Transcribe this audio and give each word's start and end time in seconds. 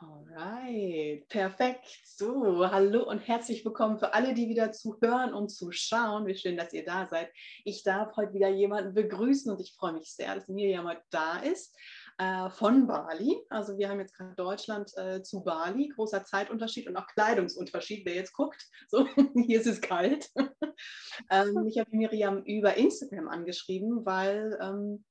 Alright, 0.00 1.28
perfekt. 1.28 1.84
So, 2.04 2.70
hallo 2.70 3.02
und 3.02 3.18
herzlich 3.18 3.64
willkommen 3.64 3.98
für 3.98 4.14
alle, 4.14 4.32
die 4.32 4.48
wieder 4.48 4.70
zuhören 4.70 5.34
und 5.34 5.48
zuschauen. 5.48 6.24
Wie 6.24 6.36
schön, 6.36 6.56
dass 6.56 6.72
ihr 6.72 6.84
da 6.84 7.08
seid. 7.08 7.32
Ich 7.64 7.82
darf 7.82 8.14
heute 8.16 8.32
wieder 8.32 8.48
jemanden 8.48 8.94
begrüßen 8.94 9.50
und 9.50 9.60
ich 9.60 9.74
freue 9.74 9.94
mich 9.94 10.14
sehr, 10.14 10.36
dass 10.36 10.46
Miriam 10.46 10.86
heute 10.86 11.02
da 11.10 11.38
ist 11.40 11.76
äh, 12.18 12.48
von 12.48 12.86
Bali. 12.86 13.38
Also 13.48 13.76
wir 13.76 13.88
haben 13.88 13.98
jetzt 13.98 14.14
gerade 14.14 14.36
Deutschland 14.36 14.96
äh, 14.96 15.20
zu 15.24 15.42
Bali, 15.42 15.88
großer 15.88 16.24
Zeitunterschied 16.24 16.86
und 16.86 16.96
auch 16.96 17.08
Kleidungsunterschied, 17.08 18.06
wer 18.06 18.14
jetzt 18.14 18.34
guckt. 18.34 18.68
So, 18.86 19.04
hier 19.46 19.58
ist 19.58 19.66
es 19.66 19.80
kalt. 19.80 20.30
ähm, 21.30 21.66
ich 21.66 21.76
habe 21.76 21.90
Miriam 21.90 22.44
über 22.44 22.76
Instagram 22.76 23.26
angeschrieben, 23.26 24.06
weil 24.06 24.56
ähm, 24.62 25.04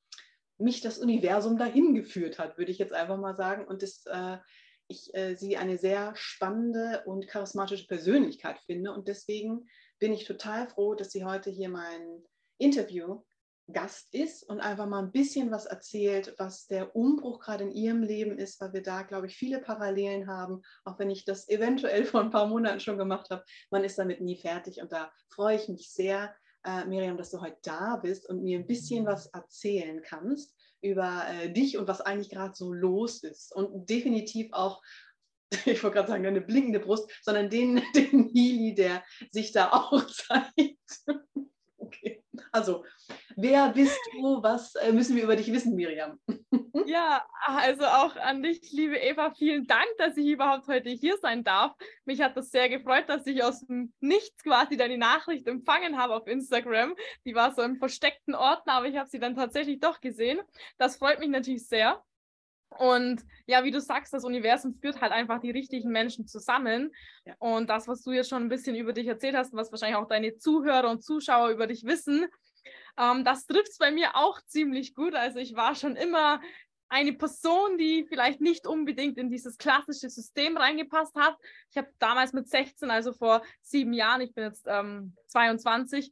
mich 0.57 0.79
das 0.79 0.97
Universum 0.97 1.57
dahin 1.57 1.93
geführt 1.93 2.39
hat, 2.39 2.57
würde 2.57 2.71
ich 2.71 2.77
jetzt 2.77 2.93
einfach 2.93 3.17
mal 3.17 3.35
sagen. 3.35 3.67
Und 3.67 3.83
das 3.83 4.05
äh, 4.05 4.37
ich 4.87 5.13
äh, 5.13 5.35
sie 5.35 5.57
eine 5.57 5.77
sehr 5.77 6.15
spannende 6.15 7.03
und 7.05 7.27
charismatische 7.27 7.87
Persönlichkeit 7.87 8.59
finde. 8.65 8.93
Und 8.93 9.07
deswegen 9.07 9.67
bin 9.99 10.13
ich 10.13 10.25
total 10.25 10.67
froh, 10.67 10.95
dass 10.95 11.11
sie 11.11 11.25
heute 11.25 11.49
hier 11.49 11.69
mein 11.69 12.23
Interview-Gast 12.57 14.13
ist 14.13 14.43
und 14.43 14.59
einfach 14.61 14.87
mal 14.87 15.03
ein 15.03 15.11
bisschen 15.11 15.51
was 15.51 15.65
erzählt, 15.65 16.33
was 16.37 16.67
der 16.67 16.95
Umbruch 16.95 17.39
gerade 17.39 17.65
in 17.65 17.71
ihrem 17.71 18.01
Leben 18.01 18.37
ist, 18.37 18.61
weil 18.61 18.73
wir 18.73 18.83
da, 18.83 19.01
glaube 19.01 19.27
ich, 19.27 19.35
viele 19.35 19.59
Parallelen 19.59 20.27
haben, 20.27 20.61
auch 20.85 20.97
wenn 20.99 21.09
ich 21.09 21.25
das 21.25 21.49
eventuell 21.49 22.05
vor 22.05 22.21
ein 22.21 22.31
paar 22.31 22.47
Monaten 22.47 22.79
schon 22.79 22.97
gemacht 22.97 23.29
habe. 23.29 23.43
Man 23.69 23.83
ist 23.83 23.97
damit 23.97 24.21
nie 24.21 24.37
fertig 24.37 24.81
und 24.81 24.91
da 24.91 25.11
freue 25.29 25.57
ich 25.57 25.67
mich 25.67 25.91
sehr, 25.91 26.33
äh, 26.63 26.85
Miriam, 26.85 27.17
dass 27.17 27.31
du 27.31 27.41
heute 27.41 27.57
da 27.63 27.97
bist 27.97 28.27
und 28.29 28.43
mir 28.43 28.57
ein 28.57 28.67
bisschen 28.67 29.05
was 29.05 29.27
erzählen 29.27 30.01
kannst 30.01 30.56
über 30.87 31.25
äh, 31.29 31.51
dich 31.51 31.77
und 31.77 31.87
was 31.87 32.01
eigentlich 32.01 32.29
gerade 32.29 32.55
so 32.55 32.73
los 32.73 33.23
ist. 33.23 33.55
Und 33.55 33.89
definitiv 33.89 34.51
auch, 34.53 34.81
ich 35.65 35.83
wollte 35.83 35.95
gerade 35.95 36.07
sagen, 36.09 36.25
eine 36.25 36.41
blinkende 36.41 36.79
Brust, 36.79 37.09
sondern 37.21 37.49
den, 37.49 37.81
den 37.95 38.29
Healy, 38.33 38.75
der 38.75 39.03
sich 39.31 39.51
da 39.51 39.69
auch 39.71 40.05
zeigt. 40.05 40.79
okay. 41.77 42.16
Also, 42.51 42.85
wer 43.35 43.69
bist 43.69 43.99
du? 44.13 44.41
Was 44.41 44.75
äh, 44.75 44.91
müssen 44.91 45.15
wir 45.15 45.23
über 45.23 45.35
dich 45.35 45.51
wissen, 45.51 45.75
Miriam? 45.75 46.19
Ja, 46.85 47.25
also 47.45 47.85
auch 47.85 48.15
an 48.15 48.43
dich, 48.43 48.71
liebe 48.71 48.95
Eva, 48.95 49.31
vielen 49.31 49.65
Dank, 49.65 49.87
dass 49.97 50.15
ich 50.15 50.27
überhaupt 50.27 50.67
heute 50.67 50.89
hier 50.89 51.17
sein 51.17 51.43
darf. 51.43 51.75
Mich 52.05 52.21
hat 52.21 52.37
das 52.37 52.49
sehr 52.49 52.69
gefreut, 52.69 53.05
dass 53.07 53.25
ich 53.25 53.43
aus 53.43 53.65
dem 53.65 53.91
Nichts 53.99 54.43
quasi 54.43 54.77
deine 54.77 54.97
Nachricht 54.97 55.47
empfangen 55.47 55.97
habe 55.97 56.15
auf 56.15 56.27
Instagram. 56.27 56.95
Die 57.25 57.35
war 57.35 57.53
so 57.53 57.61
im 57.63 57.77
versteckten 57.77 58.35
Ordner, 58.35 58.73
aber 58.73 58.85
ich 58.85 58.95
habe 58.95 59.09
sie 59.09 59.19
dann 59.19 59.35
tatsächlich 59.35 59.79
doch 59.79 59.99
gesehen. 59.99 60.39
Das 60.77 60.97
freut 60.97 61.19
mich 61.19 61.29
natürlich 61.29 61.67
sehr. 61.67 62.01
Und 62.77 63.23
ja, 63.45 63.63
wie 63.63 63.71
du 63.71 63.81
sagst, 63.81 64.13
das 64.13 64.23
Universum 64.23 64.75
führt 64.75 65.01
halt 65.01 65.11
einfach 65.11 65.39
die 65.39 65.51
richtigen 65.51 65.89
Menschen 65.89 66.27
zusammen. 66.27 66.93
Ja. 67.25 67.35
Und 67.39 67.69
das, 67.69 67.87
was 67.87 68.03
du 68.03 68.11
jetzt 68.11 68.29
schon 68.29 68.43
ein 68.43 68.49
bisschen 68.49 68.75
über 68.75 68.93
dich 68.93 69.07
erzählt 69.07 69.35
hast, 69.35 69.53
was 69.53 69.71
wahrscheinlich 69.71 69.97
auch 69.97 70.07
deine 70.07 70.37
Zuhörer 70.37 70.89
und 70.89 71.03
Zuschauer 71.03 71.49
über 71.49 71.67
dich 71.67 71.83
wissen, 71.85 72.27
ähm, 72.99 73.23
das 73.23 73.45
trifft 73.45 73.69
es 73.69 73.77
bei 73.77 73.91
mir 73.91 74.15
auch 74.15 74.41
ziemlich 74.45 74.95
gut. 74.95 75.15
Also 75.15 75.39
ich 75.39 75.55
war 75.55 75.75
schon 75.75 75.95
immer 75.95 76.41
eine 76.89 77.13
Person, 77.13 77.77
die 77.77 78.05
vielleicht 78.07 78.41
nicht 78.41 78.65
unbedingt 78.65 79.17
in 79.17 79.29
dieses 79.29 79.57
klassische 79.57 80.09
System 80.09 80.57
reingepasst 80.57 81.15
hat. 81.15 81.35
Ich 81.69 81.77
habe 81.77 81.89
damals 81.99 82.33
mit 82.33 82.47
16, 82.47 82.89
also 82.89 83.13
vor 83.13 83.41
sieben 83.61 83.93
Jahren, 83.93 84.21
ich 84.21 84.33
bin 84.33 84.45
jetzt 84.45 84.65
ähm, 84.67 85.15
22 85.27 86.11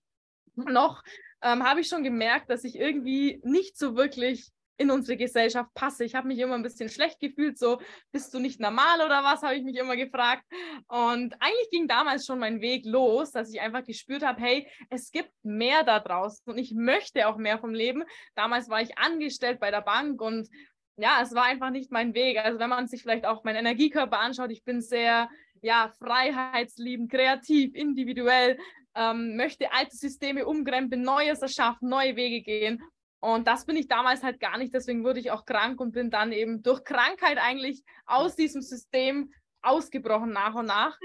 noch, 0.55 1.03
ähm, 1.41 1.63
habe 1.63 1.81
ich 1.81 1.88
schon 1.88 2.03
gemerkt, 2.03 2.49
dass 2.49 2.63
ich 2.63 2.75
irgendwie 2.77 3.39
nicht 3.43 3.77
so 3.77 3.95
wirklich 3.95 4.52
in 4.77 4.91
unsere 4.91 5.17
Gesellschaft 5.17 5.73
passe. 5.73 6.03
Ich 6.03 6.15
habe 6.15 6.27
mich 6.27 6.39
immer 6.39 6.55
ein 6.55 6.63
bisschen 6.63 6.89
schlecht 6.89 7.19
gefühlt, 7.19 7.57
so 7.57 7.79
bist 8.11 8.33
du 8.33 8.39
nicht 8.39 8.59
normal 8.59 9.01
oder 9.01 9.23
was, 9.23 9.41
habe 9.41 9.55
ich 9.55 9.63
mich 9.63 9.77
immer 9.77 9.95
gefragt. 9.95 10.43
Und 10.87 11.33
eigentlich 11.39 11.69
ging 11.71 11.87
damals 11.87 12.25
schon 12.25 12.39
mein 12.39 12.61
Weg 12.61 12.85
los, 12.85 13.31
dass 13.31 13.53
ich 13.53 13.61
einfach 13.61 13.83
gespürt 13.83 14.23
habe, 14.23 14.41
hey, 14.41 14.67
es 14.89 15.11
gibt 15.11 15.31
mehr 15.43 15.83
da 15.83 15.99
draußen 15.99 16.43
und 16.45 16.58
ich 16.58 16.73
möchte 16.73 17.27
auch 17.27 17.37
mehr 17.37 17.59
vom 17.59 17.73
Leben. 17.73 18.03
Damals 18.35 18.69
war 18.69 18.81
ich 18.81 18.97
angestellt 18.97 19.59
bei 19.59 19.71
der 19.71 19.81
Bank 19.81 20.21
und 20.21 20.49
ja, 20.97 21.19
es 21.21 21.33
war 21.33 21.43
einfach 21.43 21.71
nicht 21.71 21.91
mein 21.91 22.14
Weg. 22.14 22.37
Also 22.37 22.59
wenn 22.59 22.69
man 22.69 22.87
sich 22.87 23.02
vielleicht 23.02 23.25
auch 23.25 23.43
meinen 23.43 23.58
Energiekörper 23.58 24.19
anschaut, 24.19 24.52
ich 24.52 24.64
bin 24.64 24.81
sehr 24.81 25.30
ja, 25.61 25.91
freiheitsliebend, 25.99 27.11
kreativ, 27.11 27.73
individuell, 27.75 28.58
ähm, 28.95 29.35
möchte 29.35 29.71
alte 29.73 29.95
Systeme 29.95 30.45
umkrempeln, 30.45 31.02
Neues 31.02 31.41
erschaffen, 31.41 31.89
neue 31.89 32.15
Wege 32.15 32.41
gehen. 32.41 32.81
Und 33.25 33.47
das 33.47 33.65
bin 33.65 33.75
ich 33.75 33.87
damals 33.87 34.21
halt 34.21 34.39
gar 34.39 34.59
nicht. 34.59 34.71
Deswegen 34.71 35.03
wurde 35.03 35.19
ich 35.19 35.31
auch 35.31 35.45
krank 35.45 35.81
und 35.81 35.93
bin 35.93 36.11
dann 36.11 36.31
eben 36.31 36.61
durch 36.61 36.83
Krankheit 36.83 37.39
eigentlich 37.39 37.83
aus 38.05 38.36
diesem 38.36 38.61
System 38.61 39.33
ausgebrochen 39.63 40.31
nach 40.31 40.53
und 40.53 40.67
nach. 40.67 40.95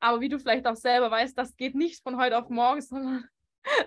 Aber 0.00 0.22
wie 0.22 0.30
du 0.30 0.38
vielleicht 0.38 0.66
auch 0.66 0.76
selber 0.76 1.10
weißt, 1.10 1.36
das 1.36 1.54
geht 1.54 1.74
nicht 1.74 2.02
von 2.02 2.16
heute 2.16 2.38
auf 2.38 2.48
morgen, 2.48 2.80
sondern 2.82 3.28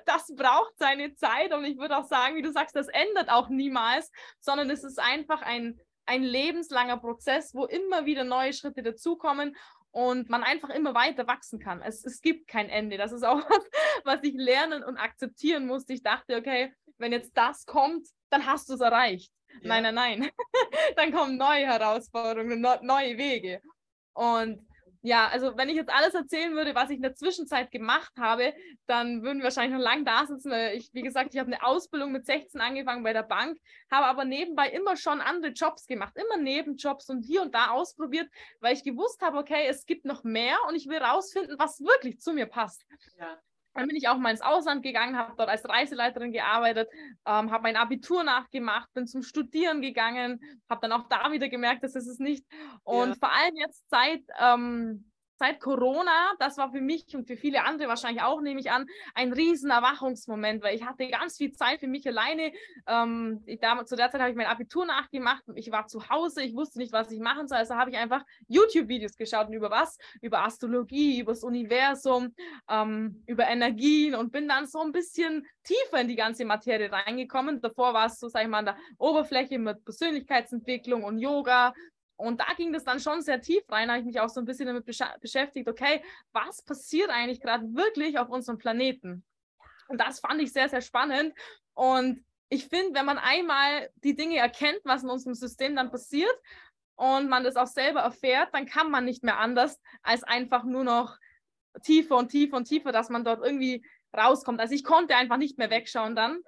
das 0.06 0.32
braucht 0.36 0.74
seine 0.78 1.16
Zeit. 1.16 1.52
Und 1.52 1.66
ich 1.66 1.80
würde 1.80 1.98
auch 1.98 2.06
sagen, 2.06 2.36
wie 2.36 2.44
du 2.44 2.52
sagst, 2.52 2.76
das 2.76 2.90
ändert 2.90 3.32
auch 3.32 3.50
niemals, 3.50 4.12
sondern 4.40 4.70
es 4.70 4.84
ist 4.84 5.00
einfach 5.00 5.42
ein, 5.42 5.80
ein 6.06 6.22
lebenslanger 6.22 6.98
Prozess, 6.98 7.56
wo 7.56 7.66
immer 7.66 8.06
wieder 8.06 8.24
neue 8.24 8.54
Schritte 8.54 8.84
dazukommen 8.84 9.56
und 9.92 10.30
man 10.30 10.44
einfach 10.44 10.70
immer 10.70 10.94
weiter 10.94 11.28
wachsen 11.28 11.60
kann. 11.60 11.82
Es, 11.82 12.06
es 12.06 12.22
gibt 12.22 12.48
kein 12.48 12.70
Ende. 12.70 12.98
Das 12.98 13.12
ist 13.12 13.24
auch 13.24 13.38
was, 13.50 13.70
was 14.04 14.24
ich 14.24 14.36
lernen 14.36 14.84
und 14.84 14.98
akzeptieren 14.98 15.66
musste. 15.66 15.94
Ich 15.94 16.04
dachte, 16.04 16.38
okay, 16.38 16.74
wenn 16.98 17.12
jetzt 17.12 17.32
das 17.36 17.66
kommt, 17.66 18.08
dann 18.30 18.46
hast 18.46 18.70
du 18.70 18.74
es 18.74 18.82
erreicht. 18.82 19.32
Ja. 19.62 19.70
Nein, 19.70 19.84
nein, 19.84 19.96
nein. 19.96 20.30
dann 20.96 21.12
kommen 21.12 21.38
neue 21.38 21.66
Herausforderungen, 21.66 22.62
neue 22.62 23.18
Wege. 23.18 23.62
Und 24.14 24.68
ja, 25.02 25.28
also 25.28 25.56
wenn 25.56 25.70
ich 25.70 25.76
jetzt 25.76 25.92
alles 25.92 26.14
erzählen 26.14 26.54
würde, 26.54 26.76
was 26.76 26.90
ich 26.90 26.98
in 26.98 27.02
der 27.02 27.16
Zwischenzeit 27.16 27.72
gemacht 27.72 28.12
habe, 28.18 28.54
dann 28.86 29.24
würden 29.24 29.38
wir 29.38 29.46
wahrscheinlich 29.46 29.78
noch 29.78 29.84
lange 29.84 30.04
da 30.04 30.26
sitzen. 30.26 30.52
Ich, 30.74 30.90
wie 30.94 31.04
gesagt, 31.04 31.34
ich 31.34 31.40
habe 31.40 31.52
eine 31.52 31.64
Ausbildung 31.64 32.12
mit 32.12 32.26
16 32.26 32.60
angefangen 32.60 33.04
bei 33.04 33.14
der 33.14 33.24
Bank, 33.24 33.58
habe 33.90 34.08
aber 34.08 34.26
nebenbei 34.26 34.70
immer 34.70 34.98
schon 34.98 35.22
andere 35.22 35.52
Jobs 35.52 35.88
gemacht, 35.88 36.14
immer 36.18 36.42
Nebenjobs 36.42 37.10
und 37.10 37.22
hier 37.24 37.42
und 37.42 37.56
da 37.56 37.70
ausprobiert, 37.70 38.30
weil 38.60 38.74
ich 38.74 38.84
gewusst 38.84 39.22
habe, 39.22 39.38
okay, 39.38 39.68
es 39.68 39.86
gibt 39.86 40.04
noch 40.06 40.24
mehr 40.24 40.58
und 40.68 40.76
ich 40.76 40.88
will 40.88 40.98
rausfinden, 40.98 41.58
was 41.58 41.80
wirklich 41.80 42.20
zu 42.20 42.34
mir 42.34 42.46
passt. 42.46 42.86
Ja. 43.18 43.40
Dann 43.74 43.88
bin 43.88 43.96
ich 43.96 44.08
auch 44.08 44.18
mal 44.18 44.32
ins 44.32 44.42
Ausland 44.42 44.84
gegangen, 44.84 45.18
habe 45.18 45.34
dort 45.38 45.50
als 45.50 45.68
Reiseleiterin 45.68 46.32
gearbeitet, 46.32 46.90
ähm, 47.26 47.52
habe 47.52 47.64
mein 47.64 47.76
Abitur 47.76 48.24
nachgemacht, 48.24 48.92
bin 48.94 49.08
zum 49.08 49.22
Studieren 49.22 49.82
gegangen, 49.82 50.40
habe 50.70 50.82
dann 50.82 50.92
auch 50.92 51.08
da 51.08 51.32
wieder 51.32 51.50
gemerkt, 51.50 51.84
dass 51.84 51.96
es 51.96 52.08
es 52.08 52.20
nicht. 52.20 52.46
Und 52.84 53.10
ja. 53.10 53.16
vor 53.16 53.32
allem 53.32 53.56
jetzt 53.56 53.90
seit 53.90 54.24
ähm, 54.40 55.09
seit 55.40 55.60
Corona, 55.62 56.34
das 56.38 56.58
war 56.58 56.70
für 56.70 56.82
mich 56.82 57.16
und 57.16 57.26
für 57.26 57.38
viele 57.38 57.64
andere 57.64 57.88
wahrscheinlich 57.88 58.22
auch, 58.22 58.42
nehme 58.42 58.60
ich 58.60 58.72
an, 58.72 58.86
ein 59.16 59.32
riesen 59.32 59.72
Erwachungsmoment, 59.72 60.62
weil 60.62 60.76
ich 60.76 60.86
hatte 60.86 61.08
ganz 61.08 61.38
viel 61.38 61.54
Zeit 61.54 61.80
für 61.80 61.88
mich 61.88 62.06
alleine. 62.06 62.52
Ähm, 62.86 63.42
ich, 63.46 63.60
damals, 63.60 63.90
zu 63.90 63.96
der 63.96 64.12
Zeit 64.12 64.20
habe 64.20 64.32
ich 64.32 64.36
mein 64.36 64.48
Abitur 64.48 64.86
nachgemacht. 64.86 65.44
Ich 65.56 65.72
war 65.72 65.88
zu 65.88 66.10
Hause, 66.10 66.44
ich 66.44 66.54
wusste 66.54 66.80
nicht, 66.80 66.92
was 66.92 67.10
ich 67.12 67.20
machen 67.20 67.48
soll. 67.48 67.58
Also 67.58 67.76
habe 67.76 67.90
ich 67.90 67.98
einfach 67.98 68.24
YouTube-Videos 68.48 69.16
geschaut 69.16 69.48
und 69.48 69.54
über 69.54 69.72
was? 69.72 69.98
Über 70.22 70.44
Astrologie, 70.44 71.22
über 71.22 71.32
das 71.32 71.44
Universum, 71.44 72.36
ähm, 72.70 73.24
über 73.26 73.48
Energien 73.48 74.16
und 74.16 74.32
bin 74.32 74.48
dann 74.48 74.68
so 74.68 74.82
ein 74.82 74.92
bisschen 74.92 75.48
tiefer 75.64 76.02
in 76.02 76.10
die 76.10 76.16
ganze 76.16 76.44
Materie 76.44 76.92
reingekommen. 76.92 77.62
Davor 77.62 77.94
war 77.94 78.08
es 78.08 78.20
so, 78.20 78.28
sag 78.28 78.44
ich 78.44 78.50
mal, 78.50 78.60
an 78.60 78.66
der 78.66 78.78
Oberfläche 78.98 79.58
mit 79.58 79.86
Persönlichkeitsentwicklung 79.86 81.04
und 81.04 81.20
Yoga, 81.20 81.74
und 82.20 82.42
da 82.42 82.54
ging 82.58 82.74
das 82.74 82.84
dann 82.84 83.00
schon 83.00 83.22
sehr 83.22 83.40
tief 83.40 83.64
rein, 83.70 83.88
da 83.88 83.94
habe 83.94 84.02
ich 84.02 84.06
mich 84.06 84.20
auch 84.20 84.28
so 84.28 84.42
ein 84.42 84.46
bisschen 84.46 84.68
damit 84.68 84.86
besch 84.86 85.02
beschäftigt, 85.22 85.70
okay, 85.70 86.04
was 86.34 86.62
passiert 86.62 87.10
eigentlich 87.10 87.40
gerade 87.40 87.64
wirklich 87.74 88.20
auf 88.20 88.30
unserem 88.30 88.58
Planeten? 88.58 89.24
Und 89.88 90.02
das 90.02 90.20
fand 90.20 90.42
ich 90.42 90.52
sehr, 90.52 90.68
sehr 90.68 90.82
spannend. 90.82 91.34
Und 91.74 92.24
ich 92.50 92.68
finde, 92.68 93.00
wenn 93.00 93.06
man 93.06 93.18
einmal 93.18 93.90
die 94.04 94.16
Dinge 94.16 94.38
erkennt, 94.38 94.82
was 94.84 95.04
in 95.04 95.10
unserem 95.10 95.34
System 95.34 95.78
dann 95.78 95.92
passiert 95.92 96.36
und 96.96 97.30
man 97.30 97.46
das 97.46 97.56
auch 97.56 97.68
selber 97.68 98.02
erfährt, 98.02 98.54
dann 98.54 98.66
kann 98.66 98.92
man 98.92 99.06
nicht 99.06 99.24
mehr 99.24 99.40
anders, 99.40 99.80
als 100.04 100.24
einfach 100.24 100.66
nur 100.66 100.84
noch 100.84 101.18
tiefer 101.84 102.18
und 102.18 102.30
tiefer 102.30 102.58
und 102.58 102.66
tiefer, 102.66 102.92
dass 102.92 103.10
man 103.10 103.24
dort 103.24 103.46
irgendwie 103.46 103.86
rauskommt. 104.16 104.60
Also 104.60 104.76
ich 104.76 104.84
konnte 104.84 105.16
einfach 105.16 105.38
nicht 105.38 105.58
mehr 105.58 105.70
wegschauen 105.70 106.18
dann. 106.18 106.44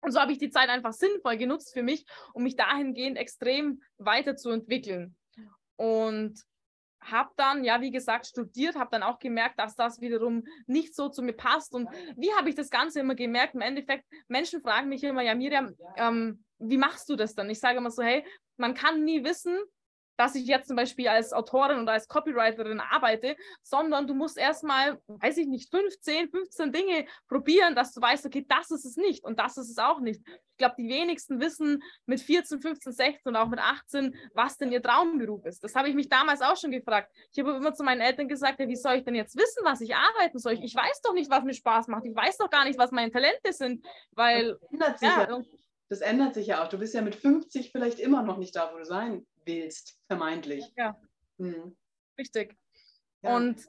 Und 0.00 0.12
so 0.12 0.20
habe 0.20 0.32
ich 0.32 0.38
die 0.38 0.50
Zeit 0.50 0.68
einfach 0.68 0.92
sinnvoll 0.92 1.36
genutzt 1.36 1.72
für 1.72 1.82
mich, 1.82 2.06
um 2.32 2.42
mich 2.42 2.56
dahingehend 2.56 3.18
extrem 3.18 3.82
weiterzuentwickeln. 3.98 5.16
Und 5.76 6.40
habe 7.02 7.30
dann, 7.36 7.64
ja, 7.64 7.80
wie 7.80 7.90
gesagt, 7.90 8.26
studiert, 8.26 8.76
habe 8.76 8.90
dann 8.90 9.02
auch 9.02 9.18
gemerkt, 9.18 9.58
dass 9.58 9.74
das 9.74 10.00
wiederum 10.00 10.44
nicht 10.66 10.94
so 10.94 11.08
zu 11.08 11.22
mir 11.22 11.32
passt. 11.32 11.74
Und 11.74 11.88
wie 12.16 12.32
habe 12.34 12.48
ich 12.50 12.54
das 12.54 12.70
Ganze 12.70 13.00
immer 13.00 13.14
gemerkt? 13.14 13.54
Im 13.54 13.62
Endeffekt, 13.62 14.04
Menschen 14.28 14.60
fragen 14.60 14.88
mich 14.88 15.02
immer, 15.02 15.22
ja, 15.22 15.34
Miriam, 15.34 15.74
ähm, 15.96 16.44
wie 16.58 16.76
machst 16.76 17.08
du 17.08 17.16
das 17.16 17.34
dann? 17.34 17.48
Ich 17.48 17.58
sage 17.58 17.78
immer 17.78 17.90
so, 17.90 18.02
hey, 18.02 18.24
man 18.58 18.74
kann 18.74 19.02
nie 19.02 19.24
wissen, 19.24 19.58
dass 20.20 20.34
ich 20.34 20.44
jetzt 20.44 20.68
zum 20.68 20.76
Beispiel 20.76 21.08
als 21.08 21.32
Autorin 21.32 21.80
oder 21.80 21.92
als 21.92 22.06
Copywriterin 22.06 22.78
arbeite, 22.78 23.36
sondern 23.62 24.06
du 24.06 24.12
musst 24.12 24.36
erstmal, 24.36 25.00
weiß 25.06 25.38
ich 25.38 25.46
nicht, 25.46 25.70
15, 25.70 26.28
15 26.28 26.72
Dinge 26.72 27.06
probieren, 27.26 27.74
dass 27.74 27.94
du 27.94 28.02
weißt, 28.02 28.26
okay, 28.26 28.44
das 28.46 28.70
ist 28.70 28.84
es 28.84 28.98
nicht 28.98 29.24
und 29.24 29.38
das 29.38 29.56
ist 29.56 29.70
es 29.70 29.78
auch 29.78 29.98
nicht. 29.98 30.20
Ich 30.26 30.58
glaube, 30.58 30.74
die 30.78 30.90
wenigsten 30.90 31.40
wissen 31.40 31.82
mit 32.04 32.20
14, 32.20 32.60
15, 32.60 32.92
16 32.92 33.20
und 33.30 33.36
auch 33.36 33.48
mit 33.48 33.60
18, 33.60 34.14
was 34.34 34.58
denn 34.58 34.70
ihr 34.70 34.82
Traumberuf 34.82 35.46
ist. 35.46 35.64
Das 35.64 35.74
habe 35.74 35.88
ich 35.88 35.94
mich 35.94 36.10
damals 36.10 36.42
auch 36.42 36.58
schon 36.58 36.70
gefragt. 36.70 37.10
Ich 37.32 37.38
habe 37.38 37.56
immer 37.56 37.72
zu 37.72 37.82
meinen 37.82 38.02
Eltern 38.02 38.28
gesagt, 38.28 38.60
ja, 38.60 38.68
wie 38.68 38.76
soll 38.76 38.96
ich 38.96 39.04
denn 39.04 39.14
jetzt 39.14 39.38
wissen, 39.38 39.64
was 39.64 39.80
ich 39.80 39.94
arbeiten 39.96 40.38
soll? 40.38 40.52
Ich 40.62 40.74
weiß 40.74 41.00
doch 41.00 41.14
nicht, 41.14 41.30
was 41.30 41.44
mir 41.44 41.54
Spaß 41.54 41.88
macht. 41.88 42.04
Ich 42.04 42.14
weiß 42.14 42.36
doch 42.36 42.50
gar 42.50 42.66
nicht, 42.66 42.78
was 42.78 42.90
meine 42.90 43.10
Talente 43.10 43.54
sind, 43.54 43.86
weil 44.10 44.58
das 44.60 44.70
ändert 44.70 44.98
sich 44.98 45.08
ja, 45.08 45.30
ja. 45.30 45.42
Das 45.88 46.00
ändert 46.02 46.34
sich 46.34 46.46
ja 46.46 46.62
auch. 46.62 46.68
Du 46.68 46.76
bist 46.76 46.92
ja 46.92 47.00
mit 47.00 47.14
50 47.14 47.72
vielleicht 47.72 47.98
immer 47.98 48.22
noch 48.22 48.36
nicht 48.36 48.54
da, 48.54 48.70
wo 48.70 48.76
du 48.76 48.84
sein 48.84 49.26
willst, 49.44 49.98
vermeintlich. 50.06 50.64
Ja. 50.76 51.00
Hm. 51.38 51.76
Richtig. 52.18 52.56
Ja. 53.22 53.36
Und 53.36 53.66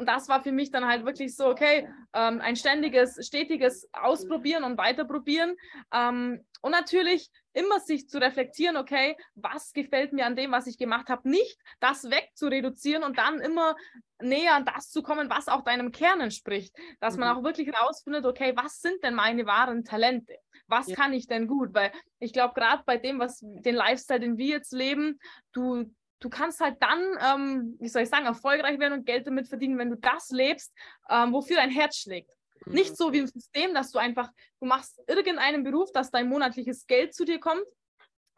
und 0.00 0.06
das 0.06 0.30
war 0.30 0.42
für 0.42 0.50
mich 0.50 0.70
dann 0.70 0.86
halt 0.86 1.04
wirklich 1.04 1.36
so, 1.36 1.46
okay, 1.46 1.86
ähm, 2.14 2.40
ein 2.40 2.56
ständiges, 2.56 3.18
stetiges 3.26 3.86
Ausprobieren 3.92 4.64
und 4.64 4.78
Weiterprobieren. 4.78 5.56
Ähm, 5.92 6.42
und 6.62 6.70
natürlich 6.70 7.30
immer 7.52 7.80
sich 7.80 8.08
zu 8.08 8.18
reflektieren, 8.18 8.78
okay, 8.78 9.14
was 9.34 9.74
gefällt 9.74 10.14
mir 10.14 10.24
an 10.24 10.36
dem, 10.36 10.52
was 10.52 10.66
ich 10.66 10.78
gemacht 10.78 11.10
habe, 11.10 11.28
nicht, 11.28 11.58
das 11.80 12.04
wegzureduzieren 12.04 13.04
und 13.04 13.18
dann 13.18 13.40
immer 13.40 13.76
näher 14.22 14.54
an 14.54 14.64
das 14.64 14.88
zu 14.88 15.02
kommen, 15.02 15.28
was 15.28 15.48
auch 15.48 15.64
deinem 15.64 15.92
Kern 15.92 16.22
entspricht. 16.22 16.74
Dass 17.00 17.16
mhm. 17.16 17.20
man 17.20 17.36
auch 17.36 17.42
wirklich 17.42 17.70
rausfindet, 17.70 18.24
okay, 18.24 18.54
was 18.56 18.80
sind 18.80 19.04
denn 19.04 19.14
meine 19.14 19.44
wahren 19.44 19.84
Talente? 19.84 20.34
Was 20.66 20.86
ja. 20.86 20.96
kann 20.96 21.12
ich 21.12 21.26
denn 21.26 21.46
gut? 21.46 21.74
Weil 21.74 21.92
ich 22.20 22.32
glaube, 22.32 22.54
gerade 22.54 22.84
bei 22.86 22.96
dem, 22.96 23.18
was 23.18 23.40
den 23.40 23.74
Lifestyle, 23.74 24.20
den 24.20 24.38
wir 24.38 24.46
jetzt 24.46 24.72
leben, 24.72 25.20
du, 25.52 25.94
du 26.20 26.28
kannst 26.28 26.60
halt 26.60 26.76
dann, 26.80 27.00
ähm, 27.20 27.76
wie 27.80 27.88
soll 27.88 28.02
ich 28.02 28.08
sagen, 28.08 28.26
erfolgreich 28.26 28.78
werden 28.78 29.00
und 29.00 29.06
Geld 29.06 29.26
damit 29.26 29.48
verdienen, 29.48 29.78
wenn 29.78 29.90
du 29.90 29.96
das 29.96 30.30
lebst, 30.30 30.72
ähm, 31.08 31.32
wofür 31.32 31.56
dein 31.56 31.70
Herz 31.70 31.96
schlägt. 31.96 32.30
Mhm. 32.66 32.74
Nicht 32.74 32.96
so 32.96 33.12
wie 33.12 33.18
im 33.18 33.26
System, 33.26 33.74
dass 33.74 33.90
du 33.90 33.98
einfach, 33.98 34.30
du 34.60 34.66
machst 34.66 35.00
irgendeinen 35.06 35.64
Beruf, 35.64 35.90
dass 35.92 36.10
dein 36.10 36.28
monatliches 36.28 36.86
Geld 36.86 37.14
zu 37.14 37.24
dir 37.24 37.40
kommt. 37.40 37.64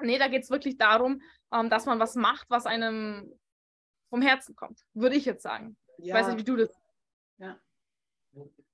Nee, 0.00 0.18
da 0.18 0.28
geht 0.28 0.42
es 0.42 0.50
wirklich 0.50 0.78
darum, 0.78 1.20
ähm, 1.52 1.68
dass 1.70 1.86
man 1.86 1.98
was 1.98 2.14
macht, 2.14 2.48
was 2.48 2.66
einem 2.66 3.32
vom 4.08 4.22
Herzen 4.22 4.54
kommt, 4.54 4.80
würde 4.94 5.16
ich 5.16 5.24
jetzt 5.24 5.42
sagen. 5.42 5.76
Ja. 5.98 6.06
Ich 6.06 6.12
weiß 6.20 6.26
nicht, 6.28 6.40
wie 6.40 6.50
du 6.50 6.56
das. 6.56 6.70
Ja. 7.38 7.58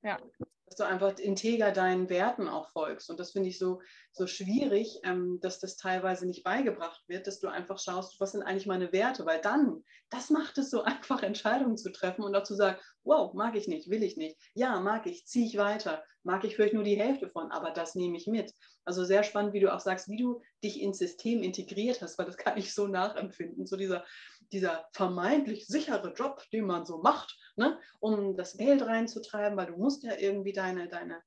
Ja. 0.02 0.18
Dass 0.66 0.76
du 0.76 0.84
einfach 0.84 1.18
integer 1.18 1.72
deinen 1.72 2.10
Werten 2.10 2.46
auch 2.46 2.68
folgst. 2.70 3.08
Und 3.08 3.18
das 3.18 3.32
finde 3.32 3.48
ich 3.48 3.58
so, 3.58 3.80
so 4.12 4.26
schwierig, 4.26 5.00
ähm, 5.02 5.38
dass 5.40 5.60
das 5.60 5.76
teilweise 5.76 6.26
nicht 6.26 6.44
beigebracht 6.44 7.02
wird, 7.08 7.26
dass 7.26 7.40
du 7.40 7.48
einfach 7.48 7.78
schaust, 7.78 8.20
was 8.20 8.32
sind 8.32 8.42
eigentlich 8.42 8.66
meine 8.66 8.92
Werte, 8.92 9.24
weil 9.24 9.40
dann, 9.40 9.82
das 10.10 10.28
macht 10.28 10.58
es 10.58 10.70
so 10.70 10.82
einfach, 10.84 11.22
Entscheidungen 11.22 11.78
zu 11.78 11.90
treffen 11.90 12.22
und 12.22 12.34
auch 12.36 12.42
zu 12.42 12.54
sagen, 12.54 12.78
wow, 13.02 13.32
mag 13.32 13.56
ich 13.56 13.66
nicht, 13.66 13.88
will 13.88 14.02
ich 14.02 14.16
nicht, 14.16 14.36
ja, 14.54 14.78
mag 14.80 15.06
ich, 15.06 15.26
ziehe 15.26 15.46
ich 15.46 15.56
weiter, 15.56 16.04
mag 16.22 16.44
ich 16.44 16.56
vielleicht 16.56 16.74
nur 16.74 16.84
die 16.84 16.98
Hälfte 17.00 17.30
von, 17.30 17.50
aber 17.50 17.70
das 17.70 17.94
nehme 17.94 18.18
ich 18.18 18.26
mit. 18.26 18.52
Also 18.84 19.04
sehr 19.04 19.22
spannend, 19.22 19.54
wie 19.54 19.60
du 19.60 19.72
auch 19.72 19.80
sagst, 19.80 20.08
wie 20.08 20.18
du 20.18 20.42
dich 20.62 20.80
ins 20.80 20.98
System 20.98 21.42
integriert 21.42 22.02
hast, 22.02 22.18
weil 22.18 22.26
das 22.26 22.36
kann 22.36 22.58
ich 22.58 22.74
so 22.74 22.86
nachempfinden, 22.86 23.66
so 23.66 23.76
dieser, 23.76 24.04
dieser 24.52 24.88
vermeintlich 24.92 25.66
sichere 25.66 26.12
Job, 26.14 26.42
den 26.52 26.66
man 26.66 26.86
so 26.86 26.98
macht, 26.98 27.38
ne, 27.56 27.78
um 28.00 28.36
das 28.36 28.56
Geld 28.56 28.82
reinzutreiben, 28.82 29.56
weil 29.56 29.66
du 29.66 29.76
musst 29.76 30.02
ja 30.02 30.16
irgendwie 30.16 30.52
deine, 30.52 30.88
deine, 30.88 31.22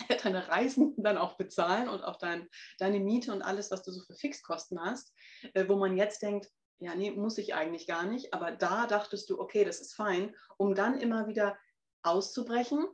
deine 0.22 0.48
Reisen 0.48 0.94
dann 0.98 1.18
auch 1.18 1.36
bezahlen 1.36 1.88
und 1.88 2.02
auch 2.02 2.16
dein, 2.16 2.48
deine 2.78 3.00
Miete 3.00 3.32
und 3.32 3.42
alles, 3.42 3.70
was 3.70 3.82
du 3.82 3.92
so 3.92 4.02
für 4.02 4.14
Fixkosten 4.14 4.80
hast, 4.80 5.14
äh, 5.54 5.68
wo 5.68 5.76
man 5.76 5.96
jetzt 5.96 6.22
denkt, 6.22 6.50
ja, 6.80 6.94
nee, 6.94 7.10
muss 7.10 7.36
ich 7.38 7.54
eigentlich 7.54 7.86
gar 7.86 8.04
nicht, 8.04 8.32
aber 8.32 8.52
da 8.52 8.86
dachtest 8.86 9.28
du, 9.28 9.38
okay, 9.38 9.64
das 9.64 9.80
ist 9.80 9.94
fein, 9.94 10.34
um 10.56 10.74
dann 10.74 10.98
immer 10.98 11.26
wieder 11.26 11.58
auszubrechen. 12.02 12.86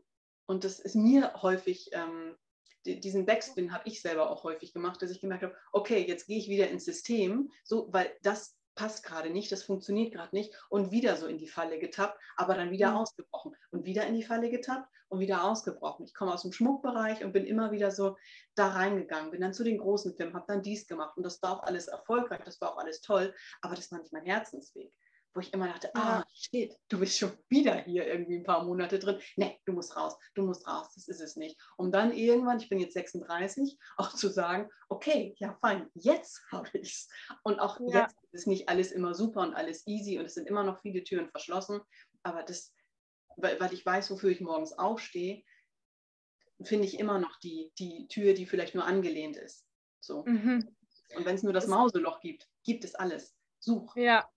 Und 0.47 0.65
das 0.65 0.81
ist 0.81 0.97
mir 0.97 1.33
häufig, 1.43 1.91
ähm, 1.93 2.37
diesen 2.85 3.27
Backspin 3.27 3.73
habe 3.73 3.89
ich 3.89 4.01
selber 4.01 4.31
auch 4.31 4.45
häufig 4.45 4.73
gemacht, 4.73 5.03
dass 5.03 5.11
ich 5.11 5.21
gemerkt 5.21 5.45
habe, 5.45 5.57
okay, 5.73 6.05
jetzt 6.07 6.27
gehe 6.27 6.39
ich 6.39 6.49
wieder 6.49 6.69
ins 6.69 6.85
System, 6.85 7.51
so, 7.65 7.89
weil 7.93 8.17
das 8.23 8.57
passt 8.77 9.05
gerade 9.05 9.31
nicht, 9.31 9.51
das 9.51 9.65
funktioniert 9.65 10.13
gerade 10.13 10.35
nicht 10.35 10.55
und 10.69 10.93
wieder 10.93 11.17
so 11.17 11.27
in 11.27 11.39
die 11.39 11.49
Falle 11.49 11.79
getappt, 11.79 12.19
aber 12.37 12.55
dann 12.55 12.71
wieder 12.71 12.91
mhm. 12.91 12.99
ausgebrochen 12.99 13.57
und 13.73 13.85
wieder 13.85 14.07
in 14.07 14.15
die 14.15 14.23
Falle 14.23 14.51
getappt 14.51 14.89
und 15.09 15.19
wieder 15.19 15.45
ausgebrochen. 15.45 16.05
Ich 16.07 16.15
komme 16.15 16.33
aus 16.33 16.43
dem 16.43 16.53
Schmuckbereich 16.53 17.25
und 17.25 17.33
bin 17.33 17.47
immer 17.47 17.73
wieder 17.73 17.91
so 17.91 18.17
da 18.55 18.69
reingegangen, 18.69 19.31
bin 19.31 19.41
dann 19.41 19.55
zu 19.55 19.65
den 19.65 19.79
großen 19.79 20.15
Filmen, 20.15 20.35
habe 20.35 20.47
dann 20.47 20.63
dies 20.63 20.87
gemacht 20.87 21.17
und 21.17 21.25
das 21.25 21.43
war 21.43 21.59
auch 21.59 21.63
alles 21.65 21.89
erfolgreich, 21.89 22.43
das 22.45 22.61
war 22.61 22.73
auch 22.73 22.79
alles 22.79 23.01
toll, 23.01 23.35
aber 23.63 23.75
das 23.75 23.91
war 23.91 23.99
nicht 23.99 24.13
mein 24.13 24.25
Herzensweg 24.25 24.93
wo 25.37 25.41
ich 25.41 25.53
immer 25.53 25.69
dachte, 25.69 25.95
ah, 25.95 26.25
shit, 26.33 26.75
du 26.89 26.99
bist 26.99 27.19
schon 27.19 27.31
wieder 27.49 27.75
hier 27.75 28.07
irgendwie 28.07 28.37
ein 28.37 28.43
paar 28.43 28.65
Monate 28.65 28.99
drin. 28.99 29.21
Nee, 29.37 29.61
du 29.67 29.73
musst 29.73 29.95
raus, 29.95 30.17
du 30.35 30.43
musst 30.43 30.67
raus, 30.67 30.89
das 30.95 31.09
ist 31.09 31.21
es 31.21 31.37
nicht. 31.37 31.61
Um 31.77 31.93
dann 31.93 32.13
irgendwann, 32.13 32.59
ich 32.59 32.71
bin 32.71 32.81
jetzt 32.81 32.95
36, 32.95 33.79
auch 33.99 34.15
zu 34.15 34.29
sagen, 34.29 34.71
okay, 34.89 35.37
ja, 35.39 35.57
fein, 35.61 35.91
jetzt 35.95 36.43
habe 36.51 36.69
ich 36.73 36.91
es. 36.91 37.09
Und 37.43 37.61
auch 37.61 37.79
ja. 37.81 38.03
jetzt 38.03 38.17
ist 38.33 38.47
nicht 38.47 38.69
alles 38.71 38.93
immer 38.93 39.15
super 39.15 39.43
und 39.43 39.55
alles 39.55 39.87
easy 39.87 40.19
und 40.19 40.25
es 40.25 40.35
sind 40.35 40.49
immer 40.49 40.65
noch 40.65 40.81
viele 40.81 41.05
Türen 41.05 41.29
verschlossen. 41.29 41.81
Aber 42.23 42.43
das, 42.43 42.75
weil, 43.37 43.61
weil 43.61 43.75
ich 43.75 43.85
weiß, 43.85 44.11
wofür 44.11 44.31
ich 44.31 44.41
morgens 44.41 44.73
aufstehe, 44.73 45.45
finde 46.63 46.87
ich 46.87 46.99
immer 46.99 47.19
noch 47.19 47.39
die, 47.41 47.71
die 47.79 48.09
Tür, 48.09 48.33
die 48.33 48.47
vielleicht 48.47 48.75
nur 48.75 48.87
angelehnt 48.87 49.37
ist. 49.37 49.67
So. 50.01 50.25
Mhm. 50.25 50.75
Und 51.15 51.27
wenn 51.27 51.35
es 51.35 51.43
nur 51.43 51.53
das 51.53 51.67
Mauseloch 51.67 52.21
gibt, 52.21 52.49
gibt 52.65 52.85
es 52.85 52.95
alles. 52.95 53.37
Such. 53.61 53.95
Ja, 53.97 54.29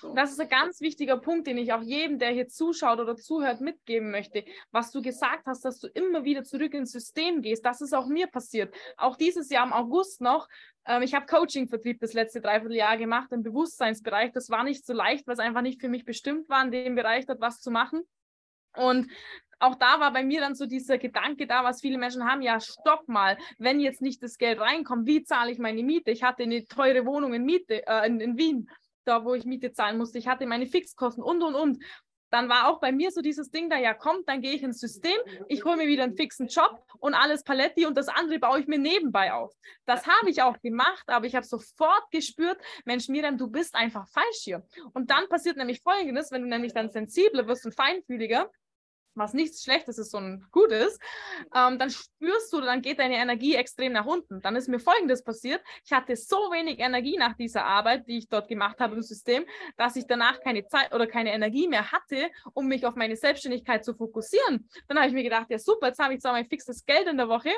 so. 0.00 0.14
Das 0.14 0.30
ist 0.30 0.40
ein 0.40 0.48
ganz 0.48 0.80
wichtiger 0.80 1.16
Punkt, 1.18 1.46
den 1.46 1.58
ich 1.58 1.72
auch 1.72 1.82
jedem, 1.82 2.18
der 2.18 2.30
hier 2.30 2.48
zuschaut 2.48 2.98
oder 2.98 3.16
zuhört, 3.16 3.60
mitgeben 3.60 4.10
möchte. 4.10 4.44
Was 4.70 4.90
du 4.90 5.02
gesagt 5.02 5.46
hast, 5.46 5.64
dass 5.64 5.80
du 5.80 5.88
immer 5.88 6.24
wieder 6.24 6.44
zurück 6.44 6.74
ins 6.74 6.92
System 6.92 7.42
gehst, 7.42 7.64
das 7.64 7.80
ist 7.80 7.94
auch 7.94 8.06
mir 8.06 8.26
passiert. 8.26 8.74
Auch 8.96 9.16
dieses 9.16 9.50
Jahr 9.50 9.66
im 9.66 9.72
August 9.72 10.20
noch. 10.20 10.48
Ähm, 10.84 11.02
ich 11.02 11.14
habe 11.14 11.26
Coaching-Vertrieb 11.26 12.00
das 12.00 12.12
letzte 12.12 12.40
Dreivierteljahr 12.40 12.96
gemacht 12.96 13.32
im 13.32 13.42
Bewusstseinsbereich. 13.42 14.32
Das 14.32 14.50
war 14.50 14.64
nicht 14.64 14.84
so 14.84 14.92
leicht, 14.92 15.26
weil 15.26 15.34
es 15.34 15.40
einfach 15.40 15.62
nicht 15.62 15.80
für 15.80 15.88
mich 15.88 16.04
bestimmt 16.04 16.48
war, 16.48 16.64
in 16.64 16.70
dem 16.70 16.94
Bereich 16.94 17.26
dort 17.26 17.40
was 17.40 17.60
zu 17.60 17.70
machen. 17.70 18.02
Und 18.76 19.10
auch 19.60 19.74
da 19.74 19.98
war 19.98 20.12
bei 20.12 20.22
mir 20.22 20.40
dann 20.40 20.54
so 20.54 20.66
dieser 20.66 20.98
Gedanke 20.98 21.46
da, 21.46 21.64
was 21.64 21.80
viele 21.80 21.98
Menschen 21.98 22.24
haben, 22.24 22.42
ja, 22.42 22.60
stopp 22.60 23.08
mal, 23.08 23.36
wenn 23.58 23.80
jetzt 23.80 24.00
nicht 24.00 24.22
das 24.22 24.38
Geld 24.38 24.60
reinkommt, 24.60 25.06
wie 25.06 25.24
zahle 25.24 25.50
ich 25.50 25.58
meine 25.58 25.82
Miete? 25.82 26.10
Ich 26.10 26.22
hatte 26.22 26.44
eine 26.44 26.64
teure 26.64 27.04
Wohnung 27.04 27.34
in, 27.34 27.44
Miete, 27.44 27.86
äh, 27.86 28.06
in, 28.06 28.20
in 28.20 28.36
Wien 28.36 28.70
da 29.08 29.24
wo 29.24 29.34
ich 29.34 29.44
Miete 29.44 29.72
zahlen 29.72 29.98
musste. 29.98 30.18
Ich 30.18 30.28
hatte 30.28 30.46
meine 30.46 30.66
Fixkosten 30.66 31.22
und, 31.22 31.42
und, 31.42 31.54
und. 31.54 31.82
Dann 32.30 32.48
war 32.50 32.68
auch 32.68 32.78
bei 32.78 32.92
mir 32.92 33.10
so 33.10 33.22
dieses 33.22 33.50
Ding 33.50 33.70
da, 33.70 33.78
ja 33.78 33.94
kommt, 33.94 34.28
dann 34.28 34.42
gehe 34.42 34.52
ich 34.52 34.62
ins 34.62 34.80
System, 34.80 35.16
ich 35.48 35.64
hole 35.64 35.78
mir 35.78 35.86
wieder 35.86 36.04
einen 36.04 36.14
fixen 36.14 36.48
Job 36.48 36.84
und 36.98 37.14
alles 37.14 37.42
Paletti 37.42 37.86
und 37.86 37.96
das 37.96 38.08
andere 38.08 38.38
baue 38.38 38.60
ich 38.60 38.66
mir 38.66 38.78
nebenbei 38.78 39.32
auf. 39.32 39.54
Das 39.86 40.06
habe 40.06 40.28
ich 40.28 40.42
auch 40.42 40.60
gemacht, 40.60 41.04
aber 41.06 41.26
ich 41.26 41.34
habe 41.34 41.46
sofort 41.46 42.10
gespürt, 42.10 42.60
Mensch 42.84 43.08
Miriam, 43.08 43.38
du 43.38 43.48
bist 43.48 43.74
einfach 43.74 44.06
falsch 44.08 44.40
hier. 44.42 44.62
Und 44.92 45.10
dann 45.10 45.26
passiert 45.30 45.56
nämlich 45.56 45.80
Folgendes, 45.80 46.30
wenn 46.30 46.42
du 46.42 46.48
nämlich 46.48 46.74
dann 46.74 46.90
sensibler 46.90 47.46
wirst 47.46 47.64
und 47.64 47.74
feinfühliger, 47.74 48.50
was 49.14 49.34
nichts 49.34 49.62
Schlechtes 49.62 49.98
ist, 49.98 50.10
sondern 50.10 50.46
Gutes, 50.50 50.98
ähm, 51.54 51.78
dann 51.78 51.90
spürst 51.90 52.52
du, 52.52 52.60
dann 52.60 52.82
geht 52.82 52.98
deine 52.98 53.16
Energie 53.16 53.54
extrem 53.54 53.92
nach 53.92 54.06
unten. 54.06 54.40
Dann 54.40 54.56
ist 54.56 54.68
mir 54.68 54.78
Folgendes 54.78 55.22
passiert. 55.22 55.62
Ich 55.84 55.92
hatte 55.92 56.16
so 56.16 56.36
wenig 56.50 56.78
Energie 56.78 57.16
nach 57.16 57.34
dieser 57.34 57.64
Arbeit, 57.64 58.06
die 58.06 58.18
ich 58.18 58.28
dort 58.28 58.48
gemacht 58.48 58.80
habe 58.80 58.94
im 58.96 59.02
System, 59.02 59.44
dass 59.76 59.96
ich 59.96 60.06
danach 60.06 60.40
keine 60.40 60.66
Zeit 60.66 60.94
oder 60.94 61.06
keine 61.06 61.32
Energie 61.32 61.68
mehr 61.68 61.90
hatte, 61.90 62.30
um 62.54 62.66
mich 62.66 62.86
auf 62.86 62.94
meine 62.94 63.16
Selbstständigkeit 63.16 63.84
zu 63.84 63.94
fokussieren. 63.94 64.68
Dann 64.86 64.98
habe 64.98 65.08
ich 65.08 65.14
mir 65.14 65.24
gedacht, 65.24 65.46
ja 65.50 65.58
super, 65.58 65.88
jetzt 65.88 65.98
habe 65.98 66.14
ich 66.14 66.20
zwar 66.20 66.32
mein 66.32 66.46
fixes 66.46 66.84
Geld 66.86 67.06
in 67.08 67.16
der 67.16 67.28
Woche, 67.28 67.50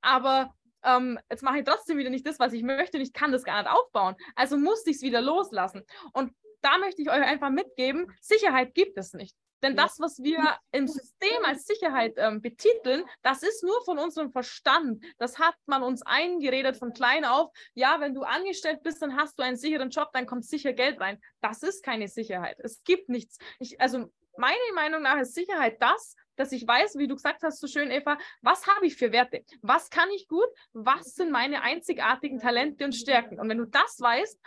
aber 0.00 0.54
ähm, 0.84 1.18
jetzt 1.30 1.42
mache 1.42 1.58
ich 1.58 1.64
trotzdem 1.64 1.98
wieder 1.98 2.10
nicht 2.10 2.26
das, 2.26 2.38
was 2.38 2.52
ich 2.52 2.62
möchte 2.62 2.96
und 2.96 3.02
ich 3.02 3.12
kann 3.12 3.32
das 3.32 3.44
gar 3.44 3.62
nicht 3.62 3.70
aufbauen. 3.70 4.16
Also 4.34 4.56
musste 4.56 4.90
ich 4.90 4.96
es 4.96 5.02
wieder 5.02 5.20
loslassen. 5.20 5.82
Und 6.12 6.32
da 6.60 6.78
möchte 6.78 7.02
ich 7.02 7.10
euch 7.10 7.22
einfach 7.22 7.50
mitgeben, 7.50 8.06
Sicherheit 8.20 8.74
gibt 8.74 8.96
es 8.98 9.12
nicht. 9.12 9.36
Denn 9.62 9.76
das, 9.76 10.00
was 10.00 10.22
wir 10.22 10.58
im 10.72 10.88
System 10.88 11.44
als 11.44 11.66
Sicherheit 11.66 12.14
ähm, 12.16 12.40
betiteln, 12.40 13.04
das 13.22 13.42
ist 13.42 13.62
nur 13.62 13.82
von 13.84 13.98
unserem 13.98 14.30
Verstand. 14.30 15.04
Das 15.18 15.38
hat 15.38 15.54
man 15.66 15.82
uns 15.82 16.02
eingeredet 16.02 16.76
von 16.76 16.92
klein 16.92 17.24
auf. 17.24 17.50
Ja, 17.74 18.00
wenn 18.00 18.14
du 18.14 18.22
angestellt 18.22 18.82
bist, 18.82 19.00
dann 19.02 19.16
hast 19.16 19.38
du 19.38 19.42
einen 19.42 19.56
sicheren 19.56 19.90
Job, 19.90 20.10
dann 20.12 20.26
kommt 20.26 20.44
sicher 20.44 20.72
Geld 20.72 21.00
rein. 21.00 21.20
Das 21.40 21.62
ist 21.62 21.84
keine 21.84 22.08
Sicherheit. 22.08 22.58
Es 22.60 22.82
gibt 22.84 23.08
nichts. 23.08 23.38
Ich, 23.58 23.80
also 23.80 24.10
meine 24.36 24.58
Meinung 24.74 25.02
nach 25.02 25.18
ist 25.18 25.34
Sicherheit 25.34 25.80
das, 25.80 26.16
dass 26.36 26.52
ich 26.52 26.66
weiß, 26.66 26.96
wie 26.96 27.06
du 27.06 27.14
gesagt 27.14 27.42
hast, 27.42 27.60
so 27.60 27.66
schön, 27.66 27.90
Eva, 27.90 28.18
was 28.40 28.66
habe 28.66 28.86
ich 28.86 28.96
für 28.96 29.12
Werte? 29.12 29.44
Was 29.60 29.90
kann 29.90 30.10
ich 30.10 30.26
gut? 30.28 30.48
Was 30.72 31.14
sind 31.14 31.30
meine 31.30 31.62
einzigartigen 31.62 32.38
Talente 32.38 32.84
und 32.84 32.94
Stärken? 32.94 33.38
Und 33.38 33.48
wenn 33.48 33.58
du 33.58 33.66
das 33.66 34.00
weißt, 34.00 34.40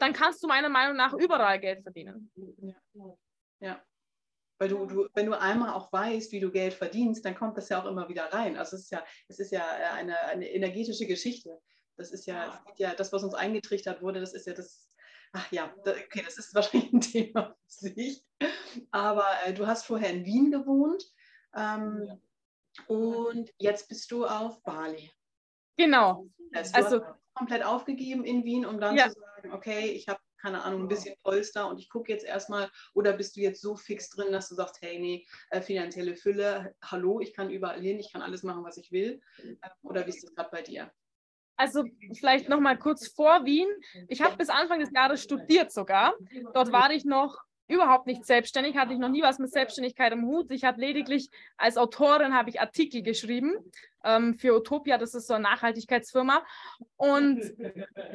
dann 0.00 0.12
kannst 0.12 0.42
du 0.42 0.48
meiner 0.48 0.68
Meinung 0.68 0.96
nach 0.96 1.12
überall 1.12 1.60
Geld 1.60 1.82
verdienen. 1.82 2.30
Ja. 2.60 3.16
ja. 3.60 3.82
Weil 4.60 4.68
du, 4.68 4.84
du, 4.84 5.08
wenn 5.14 5.24
du 5.24 5.32
einmal 5.32 5.72
auch 5.72 5.90
weißt, 5.90 6.32
wie 6.32 6.40
du 6.40 6.50
Geld 6.50 6.74
verdienst, 6.74 7.24
dann 7.24 7.34
kommt 7.34 7.56
das 7.56 7.70
ja 7.70 7.80
auch 7.80 7.86
immer 7.86 8.10
wieder 8.10 8.26
rein. 8.26 8.58
Also 8.58 8.76
es 8.76 8.82
ist 8.82 8.90
ja, 8.90 9.02
es 9.26 9.38
ist 9.38 9.52
ja 9.52 9.66
eine, 9.94 10.20
eine 10.24 10.50
energetische 10.50 11.06
Geschichte. 11.06 11.58
Das 11.96 12.10
ist 12.10 12.26
ja, 12.26 12.62
ja, 12.76 12.94
das, 12.94 13.10
was 13.10 13.22
uns 13.22 13.32
eingetrichtert 13.32 14.02
wurde, 14.02 14.20
das 14.20 14.34
ist 14.34 14.46
ja 14.46 14.52
das, 14.52 14.94
ach 15.32 15.50
ja, 15.50 15.74
okay, 15.78 16.22
das 16.22 16.36
ist 16.36 16.54
wahrscheinlich 16.54 16.92
ein 16.92 17.00
Thema 17.00 17.56
für 17.66 17.88
sich. 17.88 18.22
Aber 18.90 19.26
äh, 19.46 19.54
du 19.54 19.66
hast 19.66 19.86
vorher 19.86 20.10
in 20.10 20.26
Wien 20.26 20.50
gewohnt 20.50 21.10
ähm, 21.56 22.04
ja. 22.06 22.84
und 22.86 23.50
jetzt 23.56 23.88
bist 23.88 24.10
du 24.10 24.26
auf 24.26 24.62
Bali. 24.62 25.10
Genau. 25.78 26.26
Also, 26.52 26.74
also 26.74 27.00
komplett 27.32 27.64
aufgegeben 27.64 28.24
in 28.24 28.44
Wien, 28.44 28.66
um 28.66 28.78
dann 28.78 28.94
ja. 28.94 29.08
zu 29.08 29.18
sagen, 29.20 29.54
okay, 29.54 29.86
ich 29.86 30.06
habe 30.06 30.20
keine 30.40 30.62
Ahnung, 30.62 30.82
ein 30.82 30.88
bisschen 30.88 31.16
Polster 31.22 31.68
und 31.68 31.78
ich 31.78 31.88
gucke 31.88 32.12
jetzt 32.12 32.24
erstmal, 32.24 32.70
oder 32.94 33.12
bist 33.12 33.36
du 33.36 33.40
jetzt 33.40 33.60
so 33.60 33.76
fix 33.76 34.10
drin, 34.10 34.32
dass 34.32 34.48
du 34.48 34.54
sagst, 34.54 34.80
hey, 34.80 34.98
nee, 34.98 35.26
äh, 35.50 35.60
finanzielle 35.60 36.16
Fülle, 36.16 36.74
hallo, 36.82 37.20
ich 37.20 37.34
kann 37.34 37.50
überall 37.50 37.80
hin, 37.80 37.98
ich 37.98 38.12
kann 38.12 38.22
alles 38.22 38.42
machen, 38.42 38.64
was 38.64 38.76
ich 38.76 38.90
will. 38.92 39.20
Ähm, 39.42 39.58
oder 39.82 40.06
wie 40.06 40.10
ist 40.10 40.22
das 40.22 40.34
gerade 40.34 40.50
bei 40.50 40.62
dir? 40.62 40.90
Also 41.56 41.84
vielleicht 42.14 42.48
noch 42.48 42.60
mal 42.60 42.78
kurz 42.78 43.08
vor 43.08 43.44
Wien. 43.44 43.68
Ich 44.08 44.22
habe 44.22 44.34
bis 44.38 44.48
Anfang 44.48 44.80
des 44.80 44.90
Jahres 44.92 45.22
studiert 45.22 45.70
sogar. 45.70 46.14
Dort 46.54 46.72
war 46.72 46.90
ich 46.90 47.04
noch 47.04 47.36
überhaupt 47.70 48.06
nicht 48.06 48.26
selbstständig, 48.26 48.76
hatte 48.76 48.92
ich 48.92 48.98
noch 48.98 49.08
nie 49.08 49.22
was 49.22 49.38
mit 49.38 49.50
Selbstständigkeit 49.52 50.12
im 50.12 50.26
Hut. 50.26 50.50
Ich 50.50 50.64
habe 50.64 50.80
lediglich 50.80 51.30
als 51.56 51.76
Autorin 51.76 52.34
habe 52.34 52.50
ich 52.50 52.60
Artikel 52.60 53.02
geschrieben 53.02 53.54
ähm, 54.04 54.34
für 54.34 54.56
Utopia, 54.56 54.98
das 54.98 55.14
ist 55.14 55.26
so 55.26 55.34
eine 55.34 55.44
Nachhaltigkeitsfirma. 55.44 56.42
Und 56.96 57.40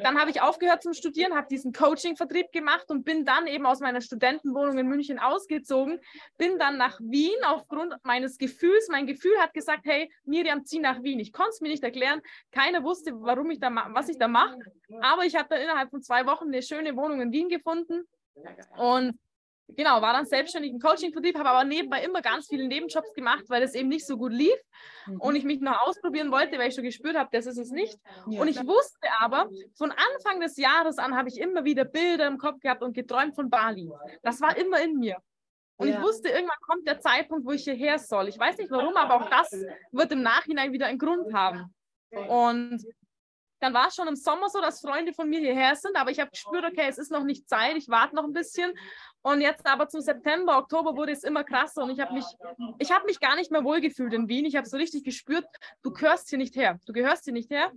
dann 0.02 0.18
habe 0.18 0.30
ich 0.30 0.40
aufgehört 0.40 0.82
zum 0.82 0.94
Studieren, 0.94 1.34
habe 1.34 1.48
diesen 1.48 1.72
Coaching-Vertrieb 1.72 2.52
gemacht 2.52 2.90
und 2.90 3.04
bin 3.04 3.24
dann 3.24 3.46
eben 3.46 3.66
aus 3.66 3.80
meiner 3.80 4.00
Studentenwohnung 4.00 4.78
in 4.78 4.88
München 4.88 5.18
ausgezogen, 5.18 6.00
bin 6.36 6.58
dann 6.58 6.76
nach 6.76 6.98
Wien 7.00 7.36
aufgrund 7.44 7.94
meines 8.02 8.38
Gefühls. 8.38 8.88
Mein 8.90 9.06
Gefühl 9.06 9.36
hat 9.38 9.54
gesagt, 9.54 9.82
hey, 9.84 10.10
Miriam, 10.24 10.64
zieh 10.64 10.80
nach 10.80 11.02
Wien. 11.02 11.20
Ich 11.20 11.32
konnte 11.32 11.50
es 11.50 11.60
mir 11.60 11.68
nicht 11.68 11.84
erklären. 11.84 12.20
Keiner 12.52 12.82
wusste, 12.82 13.12
warum 13.14 13.50
ich 13.50 13.60
da, 13.60 13.70
was 13.92 14.08
ich 14.08 14.18
da 14.18 14.28
mache. 14.28 14.58
Aber 15.00 15.24
ich 15.24 15.36
habe 15.36 15.48
dann 15.48 15.60
innerhalb 15.60 15.90
von 15.90 16.02
zwei 16.02 16.26
Wochen 16.26 16.46
eine 16.46 16.62
schöne 16.62 16.96
Wohnung 16.96 17.20
in 17.20 17.32
Wien 17.32 17.48
gefunden. 17.48 18.06
Und 18.76 19.18
genau, 19.68 20.00
war 20.02 20.12
dann 20.12 20.26
selbstständig 20.26 20.72
im 20.72 20.80
Coaching-Vertrieb, 20.80 21.36
habe 21.38 21.50
aber 21.50 21.64
nebenbei 21.64 22.02
immer 22.04 22.22
ganz 22.22 22.46
viele 22.48 22.66
Nebenjobs 22.66 23.12
gemacht, 23.14 23.44
weil 23.48 23.62
es 23.62 23.74
eben 23.74 23.88
nicht 23.88 24.06
so 24.06 24.16
gut 24.16 24.32
lief 24.32 24.58
mhm. 25.06 25.20
und 25.20 25.36
ich 25.36 25.44
mich 25.44 25.60
noch 25.60 25.80
ausprobieren 25.86 26.30
wollte, 26.30 26.58
weil 26.58 26.68
ich 26.68 26.74
schon 26.74 26.84
gespürt 26.84 27.16
habe, 27.16 27.28
das 27.32 27.46
ist 27.46 27.58
es 27.58 27.70
nicht. 27.70 27.98
Ja. 28.28 28.40
Und 28.40 28.48
ich 28.48 28.58
wusste 28.66 29.08
aber, 29.20 29.48
von 29.76 29.90
Anfang 29.90 30.40
des 30.40 30.56
Jahres 30.56 30.98
an 30.98 31.16
habe 31.16 31.28
ich 31.28 31.38
immer 31.38 31.64
wieder 31.64 31.84
Bilder 31.84 32.26
im 32.26 32.38
Kopf 32.38 32.60
gehabt 32.60 32.82
und 32.82 32.94
geträumt 32.94 33.34
von 33.34 33.50
Bali. 33.50 33.90
Das 34.22 34.40
war 34.40 34.56
immer 34.56 34.80
in 34.80 34.98
mir. 34.98 35.16
Und 35.78 35.88
ja. 35.88 35.96
ich 35.96 36.02
wusste, 36.02 36.28
irgendwann 36.28 36.56
kommt 36.62 36.86
der 36.86 37.00
Zeitpunkt, 37.00 37.46
wo 37.46 37.52
ich 37.52 37.64
hierher 37.64 37.98
soll. 37.98 38.28
Ich 38.28 38.38
weiß 38.38 38.56
nicht 38.56 38.70
warum, 38.70 38.96
aber 38.96 39.16
auch 39.16 39.28
das 39.28 39.50
wird 39.92 40.12
im 40.12 40.22
Nachhinein 40.22 40.72
wieder 40.72 40.86
einen 40.86 40.98
Grund 40.98 41.34
haben. 41.34 41.74
Und 42.10 42.82
dann 43.60 43.72
war 43.72 43.88
es 43.88 43.94
schon 43.94 44.08
im 44.08 44.16
Sommer 44.16 44.48
so, 44.48 44.60
dass 44.60 44.80
Freunde 44.80 45.12
von 45.12 45.28
mir 45.28 45.40
hierher 45.40 45.74
sind, 45.76 45.96
aber 45.96 46.10
ich 46.10 46.20
habe 46.20 46.30
gespürt, 46.30 46.64
okay, 46.64 46.86
es 46.88 46.98
ist 46.98 47.10
noch 47.10 47.24
nicht 47.24 47.48
Zeit, 47.48 47.76
ich 47.76 47.88
warte 47.88 48.14
noch 48.14 48.24
ein 48.24 48.32
bisschen. 48.32 48.72
Und 49.22 49.40
jetzt 49.40 49.66
aber 49.66 49.88
zum 49.88 50.00
September, 50.00 50.58
Oktober 50.58 50.96
wurde 50.96 51.12
es 51.12 51.24
immer 51.24 51.42
krasser 51.42 51.82
und 51.82 51.90
ich 51.90 52.00
habe 52.00 52.12
mich, 52.12 52.24
ich 52.78 52.90
habe 52.92 53.06
mich 53.06 53.18
gar 53.18 53.36
nicht 53.36 53.50
mehr 53.50 53.64
wohlgefühlt 53.64 54.12
in 54.12 54.28
Wien. 54.28 54.44
Ich 54.44 54.56
habe 54.56 54.68
so 54.68 54.76
richtig 54.76 55.04
gespürt, 55.04 55.46
du 55.82 55.90
gehörst 55.90 56.28
hier 56.28 56.38
nicht 56.38 56.54
her, 56.54 56.78
du 56.86 56.92
gehörst 56.92 57.24
hier 57.24 57.32
nicht 57.32 57.50
her. 57.50 57.72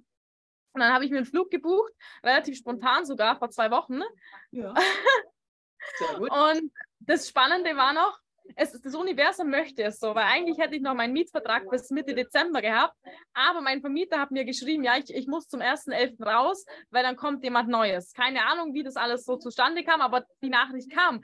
Und 0.74 0.82
dann 0.82 0.94
habe 0.94 1.06
ich 1.06 1.12
mir 1.12 1.18
einen 1.18 1.26
Flug 1.26 1.50
gebucht, 1.50 1.92
relativ 2.24 2.58
spontan 2.58 3.06
sogar, 3.06 3.38
vor 3.38 3.50
zwei 3.50 3.72
Wochen. 3.72 3.98
Ne? 3.98 4.06
Ja. 4.52 4.74
Sehr 5.98 6.20
gut. 6.20 6.30
und 6.30 6.72
das 7.00 7.28
Spannende 7.28 7.76
war 7.76 7.94
noch, 7.94 8.20
es, 8.56 8.72
das 8.82 8.96
Universum 8.96 9.50
möchte 9.50 9.84
es 9.84 10.00
so, 10.00 10.14
weil 10.16 10.26
eigentlich 10.26 10.58
hätte 10.58 10.76
ich 10.76 10.82
noch 10.82 10.94
meinen 10.94 11.14
Mietvertrag 11.14 11.70
bis 11.70 11.90
Mitte 11.90 12.14
Dezember 12.14 12.62
gehabt, 12.62 12.96
aber 13.34 13.62
mein 13.62 13.82
Vermieter 13.82 14.20
hat 14.20 14.32
mir 14.32 14.46
geschrieben, 14.46 14.84
ja, 14.84 14.98
ich, 14.98 15.14
ich 15.14 15.28
muss 15.28 15.48
zum 15.48 15.62
1.11. 15.62 16.24
raus, 16.24 16.66
weil 16.90 17.04
dann 17.04 17.16
kommt 17.16 17.44
jemand 17.44 17.70
Neues. 17.70 18.14
Keine 18.14 18.46
Ahnung, 18.46 18.74
wie 18.74 18.84
das 18.84 18.96
alles 18.96 19.26
so 19.26 19.38
zustande 19.38 19.84
kam, 19.84 20.02
aber 20.02 20.26
die 20.42 20.50
Nachricht 20.50 20.92
kam. 20.92 21.22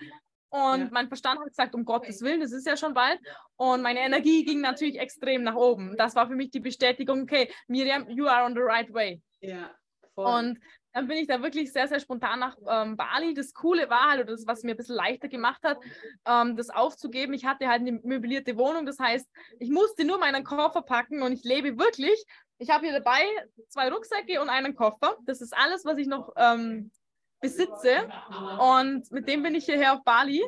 Und 0.50 0.80
ja. 0.80 0.88
mein 0.92 1.08
Verstand 1.08 1.40
hat 1.40 1.48
gesagt, 1.48 1.76
um 1.76 1.84
Gottes 1.84 2.22
Willen, 2.22 2.40
das 2.40 2.54
ist 2.54 2.66
ja 2.66 2.78
schon 2.78 2.94
bald. 2.94 3.20
Und 3.58 3.82
meine 3.82 4.00
Energie 4.00 4.46
ging 4.46 4.62
natürlich 4.62 5.00
extrem 5.00 5.44
nach 5.44 5.56
oben. 5.56 5.98
Das 5.98 6.16
war 6.16 6.28
für 6.28 6.36
mich 6.36 6.52
die 6.52 6.62
Bestätigung, 6.62 7.24
okay, 7.24 7.52
Miriam, 7.68 8.10
you 8.10 8.28
are 8.28 8.46
on 8.46 8.54
the 8.54 8.62
right 8.62 8.92
way. 8.94 9.22
Ja, 9.42 9.72
voll. 10.14 10.26
Und 10.26 10.60
dann 10.96 11.10
bin 11.10 11.18
ich 11.18 11.28
da 11.28 11.44
wirklich 11.44 11.74
sehr, 11.74 11.90
sehr 11.90 12.00
spontan 12.00 12.40
nach 12.40 12.56
ähm, 12.70 12.96
Bali. 12.96 13.34
Das 13.34 13.54
Coole 13.54 13.90
war 13.90 14.12
halt, 14.12 14.22
oder 14.22 14.32
das, 14.32 14.48
was 14.48 14.64
mir 14.64 14.72
ein 14.72 14.78
bisschen 14.78 14.96
leichter 14.96 15.28
gemacht 15.28 15.62
hat, 15.64 15.78
ähm, 16.26 16.56
das 16.56 16.70
aufzugeben. 16.70 17.34
Ich 17.34 17.46
hatte 17.46 17.68
halt 17.68 17.82
eine 17.82 18.00
möblierte 18.04 18.58
Wohnung. 18.58 18.86
Das 18.86 18.98
heißt, 18.98 19.30
ich 19.60 19.70
musste 19.70 20.06
nur 20.06 20.20
meinen 20.20 20.46
Koffer 20.46 20.82
packen 20.82 21.22
und 21.22 21.34
ich 21.34 21.44
lebe 21.44 21.78
wirklich. 21.78 22.26
Ich 22.60 22.70
habe 22.70 22.86
hier 22.86 22.94
dabei 22.94 23.24
zwei 23.68 23.92
Rucksäcke 23.92 24.40
und 24.40 24.48
einen 24.48 24.74
Koffer. 24.74 25.18
Das 25.26 25.42
ist 25.42 25.54
alles, 25.54 25.84
was 25.84 25.98
ich 25.98 26.08
noch 26.08 26.32
ähm, 26.38 26.92
besitze. 27.42 28.10
Und 28.60 29.12
mit 29.12 29.28
dem 29.28 29.44
bin 29.44 29.54
ich 29.54 29.66
hierher 29.66 29.96
auf 29.96 30.04
Bali 30.06 30.46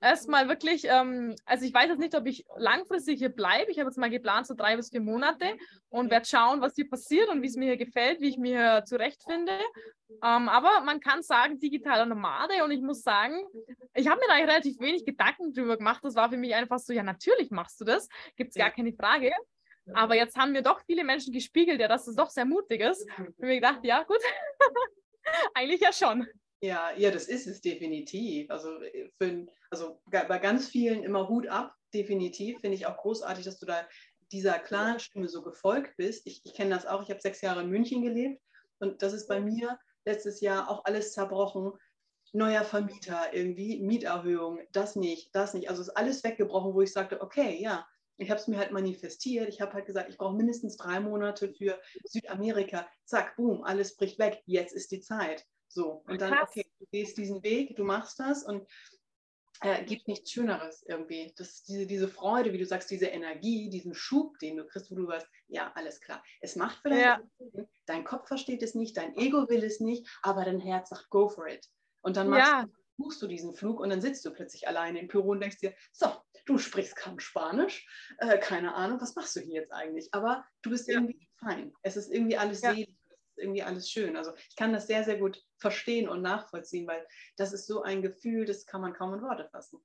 erstmal 0.00 0.48
wirklich, 0.48 0.84
ähm, 0.84 1.36
also 1.44 1.64
ich 1.64 1.74
weiß 1.74 1.88
jetzt 1.88 1.98
nicht, 1.98 2.14
ob 2.14 2.26
ich 2.26 2.44
langfristig 2.56 3.18
hier 3.18 3.28
bleibe. 3.28 3.70
Ich 3.70 3.78
habe 3.78 3.88
jetzt 3.88 3.98
mal 3.98 4.10
geplant, 4.10 4.46
so 4.46 4.54
drei 4.54 4.76
bis 4.76 4.90
vier 4.90 5.00
Monate 5.00 5.56
und 5.88 6.10
werde 6.10 6.26
schauen, 6.26 6.60
was 6.60 6.74
hier 6.74 6.88
passiert 6.88 7.28
und 7.28 7.42
wie 7.42 7.46
es 7.46 7.56
mir 7.56 7.66
hier 7.66 7.76
gefällt, 7.76 8.20
wie 8.20 8.28
ich 8.28 8.38
mir 8.38 8.58
hier 8.58 8.84
zurechtfinde. 8.84 9.58
Ähm, 10.22 10.48
aber 10.48 10.80
man 10.84 11.00
kann 11.00 11.22
sagen, 11.22 11.58
digitaler 11.58 12.06
Nomade 12.06 12.64
und 12.64 12.70
ich 12.70 12.80
muss 12.80 13.02
sagen, 13.02 13.36
ich 13.94 14.08
habe 14.08 14.20
mir 14.20 14.28
da 14.28 14.34
relativ 14.34 14.80
wenig 14.80 15.04
Gedanken 15.04 15.52
drüber 15.52 15.76
gemacht. 15.76 16.02
Das 16.02 16.14
war 16.14 16.30
für 16.30 16.36
mich 16.36 16.54
einfach 16.54 16.78
so, 16.78 16.92
ja, 16.92 17.02
natürlich 17.02 17.50
machst 17.50 17.80
du 17.80 17.84
das, 17.84 18.08
gibt 18.36 18.50
es 18.50 18.56
gar 18.56 18.70
keine 18.70 18.92
Frage. 18.92 19.32
Aber 19.94 20.14
jetzt 20.14 20.36
haben 20.36 20.52
mir 20.52 20.62
doch 20.62 20.80
viele 20.84 21.04
Menschen 21.04 21.32
gespiegelt, 21.32 21.80
ja, 21.80 21.88
dass 21.88 22.04
das 22.04 22.14
doch 22.14 22.30
sehr 22.30 22.44
mutig 22.44 22.80
ist. 22.80 23.06
Und 23.18 23.38
mir 23.38 23.56
gedacht, 23.56 23.80
ja, 23.82 24.02
gut, 24.04 24.20
eigentlich 25.54 25.80
ja 25.80 25.92
schon. 25.92 26.26
Ja, 26.62 26.90
ja, 26.96 27.10
das 27.10 27.26
ist 27.26 27.46
es 27.46 27.60
definitiv. 27.62 28.50
Also, 28.50 28.80
äh, 28.82 29.10
für, 29.18 29.46
also 29.70 30.00
bei 30.10 30.38
ganz 30.38 30.68
vielen 30.68 31.02
immer 31.02 31.28
Hut 31.28 31.46
ab, 31.48 31.74
definitiv. 31.94 32.60
Finde 32.60 32.76
ich 32.76 32.86
auch 32.86 32.98
großartig, 32.98 33.44
dass 33.44 33.58
du 33.58 33.66
da 33.66 33.88
dieser 34.30 34.58
klaren 34.58 35.00
Stimme 35.00 35.28
so 35.28 35.42
gefolgt 35.42 35.96
bist. 35.96 36.26
Ich, 36.26 36.42
ich 36.44 36.54
kenne 36.54 36.70
das 36.70 36.86
auch. 36.86 37.02
Ich 37.02 37.10
habe 37.10 37.20
sechs 37.20 37.40
Jahre 37.40 37.62
in 37.62 37.70
München 37.70 38.02
gelebt 38.02 38.42
und 38.78 39.02
das 39.02 39.12
ist 39.12 39.26
bei 39.26 39.40
mir 39.40 39.78
letztes 40.04 40.40
Jahr 40.40 40.70
auch 40.70 40.84
alles 40.84 41.12
zerbrochen. 41.12 41.72
Neuer 42.32 42.62
Vermieter 42.62 43.32
irgendwie, 43.32 43.80
Mieterhöhung, 43.80 44.60
das 44.70 44.94
nicht, 44.94 45.34
das 45.34 45.52
nicht. 45.52 45.68
Also 45.68 45.82
ist 45.82 45.96
alles 45.96 46.22
weggebrochen, 46.22 46.74
wo 46.74 46.80
ich 46.82 46.92
sagte, 46.92 47.20
okay, 47.22 47.60
ja, 47.60 47.84
ich 48.18 48.30
habe 48.30 48.38
es 48.40 48.46
mir 48.46 48.58
halt 48.58 48.70
manifestiert. 48.70 49.48
Ich 49.48 49.60
habe 49.60 49.72
halt 49.72 49.86
gesagt, 49.86 50.10
ich 50.10 50.18
brauche 50.18 50.36
mindestens 50.36 50.76
drei 50.76 51.00
Monate 51.00 51.52
für 51.52 51.80
Südamerika. 52.04 52.86
Zack, 53.04 53.34
boom, 53.36 53.64
alles 53.64 53.96
bricht 53.96 54.18
weg. 54.18 54.42
Jetzt 54.46 54.74
ist 54.74 54.92
die 54.92 55.00
Zeit. 55.00 55.44
So, 55.72 56.02
und 56.08 56.20
dann, 56.20 56.36
okay, 56.42 56.66
du 56.80 56.86
gehst 56.90 57.16
diesen 57.16 57.42
Weg, 57.44 57.76
du 57.76 57.84
machst 57.84 58.18
das 58.18 58.42
und 58.42 58.66
äh, 59.60 59.84
gibt 59.84 60.08
nichts 60.08 60.32
Schöneres 60.32 60.82
irgendwie. 60.88 61.32
Das, 61.36 61.62
diese, 61.62 61.86
diese 61.86 62.08
Freude, 62.08 62.52
wie 62.52 62.58
du 62.58 62.66
sagst, 62.66 62.90
diese 62.90 63.06
Energie, 63.06 63.70
diesen 63.70 63.94
Schub, 63.94 64.36
den 64.40 64.56
du 64.56 64.66
kriegst, 64.66 64.90
wo 64.90 64.96
du 64.96 65.06
weißt, 65.06 65.28
ja, 65.46 65.70
alles 65.76 66.00
klar. 66.00 66.24
Es 66.40 66.56
macht 66.56 66.80
vielleicht 66.82 67.04
ja. 67.04 67.20
Sinn, 67.38 67.68
dein 67.86 68.04
Kopf 68.04 68.26
versteht 68.26 68.64
es 68.64 68.74
nicht, 68.74 68.96
dein 68.96 69.16
Ego 69.16 69.48
will 69.48 69.62
es 69.62 69.78
nicht, 69.78 70.08
aber 70.22 70.44
dein 70.44 70.58
Herz 70.58 70.88
sagt, 70.88 71.08
go 71.08 71.28
for 71.28 71.46
it. 71.46 71.64
Und 72.00 72.16
dann 72.16 72.28
machst 72.30 72.50
ja. 72.50 72.64
du, 72.64 72.72
buchst 72.96 73.22
du 73.22 73.28
diesen 73.28 73.54
Flug 73.54 73.78
und 73.78 73.90
dann 73.90 74.00
sitzt 74.00 74.24
du 74.24 74.32
plötzlich 74.32 74.66
alleine 74.66 74.98
im 74.98 75.08
Büro 75.08 75.30
und 75.30 75.40
denkst 75.40 75.58
dir, 75.58 75.72
so, 75.92 76.08
du 76.46 76.58
sprichst 76.58 76.96
kaum 76.96 77.20
Spanisch, 77.20 77.86
äh, 78.18 78.38
keine 78.38 78.74
Ahnung, 78.74 79.00
was 79.00 79.14
machst 79.14 79.36
du 79.36 79.40
hier 79.40 79.60
jetzt 79.60 79.72
eigentlich? 79.72 80.08
Aber 80.12 80.44
du 80.62 80.70
bist 80.70 80.88
ja. 80.88 80.94
irgendwie 80.94 81.28
fein. 81.38 81.72
Es 81.82 81.96
ist 81.96 82.10
irgendwie 82.10 82.36
alles 82.36 82.62
ja. 82.62 82.72
selig 82.72 82.99
irgendwie 83.40 83.62
alles 83.62 83.90
schön. 83.90 84.16
Also 84.16 84.32
ich 84.48 84.56
kann 84.56 84.72
das 84.72 84.86
sehr, 84.86 85.04
sehr 85.04 85.18
gut 85.18 85.42
verstehen 85.58 86.08
und 86.08 86.22
nachvollziehen, 86.22 86.86
weil 86.86 87.06
das 87.36 87.52
ist 87.52 87.66
so 87.66 87.82
ein 87.82 88.02
Gefühl, 88.02 88.44
das 88.44 88.66
kann 88.66 88.80
man 88.80 88.92
kaum 88.92 89.14
in 89.14 89.22
Worte 89.22 89.48
fassen. 89.50 89.80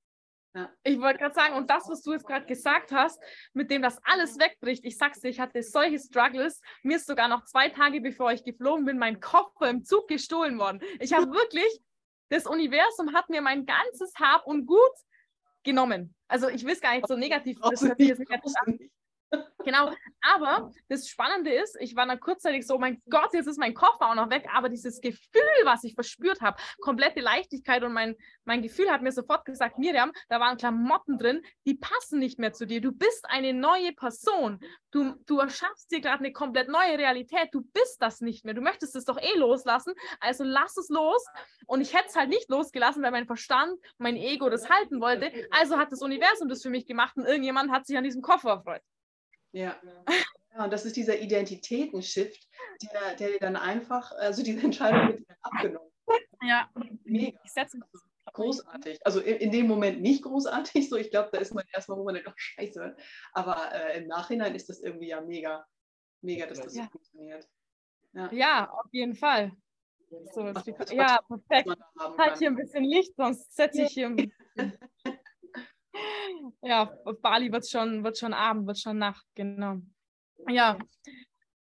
Ja. 0.55 0.71
Ich 0.83 1.00
wollte 1.01 1.19
gerade 1.19 1.35
sagen, 1.35 1.55
und 1.55 1.69
das, 1.69 1.89
was 1.89 2.01
du 2.01 2.13
jetzt 2.13 2.25
gerade 2.25 2.45
gesagt 2.45 2.93
hast, 2.93 3.21
mit 3.53 3.69
dem 3.69 3.81
das 3.81 4.00
alles 4.03 4.39
wegbricht, 4.39 4.85
ich 4.85 4.97
sag's 4.97 5.19
dir, 5.19 5.27
ich 5.27 5.41
hatte 5.41 5.62
solche 5.62 6.00
Struggles. 6.00 6.62
Mir 6.81 6.95
ist 6.95 7.07
sogar 7.07 7.27
noch 7.27 7.43
zwei 7.43 7.67
Tage 7.67 8.00
bevor 8.00 8.31
ich 8.31 8.43
geflogen 8.45 8.85
bin, 8.85 8.97
mein 8.97 9.19
Koffer 9.19 9.69
im 9.69 9.83
Zug 9.83 10.07
gestohlen 10.07 10.57
worden. 10.57 10.79
Ich 11.01 11.13
habe 11.13 11.25
wirklich, 11.31 11.81
das 12.29 12.45
Universum 12.45 13.13
hat 13.13 13.29
mir 13.29 13.41
mein 13.41 13.65
ganzes 13.65 14.13
Hab 14.17 14.47
und 14.47 14.65
Gut 14.65 14.79
genommen. 15.63 16.15
Also 16.29 16.47
ich 16.47 16.63
will 16.63 16.74
es 16.74 16.81
gar 16.81 16.95
nicht 16.95 17.07
so 17.07 17.17
negativ, 17.17 17.59
das 17.59 17.81
hört 17.81 17.97
sich 18.00 18.07
jetzt 18.07 18.19
negativ 18.19 18.53
an. 18.65 18.79
Genau, 19.65 19.91
aber 20.22 20.72
das 20.89 21.08
Spannende 21.08 21.51
ist, 21.51 21.75
ich 21.79 21.96
war 21.96 22.05
dann 22.05 22.20
kurzzeitig 22.20 22.67
so, 22.67 22.77
mein 22.77 23.01
Gott, 23.10 23.34
jetzt 23.34 23.48
ist 23.48 23.58
mein 23.58 23.74
Koffer 23.74 24.12
auch 24.12 24.15
noch 24.15 24.29
weg, 24.29 24.48
aber 24.53 24.70
dieses 24.70 25.01
Gefühl, 25.01 25.41
was 25.63 25.84
ich 25.84 25.96
verspürt 25.96 26.41
habe, 26.41 26.62
komplette 26.82 27.20
Leichtigkeit 27.20 27.84
und 27.84 27.91
mein, 27.91 28.15
mein 28.44 28.62
Gefühl 28.62 28.91
hat 28.91 29.01
mir 29.01 29.12
sofort 29.12 29.44
gesagt, 29.44 29.79
Miriam, 29.79 30.12
da 30.29 30.39
waren 30.39 30.58
Klamotten 30.58 31.17
drin, 31.17 31.41
die 31.65 31.74
passen 31.74 32.20
nicht 32.20 32.38
mehr 32.38 32.53
zu 32.53 32.67
dir. 32.67 32.79
Du 32.79 32.91
bist 32.91 33.25
eine 33.27 33.53
neue 33.53 33.91
Person. 33.94 34.60
Du, 34.91 35.15
du 35.25 35.39
erschaffst 35.39 35.91
dir 35.91 36.00
gerade 36.00 36.20
eine 36.20 36.32
komplett 36.32 36.70
neue 36.70 37.00
Realität. 37.00 37.50
Du 37.51 37.62
bist 37.62 38.00
das 38.00 38.22
nicht 38.22 38.46
mehr. 38.46 38.53
Du 38.53 38.62
möchtest 38.62 38.96
es 38.96 39.05
doch 39.05 39.20
eh 39.20 39.36
loslassen, 39.36 39.96
also 40.20 40.44
lass 40.44 40.77
es 40.77 40.89
los. 40.89 41.25
Und 41.65 41.82
ich 41.82 41.96
hätte 41.96 42.10
es 42.10 42.15
halt 42.15 42.29
nicht 42.29 42.50
losgelassen, 42.50 43.01
weil 43.01 43.12
mein 43.12 43.25
Verstand, 43.25 43.79
mein 43.98 44.15
Ego 44.15 44.48
das 44.50 44.70
halten 44.70 45.01
wollte. 45.01 45.32
Also 45.50 45.77
hat 45.77 45.91
das 45.91 46.03
Universum 46.03 46.50
das 46.50 46.62
für 46.62 46.70
mich 46.70 46.86
gemacht 46.86 47.17
und 47.17 47.25
irgendjemand 47.25 47.72
hat 47.72 47.88
sich 47.88 47.98
an 47.98 48.03
diesem 48.03 48.22
Koffer 48.22 48.51
erfreut. 48.51 48.82
Ja. 49.55 49.79
ja, 50.53 50.65
und 50.65 50.74
das 50.74 50.85
ist 50.85 50.97
dieser 50.97 51.17
Identitätenshift, 51.17 52.45
der, 52.91 53.15
der 53.15 53.29
dir 53.29 53.39
dann 53.39 53.55
einfach, 53.55 54.12
also 54.12 54.43
diese 54.43 54.59
Entscheidung 54.62 55.07
wird 55.07 55.19
dir 55.21 55.38
abgenommen. 55.41 55.91
Ja. 56.41 56.69
mega. 57.05 57.39
Ich 57.43 57.51
setze 57.51 57.79
großartig. 58.33 59.00
Also 59.05 59.21
in, 59.21 59.38
in, 59.38 59.51
dem 59.51 59.67
Moment 59.67 60.01
nicht 60.01 60.24
großartig, 60.24 60.89
so 60.89 60.97
ich 60.97 61.09
glaube, 61.09 61.29
da 61.31 61.39
ist 61.39 61.53
man 61.53 61.63
erstmal, 61.74 61.97
wo 61.97 62.03
man 62.03 62.15
denkt, 62.15 62.29
oh, 62.29 62.33
scheiße. 62.35 62.97
Aber 63.31 63.71
äh, 63.74 63.97
im 63.97 64.07
Nachhinein 64.07 64.53
ist 64.55 64.67
das 64.67 64.81
irgendwie 64.81 65.07
ja 65.07 65.21
mega, 65.21 65.65
mega, 66.21 66.45
dass 66.45 66.59
das 66.59 66.75
ja. 66.75 66.83
so 66.83 66.89
funktioniert. 66.89 67.47
Ja. 68.13 68.31
ja, 68.33 68.69
auf 68.69 68.91
jeden 68.91 69.15
Fall. 69.15 69.51
So, 70.33 70.51
Ach, 70.53 70.65
ja, 70.91 71.19
perfekt. 71.27 71.69
Halt 72.17 72.38
hier 72.38 72.50
ein 72.50 72.55
bisschen 72.55 72.83
Licht, 72.83 73.15
sonst 73.15 73.55
setze 73.55 73.83
ich 73.83 73.93
hier 73.93 74.07
ein 74.07 74.15
bisschen. 74.17 74.77
Ja, 76.62 76.92
auf 77.06 77.22
Bali 77.22 77.51
wird 77.51 77.68
schon, 77.68 78.04
wird 78.04 78.18
schon 78.18 78.34
Abend, 78.34 78.68
wird 78.68 78.80
schon 78.80 78.98
Nacht, 78.98 79.25
genau. 79.36 79.77
Ja, 80.48 80.77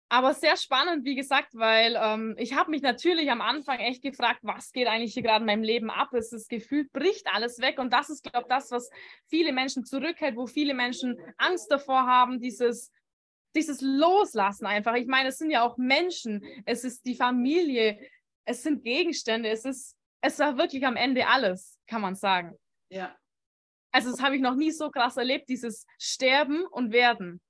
aber 0.09 0.33
sehr 0.33 0.55
spannend, 0.55 1.03
wie 1.03 1.15
gesagt, 1.15 1.53
weil 1.53 1.97
ähm, 2.01 2.35
ich 2.37 2.55
habe 2.55 2.71
mich 2.71 2.81
natürlich 2.81 3.29
am 3.29 3.41
Anfang 3.41 3.79
echt 3.79 4.01
gefragt, 4.01 4.39
was 4.43 4.71
geht 4.71 4.87
eigentlich 4.87 5.13
hier 5.13 5.23
gerade 5.23 5.41
in 5.41 5.47
meinem 5.47 5.63
Leben 5.63 5.89
ab? 5.89 6.13
Es 6.13 6.31
ist 6.31 6.49
gefühlt, 6.49 6.91
bricht 6.93 7.27
alles 7.33 7.59
weg. 7.59 7.77
Und 7.77 7.91
das 7.91 8.09
ist, 8.09 8.23
glaube 8.23 8.45
ich, 8.47 8.55
das, 8.55 8.71
was 8.71 8.89
viele 9.27 9.51
Menschen 9.51 9.83
zurückhält, 9.83 10.37
wo 10.37 10.47
viele 10.47 10.73
Menschen 10.73 11.17
Angst 11.37 11.69
davor 11.69 12.05
haben, 12.05 12.39
dieses, 12.39 12.93
dieses 13.53 13.81
Loslassen 13.81 14.65
einfach. 14.65 14.95
Ich 14.95 15.07
meine, 15.07 15.29
es 15.29 15.39
sind 15.39 15.51
ja 15.51 15.63
auch 15.63 15.77
Menschen, 15.77 16.41
es 16.65 16.85
ist 16.85 17.05
die 17.05 17.15
Familie, 17.15 17.99
es 18.45 18.63
sind 18.63 18.85
Gegenstände, 18.85 19.49
es 19.49 19.65
ist, 19.65 19.97
es 20.21 20.39
war 20.39 20.57
wirklich 20.57 20.85
am 20.87 20.95
Ende 20.95 21.27
alles, 21.27 21.77
kann 21.85 22.01
man 22.01 22.15
sagen. 22.15 22.57
Ja. 22.89 23.13
Also, 23.91 24.11
das 24.11 24.21
habe 24.21 24.35
ich 24.35 24.41
noch 24.41 24.55
nie 24.55 24.71
so 24.71 24.89
krass 24.89 25.17
erlebt, 25.17 25.49
dieses 25.49 25.85
Sterben 25.99 26.65
und 26.65 26.91
Werden. 26.91 27.41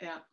Ja. 0.00 0.26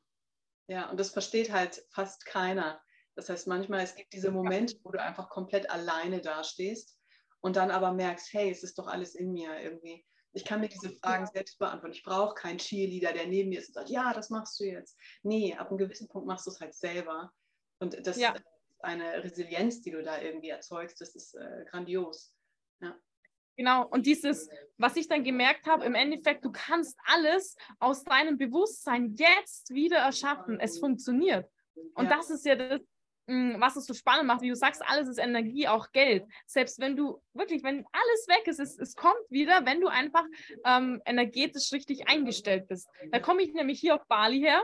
Ja, 0.68 0.90
und 0.90 1.00
das 1.00 1.10
versteht 1.10 1.52
halt 1.52 1.84
fast 1.90 2.26
keiner. 2.26 2.80
Das 3.16 3.30
heißt, 3.30 3.48
manchmal 3.48 3.82
es 3.82 3.96
gibt 3.96 4.14
diese 4.14 4.32
Momente, 4.32 4.76
wo 4.84 4.92
du 4.92 5.02
einfach 5.02 5.30
komplett 5.30 5.70
alleine 5.70 6.22
dastehst 6.22 6.98
und 7.42 7.56
dann 7.56 7.72
aber 7.72 7.92
merkst, 7.92 8.32
hey, 8.34 8.52
es 8.52 8.64
ist 8.64 8.78
doch 8.78 8.88
alles 8.88 9.16
in 9.16 9.32
mir 9.32 9.60
irgendwie. 9.60 10.06
Ich 10.32 10.46
kann 10.46 10.62
mir 10.62 10.70
diese 10.70 10.92
Fragen 10.92 11.26
selbst 11.26 11.58
beantworten. 11.58 11.96
Ich 11.96 12.04
brauche 12.04 12.36
keinen 12.36 12.60
Cheerleader, 12.60 13.14
der 13.14 13.28
neben 13.28 13.50
mir 13.50 13.60
ist 13.60 13.70
und 13.70 13.74
sagt, 13.74 13.90
ja, 13.90 14.14
das 14.14 14.30
machst 14.30 14.60
du 14.60 14.66
jetzt. 14.66 14.96
Nee, 15.24 15.56
ab 15.56 15.70
einem 15.70 15.80
gewissen 15.80 16.08
Punkt 16.08 16.28
machst 16.28 16.46
du 16.46 16.52
es 16.52 16.62
halt 16.62 16.76
selber. 16.76 17.34
Und 17.80 18.06
das 18.06 18.18
ja. 18.18 18.34
ist 18.34 18.44
eine 18.80 19.24
Resilienz, 19.24 19.82
die 19.82 19.92
du 19.92 20.04
da 20.04 20.22
irgendwie 20.22 20.50
erzeugst, 20.50 21.02
das 21.02 21.16
ist 21.16 21.34
äh, 21.34 21.66
grandios. 21.70 22.34
Ja. 22.80 22.96
Genau, 23.60 23.86
und 23.88 24.06
dieses, 24.06 24.48
was 24.78 24.96
ich 24.96 25.10
dann 25.10 25.26
gemerkt 25.26 25.68
habe, 25.68 25.84
im 25.84 25.94
Endeffekt, 25.94 26.46
du 26.46 26.50
kannst 26.50 26.98
alles 27.04 27.58
aus 27.80 28.06
deinem 28.06 28.38
Bewusstsein 28.38 29.14
jetzt 29.18 29.74
wieder 29.74 29.98
erschaffen. 29.98 30.62
Es 30.62 30.80
funktioniert. 30.80 31.46
Und 31.94 32.06
ja. 32.06 32.16
das 32.16 32.30
ist 32.30 32.46
ja 32.46 32.56
das, 32.56 32.80
mm, 33.28 33.60
was 33.60 33.76
es 33.76 33.86
so 33.86 33.94
spannend 33.94 34.28
macht. 34.28 34.44
Wie 34.44 34.48
du 34.48 34.56
sagst, 34.56 34.82
alles 34.88 35.10
ist 35.10 35.18
Energie, 35.18 35.68
auch 35.68 35.92
Geld. 35.92 36.24
Selbst 36.46 36.80
wenn 36.80 36.96
du 36.96 37.22
wirklich, 37.34 37.62
wenn 37.62 37.86
alles 37.92 38.28
weg 38.30 38.48
ist, 38.48 38.62
es, 38.62 38.80
es 38.80 38.96
kommt 38.96 39.30
wieder, 39.30 39.66
wenn 39.66 39.82
du 39.82 39.90
einfach 39.90 40.24
ähm, 40.64 41.02
energetisch 41.04 41.74
richtig 41.74 42.08
eingestellt 42.08 42.70
bist. 42.70 42.88
Da 43.12 43.20
komme 43.20 43.42
ich 43.42 43.54
nämlich 43.54 43.82
hier 43.82 43.96
auf 43.96 44.08
Bali 44.08 44.40
her. 44.40 44.64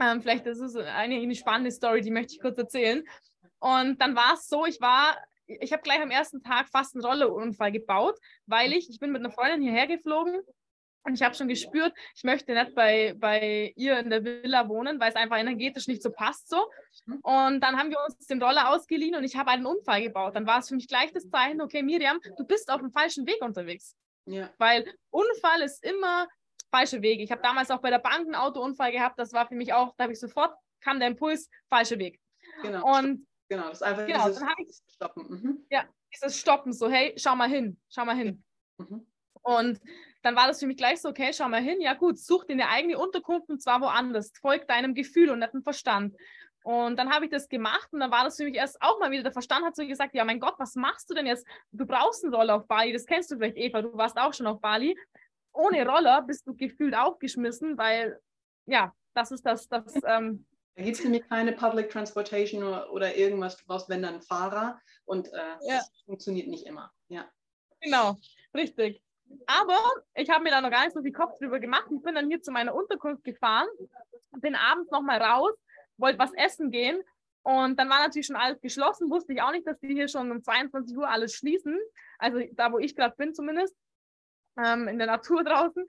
Ähm, 0.00 0.22
vielleicht 0.22 0.46
ist 0.46 0.60
es 0.60 0.76
eine, 0.76 1.16
eine 1.16 1.34
spannende 1.34 1.72
Story, 1.72 2.02
die 2.02 2.12
möchte 2.12 2.34
ich 2.34 2.40
kurz 2.40 2.56
erzählen. 2.56 3.02
Und 3.58 4.00
dann 4.00 4.14
war 4.14 4.34
es 4.34 4.46
so, 4.46 4.64
ich 4.64 4.80
war 4.80 5.16
ich 5.46 5.72
habe 5.72 5.82
gleich 5.82 6.00
am 6.00 6.10
ersten 6.10 6.42
Tag 6.42 6.68
fast 6.68 6.94
einen 6.94 7.04
Rolleunfall 7.04 7.72
gebaut, 7.72 8.18
weil 8.46 8.72
ich, 8.72 8.90
ich 8.90 8.98
bin 8.98 9.12
mit 9.12 9.20
einer 9.20 9.30
Freundin 9.30 9.62
hierher 9.62 9.86
geflogen 9.86 10.40
und 11.04 11.14
ich 11.14 11.22
habe 11.22 11.34
schon 11.34 11.46
gespürt, 11.48 11.94
ich 12.16 12.24
möchte 12.24 12.52
nicht 12.52 12.74
bei, 12.74 13.14
bei 13.16 13.72
ihr 13.76 13.98
in 14.00 14.10
der 14.10 14.24
Villa 14.24 14.68
wohnen, 14.68 14.98
weil 14.98 15.10
es 15.10 15.16
einfach 15.16 15.38
energetisch 15.38 15.86
nicht 15.86 16.02
so 16.02 16.10
passt 16.10 16.48
so. 16.48 16.68
Und 17.22 17.60
dann 17.60 17.78
haben 17.78 17.90
wir 17.90 17.98
uns 18.04 18.26
den 18.26 18.42
Roller 18.42 18.70
ausgeliehen 18.70 19.14
und 19.14 19.22
ich 19.22 19.36
habe 19.36 19.50
einen 19.50 19.66
Unfall 19.66 20.02
gebaut. 20.02 20.34
Dann 20.34 20.46
war 20.46 20.58
es 20.58 20.68
für 20.68 20.74
mich 20.74 20.88
gleich 20.88 21.12
das 21.12 21.28
Zeichen, 21.30 21.60
okay, 21.60 21.82
Miriam, 21.82 22.18
du 22.36 22.44
bist 22.44 22.70
auf 22.70 22.80
dem 22.80 22.90
falschen 22.90 23.24
Weg 23.26 23.40
unterwegs. 23.40 23.96
Ja. 24.24 24.50
Weil 24.58 24.92
Unfall 25.10 25.62
ist 25.62 25.84
immer 25.84 26.26
falsche 26.72 27.00
Wege. 27.02 27.22
Ich 27.22 27.30
habe 27.30 27.42
damals 27.42 27.70
auch 27.70 27.80
bei 27.80 27.90
der 27.90 28.00
Bank 28.00 28.26
einen 28.26 28.34
Autounfall 28.34 28.90
gehabt, 28.90 29.18
das 29.18 29.32
war 29.32 29.46
für 29.46 29.54
mich 29.54 29.72
auch, 29.72 29.94
da 29.96 30.04
habe 30.04 30.12
ich 30.12 30.20
sofort, 30.20 30.56
kam 30.80 30.98
der 30.98 31.08
Impuls, 31.08 31.48
falscher 31.68 31.98
Weg. 32.00 32.20
Genau. 32.62 32.98
Und 32.98 33.26
Genau, 33.48 33.68
das 33.68 33.78
ist 33.78 33.82
einfach 33.82 34.06
genau, 34.06 34.28
dieses 34.28 34.42
ich, 34.86 34.94
Stoppen. 34.94 35.28
Mhm. 35.28 35.66
Ja, 35.70 35.84
dieses 36.12 36.38
Stoppen, 36.38 36.72
so, 36.72 36.88
hey, 36.88 37.14
schau 37.16 37.36
mal 37.36 37.48
hin, 37.48 37.78
schau 37.88 38.04
mal 38.04 38.16
hin. 38.16 38.42
Mhm. 38.78 39.06
Und 39.42 39.80
dann 40.22 40.34
war 40.34 40.48
das 40.48 40.58
für 40.58 40.66
mich 40.66 40.76
gleich 40.76 41.00
so, 41.00 41.08
okay, 41.08 41.32
schau 41.32 41.48
mal 41.48 41.62
hin, 41.62 41.80
ja 41.80 41.94
gut, 41.94 42.18
such 42.18 42.44
dir 42.44 42.54
eine 42.54 42.68
eigene 42.68 42.98
Unterkunft 42.98 43.48
und 43.48 43.62
zwar 43.62 43.80
woanders. 43.80 44.32
Folg 44.40 44.66
deinem 44.66 44.94
Gefühl 44.94 45.30
und 45.30 45.38
nicht 45.38 45.52
dem 45.52 45.62
Verstand. 45.62 46.16
Und 46.64 46.98
dann 46.98 47.14
habe 47.14 47.26
ich 47.26 47.30
das 47.30 47.48
gemacht 47.48 47.92
und 47.92 48.00
dann 48.00 48.10
war 48.10 48.24
das 48.24 48.36
für 48.36 48.42
mich 48.42 48.56
erst 48.56 48.82
auch 48.82 48.98
mal 48.98 49.12
wieder, 49.12 49.22
der 49.22 49.30
Verstand 49.30 49.64
hat 49.64 49.76
so 49.76 49.86
gesagt, 49.86 50.16
ja 50.16 50.24
mein 50.24 50.40
Gott, 50.40 50.56
was 50.58 50.74
machst 50.74 51.08
du 51.08 51.14
denn 51.14 51.26
jetzt? 51.26 51.46
Du 51.70 51.86
brauchst 51.86 52.24
einen 52.24 52.34
Roller 52.34 52.56
auf 52.56 52.66
Bali, 52.66 52.92
das 52.92 53.06
kennst 53.06 53.30
du 53.30 53.36
vielleicht, 53.36 53.56
Eva, 53.56 53.82
du 53.82 53.96
warst 53.96 54.18
auch 54.18 54.34
schon 54.34 54.48
auf 54.48 54.60
Bali. 54.60 54.98
Ohne 55.52 55.88
Roller 55.88 56.22
bist 56.22 56.44
du 56.44 56.56
gefühlt 56.56 56.96
aufgeschmissen, 56.96 57.78
weil, 57.78 58.20
ja, 58.66 58.92
das 59.14 59.30
ist 59.30 59.46
das, 59.46 59.68
das 59.68 59.94
ähm, 60.08 60.44
da 60.76 60.82
gibt 60.82 60.98
es 60.98 61.04
nämlich 61.04 61.26
keine 61.28 61.52
Public 61.52 61.90
Transportation 61.90 62.62
oder, 62.62 63.16
irgendwas. 63.16 63.56
Du 63.56 63.64
brauchst, 63.66 63.88
wenn 63.88 64.02
dann 64.02 64.14
einen 64.14 64.22
Fahrer 64.22 64.78
und 65.06 65.32
äh, 65.32 65.36
ja. 65.62 65.78
das 65.78 65.90
funktioniert 66.04 66.48
nicht 66.48 66.66
immer. 66.66 66.92
Ja. 67.08 67.24
Genau, 67.80 68.16
richtig. 68.54 69.02
Aber 69.46 69.78
ich 70.14 70.28
habe 70.30 70.44
mir 70.44 70.50
da 70.50 70.60
noch 70.60 70.70
gar 70.70 70.84
nicht 70.84 70.94
so 70.94 71.02
viel 71.02 71.12
Kopf 71.12 71.38
drüber 71.38 71.58
gemacht. 71.58 71.86
Ich 71.90 72.02
bin 72.02 72.14
dann 72.14 72.28
hier 72.28 72.42
zu 72.42 72.52
meiner 72.52 72.74
Unterkunft 72.74 73.24
gefahren, 73.24 73.66
bin 74.40 74.54
abends 74.54 74.90
nochmal 74.90 75.20
raus, 75.20 75.54
wollte 75.96 76.18
was 76.18 76.32
essen 76.34 76.70
gehen 76.70 77.02
und 77.42 77.78
dann 77.78 77.88
war 77.88 78.00
natürlich 78.00 78.26
schon 78.26 78.36
alles 78.36 78.60
geschlossen. 78.60 79.08
Wusste 79.08 79.32
ich 79.32 79.40
auch 79.40 79.52
nicht, 79.52 79.66
dass 79.66 79.78
die 79.80 79.94
hier 79.94 80.08
schon 80.08 80.30
um 80.30 80.42
22 80.42 80.96
Uhr 80.96 81.08
alles 81.08 81.32
schließen. 81.32 81.78
Also 82.18 82.40
da, 82.52 82.72
wo 82.72 82.78
ich 82.78 82.94
gerade 82.94 83.14
bin 83.16 83.34
zumindest, 83.34 83.74
ähm, 84.62 84.88
in 84.88 84.98
der 84.98 85.06
Natur 85.06 85.44
draußen. 85.44 85.86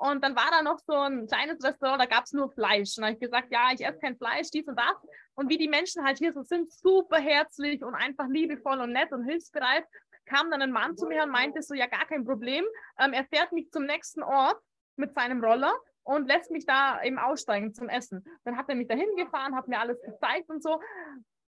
Und 0.00 0.24
dann 0.24 0.34
war 0.34 0.50
da 0.50 0.62
noch 0.62 0.78
so 0.78 0.94
ein 0.94 1.26
kleines 1.26 1.62
Restaurant, 1.62 2.00
da 2.00 2.06
gab 2.06 2.24
es 2.24 2.32
nur 2.32 2.50
Fleisch. 2.50 2.96
Und 2.96 3.02
da 3.02 3.08
habe 3.08 3.14
ich 3.14 3.20
gesagt, 3.20 3.48
ja, 3.52 3.68
ich 3.74 3.84
esse 3.84 3.98
kein 3.98 4.16
Fleisch, 4.16 4.50
dies 4.50 4.66
und 4.66 4.76
das. 4.76 4.96
Und 5.34 5.50
wie 5.50 5.58
die 5.58 5.68
Menschen 5.68 6.02
halt 6.02 6.16
hier 6.16 6.32
so 6.32 6.42
sind, 6.42 6.72
super 6.72 7.18
herzlich 7.18 7.84
und 7.84 7.94
einfach 7.94 8.26
liebevoll 8.26 8.80
und 8.80 8.92
nett 8.92 9.12
und 9.12 9.24
hilfsbereit, 9.24 9.84
kam 10.24 10.50
dann 10.50 10.62
ein 10.62 10.72
Mann 10.72 10.96
zu 10.96 11.06
mir 11.06 11.24
und 11.24 11.30
meinte 11.30 11.60
so, 11.60 11.74
ja, 11.74 11.86
gar 11.86 12.06
kein 12.06 12.24
Problem. 12.24 12.64
Ähm, 12.98 13.12
er 13.12 13.26
fährt 13.26 13.52
mich 13.52 13.70
zum 13.70 13.84
nächsten 13.84 14.22
Ort 14.22 14.58
mit 14.96 15.12
seinem 15.12 15.44
Roller 15.44 15.74
und 16.02 16.26
lässt 16.26 16.50
mich 16.50 16.64
da 16.64 17.02
eben 17.02 17.18
aussteigen 17.18 17.74
zum 17.74 17.90
Essen. 17.90 18.24
Dann 18.44 18.56
hat 18.56 18.70
er 18.70 18.76
mich 18.76 18.88
dahin 18.88 19.14
gefahren, 19.16 19.54
hat 19.54 19.68
mir 19.68 19.80
alles 19.80 20.00
gezeigt 20.00 20.48
und 20.48 20.62
so. 20.62 20.80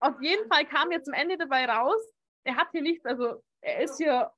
Auf 0.00 0.22
jeden 0.22 0.48
Fall 0.48 0.64
kam 0.64 0.90
jetzt 0.90 1.06
am 1.06 1.14
Ende 1.14 1.36
dabei 1.36 1.66
raus, 1.66 2.00
er 2.44 2.56
hat 2.56 2.68
hier 2.72 2.82
nichts, 2.82 3.04
also 3.04 3.42
er 3.60 3.82
ist 3.82 3.98
hier, 3.98 4.30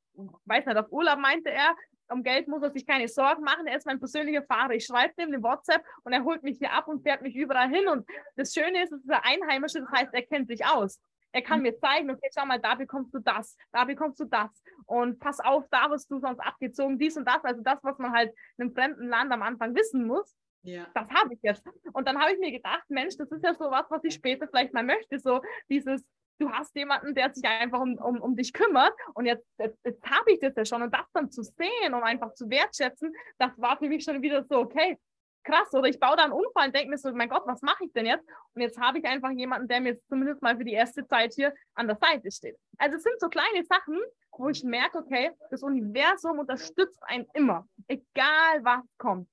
weiß 0.46 0.66
nicht, 0.66 0.76
auf 0.76 0.90
Urlaub 0.90 1.18
meinte 1.18 1.50
er, 1.50 1.76
um 2.10 2.22
Geld 2.22 2.48
muss 2.48 2.62
er 2.62 2.70
sich 2.70 2.86
keine 2.86 3.08
Sorgen 3.08 3.42
machen. 3.42 3.66
Er 3.66 3.76
ist 3.76 3.86
mein 3.86 3.98
persönlicher 3.98 4.42
Fahrer. 4.42 4.72
Ich 4.72 4.86
schreibe 4.86 5.14
ihm 5.22 5.28
eine 5.28 5.42
WhatsApp 5.42 5.84
und 6.04 6.12
er 6.12 6.24
holt 6.24 6.42
mich 6.42 6.58
hier 6.58 6.72
ab 6.72 6.88
und 6.88 7.02
fährt 7.02 7.22
mich 7.22 7.34
überall 7.34 7.68
hin. 7.68 7.88
Und 7.88 8.08
das 8.36 8.52
Schöne 8.52 8.82
ist, 8.82 8.92
es 8.92 9.02
ist 9.02 9.10
ein 9.10 9.40
Einheimischer, 9.42 9.80
das 9.80 9.90
heißt, 9.90 10.14
er 10.14 10.22
kennt 10.22 10.48
sich 10.48 10.64
aus. 10.64 11.00
Er 11.32 11.42
kann 11.42 11.58
mhm. 11.58 11.64
mir 11.64 11.78
zeigen, 11.78 12.10
okay, 12.10 12.28
schau 12.34 12.44
mal, 12.44 12.58
da 12.58 12.74
bekommst 12.74 13.14
du 13.14 13.20
das, 13.20 13.56
da 13.72 13.84
bekommst 13.84 14.18
du 14.20 14.24
das. 14.24 14.50
Und 14.86 15.20
pass 15.20 15.38
auf, 15.40 15.64
da 15.70 15.90
wirst 15.90 16.10
du 16.10 16.18
sonst 16.18 16.40
abgezogen, 16.40 16.98
dies 16.98 17.16
und 17.16 17.26
das. 17.26 17.44
Also 17.44 17.62
das, 17.62 17.78
was 17.82 17.98
man 17.98 18.12
halt 18.12 18.32
in 18.56 18.64
einem 18.64 18.74
fremden 18.74 19.08
Land 19.08 19.32
am 19.32 19.42
Anfang 19.42 19.74
wissen 19.74 20.06
muss. 20.06 20.36
Ja. 20.62 20.86
Das 20.94 21.08
habe 21.08 21.34
ich 21.34 21.40
jetzt. 21.42 21.64
Und 21.92 22.06
dann 22.06 22.20
habe 22.20 22.32
ich 22.32 22.38
mir 22.38 22.50
gedacht, 22.50 22.84
Mensch, 22.88 23.16
das 23.16 23.30
ist 23.30 23.44
ja 23.44 23.54
so 23.54 23.70
was, 23.70 23.86
was 23.90 24.04
ich 24.04 24.14
später 24.14 24.46
vielleicht 24.48 24.74
mal 24.74 24.82
möchte. 24.82 25.18
So 25.18 25.40
dieses, 25.68 26.04
du 26.40 26.50
hast 26.50 26.74
jemanden, 26.74 27.14
der 27.14 27.32
sich 27.32 27.44
einfach 27.44 27.80
um, 27.80 27.96
um, 27.98 28.20
um 28.20 28.36
dich 28.36 28.52
kümmert 28.52 28.92
und 29.14 29.26
jetzt, 29.26 29.46
jetzt, 29.58 29.78
jetzt 29.84 30.04
habe 30.04 30.32
ich 30.32 30.40
das 30.40 30.54
ja 30.56 30.64
schon 30.64 30.82
und 30.82 30.92
das 30.92 31.06
dann 31.12 31.30
zu 31.30 31.42
sehen 31.42 31.94
und 31.94 32.02
einfach 32.02 32.34
zu 32.34 32.48
wertschätzen, 32.48 33.14
das 33.38 33.52
war 33.58 33.78
für 33.78 33.88
mich 33.88 34.04
schon 34.04 34.22
wieder 34.22 34.44
so, 34.44 34.58
okay, 34.58 34.98
krass, 35.44 35.72
oder 35.72 35.88
ich 35.88 35.98
baue 35.98 36.16
da 36.16 36.24
einen 36.24 36.32
Unfall 36.32 36.66
und 36.66 36.74
denke 36.74 36.90
mir 36.90 36.98
so, 36.98 37.12
mein 37.12 37.28
Gott, 37.28 37.42
was 37.46 37.62
mache 37.62 37.84
ich 37.84 37.92
denn 37.92 38.06
jetzt? 38.06 38.26
Und 38.54 38.62
jetzt 38.62 38.78
habe 38.78 38.98
ich 38.98 39.04
einfach 39.04 39.30
jemanden, 39.30 39.68
der 39.68 39.80
mir 39.80 39.98
zumindest 40.08 40.42
mal 40.42 40.56
für 40.56 40.64
die 40.64 40.72
erste 40.72 41.06
Zeit 41.06 41.32
hier 41.34 41.54
an 41.74 41.86
der 41.86 41.96
Seite 41.96 42.30
steht. 42.30 42.58
Also 42.78 42.96
es 42.96 43.02
sind 43.02 43.18
so 43.18 43.28
kleine 43.28 43.64
Sachen, 43.64 43.98
wo 44.32 44.48
ich 44.48 44.62
merke, 44.64 44.98
okay, 44.98 45.32
das 45.50 45.62
Universum 45.62 46.38
unterstützt 46.38 46.98
einen 47.02 47.26
immer, 47.34 47.66
egal 47.88 48.64
was 48.64 48.84
kommt. 48.98 49.28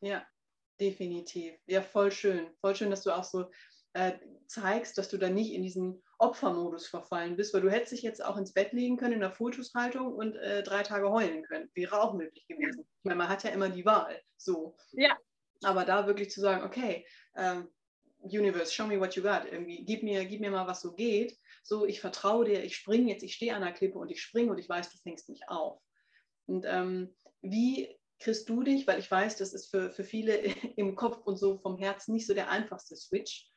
Ja, 0.00 0.26
definitiv. 0.80 1.54
Ja, 1.66 1.80
voll 1.82 2.10
schön. 2.10 2.50
Voll 2.60 2.74
schön, 2.74 2.90
dass 2.90 3.02
du 3.02 3.12
auch 3.12 3.24
so 3.24 3.50
äh, 3.94 4.12
zeigst, 4.46 4.98
dass 4.98 5.08
du 5.08 5.18
da 5.18 5.30
nicht 5.30 5.52
in 5.52 5.62
diesen 5.62 6.02
Opfermodus 6.22 6.86
verfallen 6.86 7.36
bist, 7.36 7.52
weil 7.52 7.62
du 7.62 7.70
hättest 7.70 7.92
dich 7.92 8.02
jetzt 8.02 8.24
auch 8.24 8.36
ins 8.36 8.52
Bett 8.52 8.72
legen 8.72 8.96
können 8.96 9.14
in 9.14 9.20
der 9.20 9.32
Fotushaltung 9.32 10.14
und 10.14 10.36
äh, 10.36 10.62
drei 10.62 10.82
Tage 10.82 11.10
heulen 11.10 11.42
können. 11.42 11.68
Wäre 11.74 12.00
auch 12.00 12.14
möglich 12.14 12.46
gewesen. 12.46 12.80
Ich 12.80 13.04
meine, 13.04 13.18
man 13.18 13.28
hat 13.28 13.42
ja 13.42 13.50
immer 13.50 13.68
die 13.68 13.84
Wahl. 13.84 14.20
So. 14.36 14.76
Ja. 14.92 15.16
Aber 15.64 15.84
da 15.84 16.06
wirklich 16.06 16.30
zu 16.30 16.40
sagen, 16.40 16.64
okay, 16.64 17.06
ähm, 17.36 17.68
Universe, 18.22 18.72
show 18.72 18.86
me 18.86 19.00
what 19.00 19.14
you 19.16 19.22
got. 19.22 19.44
Irgendwie, 19.50 19.84
gib 19.84 20.02
mir, 20.02 20.24
gib 20.24 20.40
mir 20.40 20.50
mal, 20.50 20.66
was 20.66 20.80
so 20.80 20.92
geht. 20.92 21.36
So, 21.64 21.86
ich 21.86 22.00
vertraue 22.00 22.44
dir, 22.44 22.62
ich 22.62 22.76
springe 22.76 23.10
jetzt, 23.10 23.22
ich 23.22 23.34
stehe 23.34 23.54
an 23.54 23.62
der 23.62 23.72
Klippe 23.72 23.98
und 23.98 24.10
ich 24.10 24.22
springe 24.22 24.50
und 24.52 24.58
ich 24.58 24.68
weiß, 24.68 24.90
du 24.90 24.98
fängst 24.98 25.28
mich 25.28 25.48
auf. 25.48 25.80
Und 26.46 26.64
ähm, 26.66 27.14
wie 27.40 27.96
kriegst 28.20 28.48
du 28.48 28.62
dich, 28.62 28.86
weil 28.86 29.00
ich 29.00 29.10
weiß, 29.10 29.36
das 29.36 29.52
ist 29.52 29.70
für, 29.70 29.90
für 29.90 30.04
viele 30.04 30.36
im 30.76 30.94
Kopf 30.94 31.26
und 31.26 31.36
so 31.36 31.58
vom 31.58 31.78
Herzen 31.78 32.14
nicht 32.14 32.26
so 32.26 32.34
der 32.34 32.50
einfachste 32.50 32.96
Switch, 32.96 33.48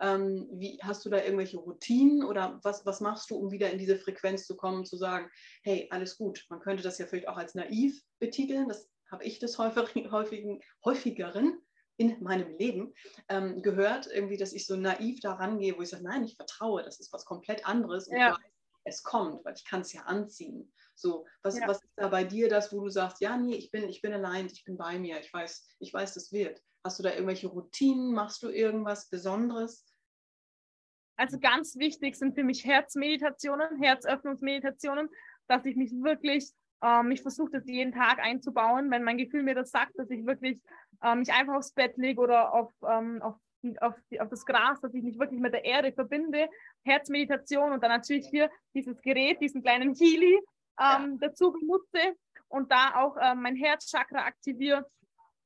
Ähm, 0.00 0.48
wie, 0.52 0.78
hast 0.82 1.04
du 1.04 1.10
da 1.10 1.22
irgendwelche 1.22 1.58
Routinen 1.58 2.24
oder 2.24 2.58
was, 2.62 2.86
was 2.86 3.00
machst 3.00 3.30
du, 3.30 3.36
um 3.36 3.50
wieder 3.50 3.70
in 3.70 3.78
diese 3.78 3.96
Frequenz 3.96 4.46
zu 4.46 4.56
kommen, 4.56 4.84
zu 4.84 4.96
sagen, 4.96 5.30
hey, 5.62 5.88
alles 5.90 6.16
gut. 6.16 6.44
Man 6.48 6.60
könnte 6.60 6.82
das 6.82 6.98
ja 6.98 7.06
vielleicht 7.06 7.28
auch 7.28 7.36
als 7.36 7.54
naiv 7.54 8.00
betiteln. 8.18 8.68
Das 8.68 8.88
habe 9.10 9.24
ich 9.24 9.38
des 9.38 9.58
häufig, 9.58 9.76
häufigen, 10.10 10.60
häufigeren 10.84 11.60
in 11.96 12.16
meinem 12.22 12.56
Leben 12.56 12.94
ähm, 13.28 13.60
gehört, 13.60 14.06
irgendwie, 14.06 14.38
dass 14.38 14.54
ich 14.54 14.66
so 14.66 14.74
naiv 14.74 15.20
da 15.20 15.34
rangehe, 15.34 15.76
wo 15.76 15.82
ich 15.82 15.90
sage, 15.90 16.04
nein, 16.04 16.24
ich 16.24 16.34
vertraue, 16.34 16.82
das 16.82 16.98
ist 16.98 17.12
was 17.12 17.26
komplett 17.26 17.66
anderes 17.66 18.08
und 18.08 18.16
ja. 18.16 18.32
weiß, 18.32 18.52
es 18.84 19.02
kommt, 19.02 19.44
weil 19.44 19.54
ich 19.54 19.66
kann 19.66 19.82
es 19.82 19.92
ja 19.92 20.02
anziehen. 20.02 20.72
So, 20.94 21.26
was, 21.42 21.58
ja. 21.58 21.68
was 21.68 21.82
ist 21.82 21.92
da 21.96 22.08
bei 22.08 22.24
dir 22.24 22.48
das, 22.48 22.72
wo 22.72 22.80
du 22.80 22.88
sagst, 22.88 23.20
ja, 23.20 23.36
nee, 23.36 23.54
ich 23.54 23.70
bin, 23.70 23.88
ich 23.88 24.00
bin 24.00 24.12
allein, 24.12 24.46
ich 24.46 24.64
bin 24.64 24.76
bei 24.76 24.98
mir, 24.98 25.20
ich 25.20 25.32
weiß, 25.32 25.76
ich 25.78 25.92
weiß, 25.92 26.14
das 26.14 26.32
wird. 26.32 26.62
Hast 26.84 26.98
du 26.98 27.02
da 27.02 27.10
irgendwelche 27.12 27.48
Routinen? 27.48 28.12
Machst 28.12 28.42
du 28.42 28.48
irgendwas 28.48 29.10
Besonderes? 29.10 29.84
Also 31.20 31.38
ganz 31.38 31.76
wichtig 31.76 32.16
sind 32.16 32.34
für 32.34 32.44
mich 32.44 32.64
Herzmeditationen, 32.64 33.82
Herzöffnungsmeditationen, 33.82 35.10
dass 35.48 35.66
ich 35.66 35.76
mich 35.76 35.92
wirklich, 35.92 36.50
ähm, 36.82 37.10
ich 37.10 37.20
versuche 37.20 37.50
das 37.50 37.66
jeden 37.66 37.92
Tag 37.92 38.20
einzubauen, 38.20 38.90
wenn 38.90 39.04
mein 39.04 39.18
Gefühl 39.18 39.42
mir 39.42 39.54
das 39.54 39.70
sagt, 39.70 39.98
dass 39.98 40.08
ich 40.08 40.24
wirklich 40.24 40.62
ähm, 41.04 41.18
mich 41.18 41.30
einfach 41.30 41.56
aufs 41.56 41.72
Bett 41.72 41.98
lege 41.98 42.22
oder 42.22 42.54
auf, 42.54 42.72
ähm, 42.88 43.20
auf, 43.20 43.34
auf, 43.80 43.94
auf, 44.18 44.28
das 44.30 44.46
Gras, 44.46 44.80
dass 44.80 44.94
ich 44.94 45.02
mich 45.02 45.18
wirklich 45.18 45.40
mit 45.40 45.52
der 45.52 45.66
Erde 45.66 45.92
verbinde. 45.92 46.48
Herzmeditation 46.86 47.72
und 47.72 47.82
dann 47.82 47.90
natürlich 47.90 48.26
hier 48.30 48.50
dieses 48.74 48.98
Gerät, 49.02 49.42
diesen 49.42 49.62
kleinen 49.62 49.94
Healy 49.94 50.36
ähm, 50.36 50.42
ja. 50.78 51.16
dazu 51.20 51.52
benutze 51.52 52.16
und 52.48 52.72
da 52.72 52.94
auch 52.94 53.18
ähm, 53.20 53.42
mein 53.42 53.56
Herzchakra 53.56 54.24
aktiviere 54.24 54.86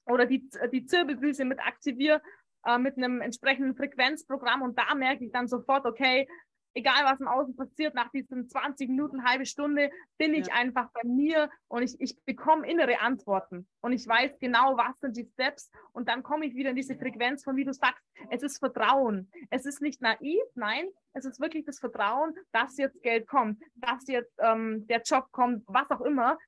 oder 0.06 0.24
die, 0.24 0.48
die 0.70 0.87
Zirbeldrüse 0.87 1.44
mit 1.44 1.58
aktiviere 1.58 2.22
äh, 2.66 2.79
mit 2.79 2.96
einem 2.96 3.20
entsprechenden 3.20 3.74
Frequenzprogramm 3.77 4.62
und 4.62 4.79
da 4.79 4.94
merke 4.94 5.24
ich 5.24 5.33
dann 5.33 5.48
sofort, 5.48 5.87
okay, 5.87 6.27
egal 6.74 7.05
was 7.05 7.20
im 7.20 7.29
Außen 7.29 7.57
passiert, 7.57 7.94
nach 7.94 8.11
diesen 8.11 8.48
20 8.48 8.88
Minuten, 8.88 9.24
halbe 9.24 9.46
Stunde, 9.46 9.90
bin 10.18 10.35
ich 10.35 10.53
einfach 10.53 10.90
bei 10.92 11.03
mir 11.05 11.48
und 11.68 11.83
ich, 11.83 11.94
ich 12.00 12.16
bekomme 12.24 12.68
innere 12.68 13.00
Antworten 13.00 13.66
und 13.81 13.92
ich 13.92 14.07
weiß 14.07 14.38
genau, 14.40 14.77
was 14.77 14.98
sind 15.00 15.16
die 15.16 15.29
Steps 15.33 15.70
und 15.92 16.09
dann 16.09 16.22
komme 16.22 16.46
ich 16.46 16.55
wieder 16.55 16.70
in 16.70 16.77
diese 16.77 16.96
Frequenz 16.96 17.44
von, 17.44 17.57
wie 17.57 17.64
du 17.64 17.72
sagst, 17.72 18.03
es 18.31 18.42
ist 18.42 18.59
Vertrauen. 18.59 19.31
Es 19.50 19.64
ist 19.66 19.81
nicht 19.81 20.03
naiv, 20.03 20.42
nein, 20.55 20.87
es 21.12 21.24
ist 21.24 21.40
wirklich 21.40 21.64
das 21.64 21.79
Vertrauen, 21.79 22.35
dass 22.53 22.77
jetzt 22.77 23.00
Geld 23.03 23.27
kommt, 23.27 23.62
dass 23.77 24.07
jetzt 24.09 24.35
ähm, 24.38 24.87
der 24.88 25.03
Job 25.03 25.29
kommt, 25.31 25.62
was 25.66 25.90
auch 25.90 26.00
immer, 26.00 26.38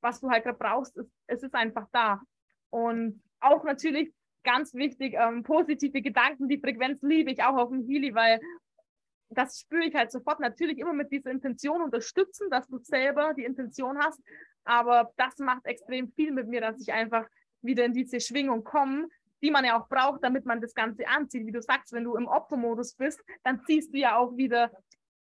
was 0.00 0.20
du 0.20 0.30
halt 0.30 0.44
gerade 0.44 0.58
brauchst, 0.58 0.96
ist, 0.96 1.10
es 1.28 1.42
ist 1.42 1.54
einfach 1.54 1.86
da. 1.92 2.20
Und 2.70 3.22
auch 3.40 3.64
natürlich 3.64 4.12
ganz 4.46 4.72
wichtig, 4.74 5.14
ähm, 5.18 5.42
positive 5.42 6.00
Gedanken, 6.00 6.48
die 6.48 6.58
Frequenz 6.58 7.02
liebe 7.02 7.30
ich 7.30 7.42
auch 7.42 7.56
auf 7.56 7.68
dem 7.68 7.84
Healy, 7.84 8.14
weil 8.14 8.40
das 9.28 9.58
spüre 9.60 9.84
ich 9.84 9.94
halt 9.94 10.12
sofort 10.12 10.38
natürlich 10.38 10.78
immer 10.78 10.92
mit 10.92 11.10
dieser 11.10 11.30
Intention 11.30 11.82
unterstützen, 11.82 12.48
dass 12.48 12.66
du 12.68 12.78
selber 12.78 13.34
die 13.34 13.44
Intention 13.44 13.98
hast. 13.98 14.20
Aber 14.64 15.10
das 15.16 15.36
macht 15.38 15.66
extrem 15.66 16.12
viel 16.12 16.30
mit 16.32 16.46
mir, 16.46 16.60
dass 16.60 16.80
ich 16.80 16.92
einfach 16.92 17.26
wieder 17.60 17.84
in 17.84 17.92
diese 17.92 18.20
Schwingung 18.20 18.62
komme, 18.62 19.08
die 19.42 19.50
man 19.50 19.64
ja 19.64 19.80
auch 19.80 19.88
braucht, 19.88 20.22
damit 20.22 20.46
man 20.46 20.60
das 20.60 20.74
Ganze 20.74 21.06
anzieht. 21.08 21.44
Wie 21.44 21.52
du 21.52 21.60
sagst, 21.60 21.92
wenn 21.92 22.04
du 22.04 22.14
im 22.14 22.28
Opfermodus 22.28 22.94
bist, 22.94 23.20
dann 23.42 23.64
ziehst 23.64 23.92
du 23.92 23.98
ja 23.98 24.16
auch 24.16 24.36
wieder 24.36 24.70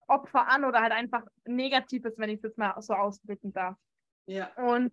Opfer 0.07 0.47
an 0.49 0.65
oder 0.65 0.83
halt 0.83 0.93
einfach 0.93 1.25
Negatives, 1.47 2.19
wenn 2.19 2.29
ich 2.29 2.41
das 2.43 2.57
mal 2.59 2.79
so 2.83 2.93
ausdrücken 2.93 3.55
darf. 3.55 3.77
Ja. 4.27 4.53
Und 4.57 4.93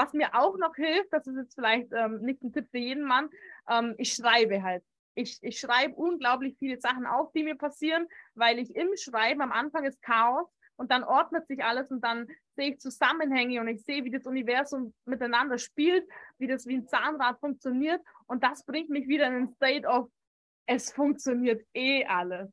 was 0.00 0.12
mir 0.12 0.34
auch 0.34 0.56
noch 0.56 0.74
hilft, 0.74 1.12
das 1.12 1.26
ist 1.26 1.36
jetzt 1.36 1.54
vielleicht 1.54 1.92
ähm, 1.92 2.20
nicht 2.22 2.42
ein 2.42 2.52
Tipp 2.52 2.68
für 2.70 2.78
jeden 2.78 3.04
Mann, 3.04 3.28
ähm, 3.68 3.94
ich 3.98 4.14
schreibe 4.14 4.62
halt 4.62 4.82
ich, 5.14 5.38
ich 5.42 5.58
schreibe 5.58 5.94
unglaublich 5.94 6.56
viele 6.58 6.80
Sachen 6.80 7.06
auf, 7.06 7.32
die 7.32 7.42
mir 7.42 7.56
passieren, 7.56 8.06
weil 8.34 8.58
ich 8.58 8.74
im 8.74 8.96
Schreiben 8.96 9.42
am 9.42 9.52
Anfang 9.52 9.84
ist 9.84 10.00
Chaos 10.02 10.48
und 10.76 10.90
dann 10.90 11.04
ordnet 11.04 11.46
sich 11.46 11.62
alles 11.62 11.90
und 11.90 12.02
dann 12.02 12.26
sehe 12.56 12.72
ich 12.72 12.80
Zusammenhänge 12.80 13.60
und 13.60 13.68
ich 13.68 13.82
sehe, 13.82 14.04
wie 14.04 14.10
das 14.10 14.26
Universum 14.26 14.94
miteinander 15.04 15.58
spielt, 15.58 16.08
wie 16.38 16.46
das 16.46 16.66
wie 16.66 16.76
ein 16.76 16.86
Zahnrad 16.86 17.38
funktioniert 17.40 18.00
und 18.26 18.42
das 18.42 18.64
bringt 18.64 18.90
mich 18.90 19.08
wieder 19.08 19.26
in 19.26 19.34
ein 19.34 19.48
State 19.54 19.86
of, 19.86 20.10
es 20.66 20.92
funktioniert 20.92 21.62
eh 21.74 22.04
alles. 22.04 22.48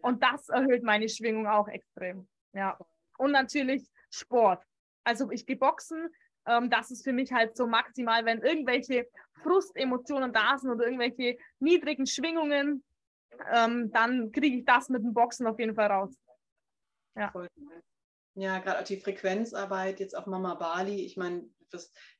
Und 0.00 0.22
das 0.22 0.48
erhöht 0.48 0.82
meine 0.82 1.08
Schwingung 1.08 1.46
auch 1.46 1.68
extrem. 1.68 2.28
Ja. 2.54 2.78
Und 3.18 3.32
natürlich 3.32 3.90
Sport. 4.10 4.62
Also 5.04 5.30
ich 5.30 5.44
gehe 5.44 5.56
boxen, 5.56 6.08
ähm, 6.48 6.70
das 6.70 6.90
ist 6.90 7.04
für 7.04 7.12
mich 7.12 7.32
halt 7.32 7.56
so 7.56 7.66
maximal, 7.66 8.24
wenn 8.24 8.42
irgendwelche 8.42 9.08
Frustemotionen 9.42 10.32
da 10.32 10.58
sind 10.58 10.70
oder 10.70 10.84
irgendwelche 10.84 11.38
niedrigen 11.60 12.06
Schwingungen, 12.06 12.84
ähm, 13.52 13.90
dann 13.92 14.32
kriege 14.32 14.58
ich 14.58 14.64
das 14.64 14.88
mit 14.88 15.02
dem 15.02 15.14
Boxen 15.14 15.46
auf 15.46 15.58
jeden 15.58 15.74
Fall 15.74 15.90
raus. 15.90 16.14
Ja. 17.16 17.32
Ja, 18.34 18.58
gerade 18.60 18.78
auch 18.78 18.84
die 18.84 19.00
Frequenzarbeit 19.00 19.98
jetzt 19.98 20.16
auf 20.16 20.26
Mama 20.26 20.54
Bali. 20.54 21.04
Ich 21.04 21.16
meine, 21.16 21.48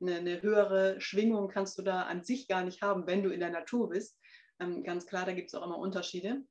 eine, 0.00 0.16
eine, 0.16 0.42
höhere 0.42 1.00
Schwingung 1.00 1.48
kannst 1.48 1.78
du 1.78 1.82
da 1.82 2.02
an 2.02 2.24
sich 2.24 2.48
gar 2.48 2.64
nicht 2.64 2.82
haben, 2.82 3.06
wenn 3.06 3.22
du 3.22 3.30
in 3.30 3.38
der 3.38 3.50
Natur 3.50 3.90
bist. 3.90 4.18
Ähm, 4.58 4.82
ganz 4.82 5.06
klar, 5.06 5.24
da 5.24 5.32
gibt 5.32 5.48
es 5.48 5.54
auch 5.54 5.64
immer 5.64 5.78
Unterschiede. 5.78 6.42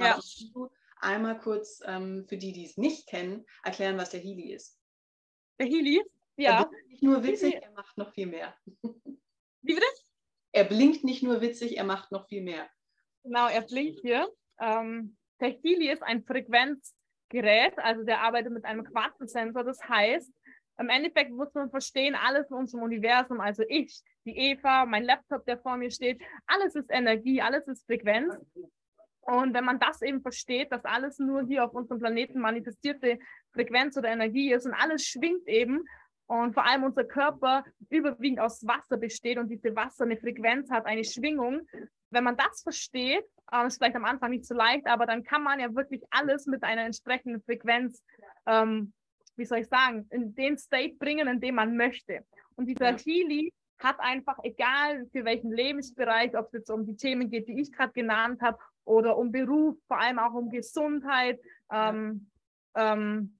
Ja. 0.00 0.14
Aber 0.14 0.22
du 0.52 0.68
einmal 1.00 1.38
kurz 1.38 1.80
ähm, 1.84 2.26
für 2.28 2.36
die, 2.36 2.52
die 2.52 2.64
es 2.64 2.76
nicht 2.76 3.08
kennen, 3.08 3.46
erklären, 3.62 3.98
was 3.98 4.10
der 4.10 4.20
Healy 4.20 4.52
ist. 4.52 4.78
Der 5.60 5.68
Healy? 5.68 6.02
Ja. 6.38 6.60
Er 6.60 6.66
blinkt 6.66 6.88
nicht 6.88 7.02
nur 7.02 7.24
witzig, 7.24 7.54
er 7.54 7.70
macht 7.72 7.98
noch 7.98 8.12
viel 8.12 8.26
mehr. 8.26 8.54
Wie 9.62 9.74
bitte? 9.74 9.86
Er 10.52 10.64
blinkt 10.64 11.04
nicht 11.04 11.22
nur 11.22 11.40
witzig, 11.40 11.76
er 11.76 11.84
macht 11.84 12.12
noch 12.12 12.28
viel 12.28 12.42
mehr. 12.42 12.68
Genau, 13.24 13.48
er 13.48 13.62
blinkt 13.62 14.00
hier. 14.00 14.28
Ähm, 14.60 15.16
Healy 15.40 15.90
ist 15.90 16.02
ein 16.02 16.24
Frequenzgerät, 16.24 17.78
also 17.78 18.04
der 18.04 18.20
arbeitet 18.20 18.52
mit 18.52 18.64
einem 18.64 18.84
Quantensensor. 18.84 19.64
Das 19.64 19.82
heißt, 19.88 20.32
im 20.78 20.88
Endeffekt 20.88 21.32
muss 21.32 21.52
man 21.54 21.70
verstehen, 21.70 22.14
alles 22.14 22.48
in 22.50 22.56
unserem 22.56 22.84
Universum, 22.84 23.40
also 23.40 23.64
ich, 23.68 24.00
die 24.24 24.36
Eva, 24.36 24.86
mein 24.86 25.04
Laptop, 25.04 25.44
der 25.44 25.58
vor 25.58 25.76
mir 25.76 25.90
steht, 25.90 26.22
alles 26.46 26.76
ist 26.76 26.90
Energie, 26.90 27.42
alles 27.42 27.66
ist 27.66 27.84
Frequenz. 27.86 28.34
Und 29.22 29.52
wenn 29.54 29.64
man 29.64 29.78
das 29.80 30.00
eben 30.02 30.22
versteht, 30.22 30.72
dass 30.72 30.84
alles 30.84 31.18
nur 31.18 31.42
hier 31.46 31.64
auf 31.64 31.74
unserem 31.74 31.98
Planeten 31.98 32.38
manifestierte 32.38 33.18
Frequenz 33.52 33.96
oder 33.96 34.08
Energie 34.08 34.52
ist 34.52 34.66
und 34.66 34.72
alles 34.72 35.04
schwingt 35.04 35.46
eben 35.48 35.84
und 36.28 36.52
vor 36.52 36.64
allem 36.64 36.84
unser 36.84 37.04
Körper 37.04 37.64
überwiegend 37.88 38.38
aus 38.38 38.64
Wasser 38.66 38.98
besteht 38.98 39.38
und 39.38 39.48
diese 39.48 39.74
Wasser 39.74 40.04
eine 40.04 40.16
Frequenz 40.16 40.70
hat, 40.70 40.86
eine 40.86 41.04
Schwingung. 41.04 41.62
Wenn 42.10 42.24
man 42.24 42.36
das 42.36 42.62
versteht, 42.62 43.24
äh, 43.50 43.66
ist 43.66 43.78
vielleicht 43.78 43.96
am 43.96 44.04
Anfang 44.04 44.30
nicht 44.30 44.46
so 44.46 44.54
leicht, 44.54 44.86
aber 44.86 45.06
dann 45.06 45.24
kann 45.24 45.42
man 45.42 45.58
ja 45.58 45.74
wirklich 45.74 46.02
alles 46.10 46.46
mit 46.46 46.62
einer 46.62 46.84
entsprechenden 46.84 47.42
Frequenz, 47.42 48.04
ähm, 48.46 48.92
wie 49.36 49.46
soll 49.46 49.58
ich 49.58 49.68
sagen, 49.68 50.06
in 50.10 50.34
den 50.34 50.58
State 50.58 50.96
bringen, 50.98 51.28
in 51.28 51.40
dem 51.40 51.56
man 51.56 51.76
möchte. 51.76 52.24
Und 52.56 52.66
dieser. 52.66 52.96
Healy 52.96 53.52
hat 53.78 54.00
einfach, 54.00 54.38
egal 54.42 55.06
für 55.12 55.24
welchen 55.24 55.52
Lebensbereich, 55.52 56.36
ob 56.36 56.46
es 56.46 56.52
jetzt 56.52 56.70
um 56.70 56.84
die 56.84 56.96
Themen 56.96 57.30
geht, 57.30 57.48
die 57.48 57.60
ich 57.60 57.72
gerade 57.72 57.92
genannt 57.92 58.42
habe, 58.42 58.58
oder 58.84 59.16
um 59.16 59.30
Beruf, 59.30 59.76
vor 59.86 60.00
allem 60.00 60.18
auch 60.18 60.32
um 60.32 60.50
Gesundheit, 60.50 61.38
ähm, 61.70 62.28
ähm, 62.74 63.38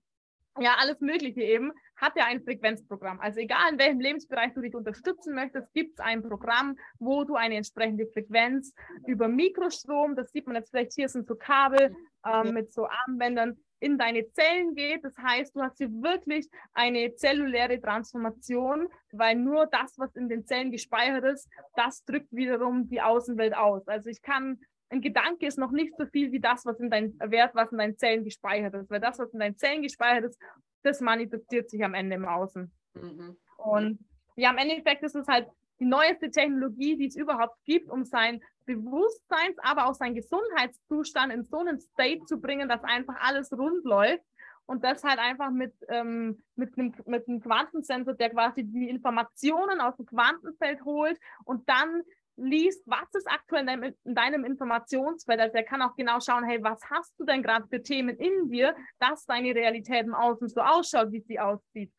ja, 0.61 0.77
alles 0.79 1.01
Mögliche 1.01 1.43
eben, 1.43 1.73
hat 1.99 2.17
er 2.17 2.27
ein 2.27 2.43
Frequenzprogramm. 2.43 3.21
Also 3.21 3.41
egal 3.41 3.73
in 3.73 3.79
welchem 3.79 4.01
Lebensbereich 4.01 4.55
du 4.55 4.61
dich 4.61 4.75
unterstützen 4.75 5.35
möchtest, 5.35 5.73
gibt 5.75 5.99
es 5.99 6.01
ein 6.01 6.23
Programm, 6.23 6.77
wo 6.99 7.25
du 7.25 7.35
eine 7.35 7.57
entsprechende 7.57 8.07
Frequenz 8.07 8.73
über 9.07 9.29
Mikrostrom, 9.29 10.17
das 10.17 10.31
sieht 10.33 10.47
man 10.47 10.57
jetzt 10.57 10.71
vielleicht 10.71 10.95
hier 10.95 11.09
sind 11.09 11.27
so 11.27 11.35
Kabel 11.35 11.95
ähm, 12.25 12.55
mit 12.55 12.73
so 12.73 12.87
Armbändern, 12.87 13.59
in 13.81 13.97
deine 13.97 14.29
Zellen 14.33 14.75
geht. 14.75 15.05
Das 15.05 15.17
heißt, 15.17 15.55
du 15.55 15.63
hast 15.63 15.79
hier 15.79 15.91
wirklich 15.91 16.49
eine 16.75 17.15
zelluläre 17.15 17.81
Transformation, 17.81 18.89
weil 19.13 19.37
nur 19.37 19.67
das, 19.67 19.95
was 19.99 20.15
in 20.17 20.29
den 20.29 20.47
Zellen 20.47 20.73
gespeichert 20.73 21.25
ist, 21.25 21.49
das 21.77 22.05
drückt 22.05 22.33
wiederum 22.33 22.89
die 22.89 23.01
Außenwelt 23.01 23.57
aus. 23.57 23.87
Also 23.87 24.11
ich 24.11 24.23
kann 24.23 24.59
ein 24.91 25.03
Gedanke 25.03 25.47
ist 25.47 25.59
noch 25.59 25.71
nicht 25.71 25.95
so 25.99 26.07
viel 26.07 26.33
wie 26.33 26.41
das, 26.41 26.65
was 26.65 26.81
in 26.81 26.89
deinen 26.89 27.19
Wert, 27.21 27.55
was 27.55 27.71
in 27.73 27.79
deinen 27.79 27.99
Zellen 27.99 28.25
gespeichert 28.25 28.75
ist. 28.75 28.91
Weil 28.91 29.01
das, 29.01 29.19
was 29.19 29.33
in 29.35 29.41
deinen 29.41 29.59
Zellen 29.59 29.83
gespeichert 29.83 30.25
ist, 30.25 30.41
das 30.89 31.01
manifestiert 31.01 31.71
sich 31.71 31.85
am 31.85 31.95
Ende 31.95 32.17
im 32.17 32.25
Außen. 32.25 32.73
Mhm. 32.95 33.37
Und 33.57 33.99
ja, 34.37 34.51
im 34.51 34.59
Endeffekt 34.59 35.03
ist 35.03 35.17
es 35.17 35.27
halt 35.29 35.49
die 35.81 35.85
neueste 35.85 36.31
Technologie, 36.31 36.97
die 36.97 37.07
es 37.07 37.17
überhaupt 37.17 37.57
gibt, 37.65 37.91
um 37.91 38.05
sein 38.05 38.41
Bewusstseins, 38.67 39.57
aber 39.59 39.87
auch 39.87 39.95
seinen 39.95 40.15
Gesundheitszustand 40.15 41.33
in 41.33 41.45
so 41.45 41.59
einen 41.59 41.81
State 41.81 42.25
zu 42.27 42.41
bringen, 42.41 42.69
dass 42.69 42.83
einfach 42.85 43.17
alles 43.21 43.53
rund 43.53 43.85
läuft. 43.85 44.25
Und 44.67 44.85
das 44.85 45.03
halt 45.03 45.19
einfach 45.19 45.51
mit, 45.51 45.73
ähm, 45.89 46.43
mit, 46.55 46.77
einem, 46.77 46.95
mit 47.07 47.27
einem 47.27 47.41
Quantensensor, 47.41 48.13
der 48.13 48.29
quasi 48.29 48.65
die 48.65 48.91
Informationen 48.91 49.81
aus 49.81 49.97
dem 49.97 50.05
Quantenfeld 50.05 50.85
holt 50.85 51.19
und 51.45 51.67
dann 51.71 52.03
liest, 52.39 52.83
was 52.87 53.13
ist 53.15 53.29
aktuell 53.31 53.63
in 53.63 53.67
deinem, 53.67 53.95
in 54.05 54.15
deinem 54.15 54.45
Informationsfeld. 54.45 55.41
Also 55.41 55.57
er 55.57 55.65
kann 55.65 55.83
auch 55.83 55.95
genau 55.97 56.21
schauen, 56.21 56.45
hey, 56.45 56.63
was 56.63 56.81
hast 56.91 57.19
du 57.19 57.25
denn 57.25 57.43
gerade 57.43 57.67
für 57.69 57.83
Themen 57.83 58.17
in 58.17 58.49
dir, 58.49 58.75
dass 58.99 59.27
deine 59.27 59.55
Realität 59.55 60.07
im 60.07 60.15
Außen 60.15 60.49
so 60.49 60.61
ausschaut, 60.61 61.13
wie 61.13 61.21
sie 61.21 61.39
aussieht. 61.39 61.93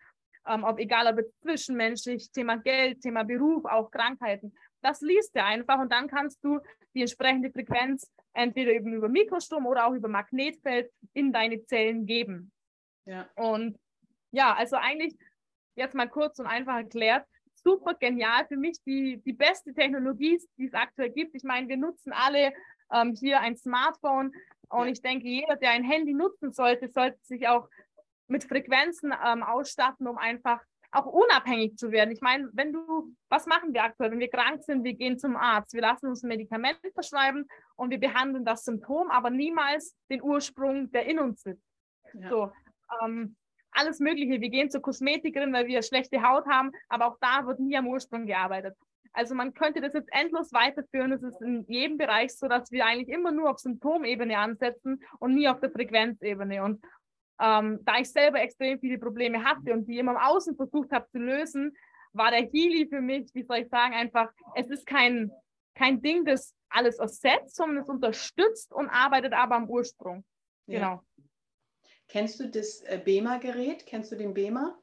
Ähm, 0.47 0.63
ob 0.63 0.79
egal 0.79 1.07
ob 1.07 1.19
zwischenmenschlich, 1.41 2.31
Thema 2.31 2.57
Geld, 2.57 3.01
Thema 3.01 3.23
Beruf, 3.23 3.65
auch 3.65 3.91
Krankheiten. 3.91 4.53
Das 4.81 5.01
liest 5.01 5.35
er 5.35 5.45
einfach 5.45 5.79
und 5.79 5.91
dann 5.91 6.07
kannst 6.07 6.43
du 6.43 6.59
die 6.95 7.01
entsprechende 7.01 7.51
Frequenz 7.51 8.09
entweder 8.33 8.71
eben 8.71 8.93
über 8.93 9.09
Mikrostrom 9.09 9.65
oder 9.65 9.87
auch 9.87 9.93
über 9.93 10.07
Magnetfeld 10.07 10.89
in 11.13 11.33
deine 11.33 11.63
Zellen 11.65 12.05
geben. 12.05 12.51
Ja. 13.05 13.27
Und 13.35 13.77
ja, 14.31 14.53
also 14.53 14.77
eigentlich 14.77 15.15
jetzt 15.75 15.95
mal 15.95 16.09
kurz 16.09 16.39
und 16.39 16.45
einfach 16.45 16.77
erklärt, 16.77 17.25
super 17.63 17.93
genial 17.93 18.45
für 18.47 18.57
mich, 18.57 18.81
die, 18.83 19.21
die 19.25 19.33
beste 19.33 19.73
Technologie, 19.73 20.41
die 20.57 20.67
es 20.67 20.73
aktuell 20.73 21.09
gibt. 21.09 21.35
Ich 21.35 21.43
meine, 21.43 21.67
wir 21.67 21.77
nutzen 21.77 22.13
alle 22.13 22.53
ähm, 22.91 23.13
hier 23.13 23.39
ein 23.39 23.55
Smartphone 23.55 24.31
und 24.69 24.87
ich 24.87 25.01
denke, 25.01 25.27
jeder, 25.27 25.55
der 25.55 25.71
ein 25.71 25.83
Handy 25.83 26.13
nutzen 26.13 26.51
sollte, 26.51 26.89
sollte 26.89 27.19
sich 27.23 27.47
auch 27.47 27.67
mit 28.27 28.43
Frequenzen 28.43 29.13
ähm, 29.25 29.43
ausstatten, 29.43 30.07
um 30.07 30.17
einfach 30.17 30.61
auch 30.91 31.05
unabhängig 31.05 31.77
zu 31.77 31.91
werden. 31.91 32.11
Ich 32.11 32.21
meine, 32.21 32.49
wenn 32.53 32.73
du, 32.73 33.15
was 33.29 33.45
machen 33.45 33.73
wir 33.73 33.83
aktuell? 33.83 34.11
Wenn 34.11 34.19
wir 34.19 34.29
krank 34.29 34.63
sind, 34.63 34.83
wir 34.83 34.93
gehen 34.93 35.19
zum 35.19 35.35
Arzt, 35.35 35.73
wir 35.73 35.81
lassen 35.81 36.07
uns 36.07 36.23
ein 36.23 36.29
Medikament 36.29 36.79
verschreiben 36.93 37.47
und 37.75 37.91
wir 37.91 37.99
behandeln 37.99 38.45
das 38.45 38.65
Symptom, 38.65 39.09
aber 39.11 39.29
niemals 39.29 39.95
den 40.09 40.21
Ursprung, 40.21 40.91
der 40.91 41.05
in 41.05 41.19
uns 41.19 41.43
sitzt. 41.43 41.65
Ja. 42.13 42.29
So, 42.29 42.51
ähm, 43.03 43.35
alles 43.71 43.99
Mögliche. 43.99 44.41
Wir 44.41 44.49
gehen 44.49 44.69
zur 44.69 44.81
Kosmetikerin, 44.81 45.53
weil 45.53 45.67
wir 45.67 45.81
schlechte 45.81 46.21
Haut 46.21 46.45
haben, 46.47 46.71
aber 46.87 47.07
auch 47.07 47.17
da 47.21 47.45
wird 47.45 47.59
nie 47.59 47.77
am 47.77 47.87
Ursprung 47.87 48.25
gearbeitet. 48.25 48.75
Also 49.11 49.35
man 49.35 49.53
könnte 49.53 49.81
das 49.81 49.93
jetzt 49.93 50.09
endlos 50.11 50.53
weiterführen. 50.53 51.11
Es 51.11 51.23
ist 51.23 51.41
in 51.41 51.65
jedem 51.67 51.97
Bereich 51.97 52.35
so, 52.35 52.47
dass 52.47 52.71
wir 52.71 52.85
eigentlich 52.85 53.09
immer 53.09 53.31
nur 53.31 53.49
auf 53.49 53.59
Symptomebene 53.59 54.37
ansetzen 54.37 55.03
und 55.19 55.35
nie 55.35 55.47
auf 55.47 55.59
der 55.59 55.71
Frequenzebene. 55.71 56.63
Und 56.63 56.83
ähm, 57.39 57.79
da 57.85 57.99
ich 57.99 58.11
selber 58.11 58.39
extrem 58.41 58.79
viele 58.79 58.99
Probleme 58.99 59.43
hatte 59.43 59.73
und 59.73 59.87
die 59.87 59.97
immer 59.97 60.11
im 60.11 60.17
Außen 60.17 60.55
versucht 60.55 60.91
habe 60.91 61.07
zu 61.09 61.17
lösen, 61.17 61.75
war 62.13 62.31
der 62.31 62.41
Healy 62.41 62.87
für 62.87 63.01
mich, 63.01 63.29
wie 63.33 63.43
soll 63.43 63.57
ich 63.57 63.69
sagen, 63.69 63.93
einfach, 63.93 64.31
es 64.55 64.69
ist 64.69 64.85
kein, 64.85 65.31
kein 65.75 66.01
Ding, 66.01 66.25
das 66.25 66.53
alles 66.69 66.99
ersetzt, 66.99 67.55
sondern 67.55 67.83
es 67.83 67.89
unterstützt 67.89 68.73
und 68.73 68.89
arbeitet 68.89 69.33
aber 69.33 69.55
am 69.55 69.69
Ursprung. 69.69 70.23
Ja. 70.67 71.03
Kennst 72.09 72.39
du 72.39 72.49
das 72.49 72.81
äh, 72.81 72.99
BEMA-Gerät? 73.03 73.85
Kennst 73.85 74.11
du 74.11 74.15
den 74.15 74.33
BEMA? 74.33 74.77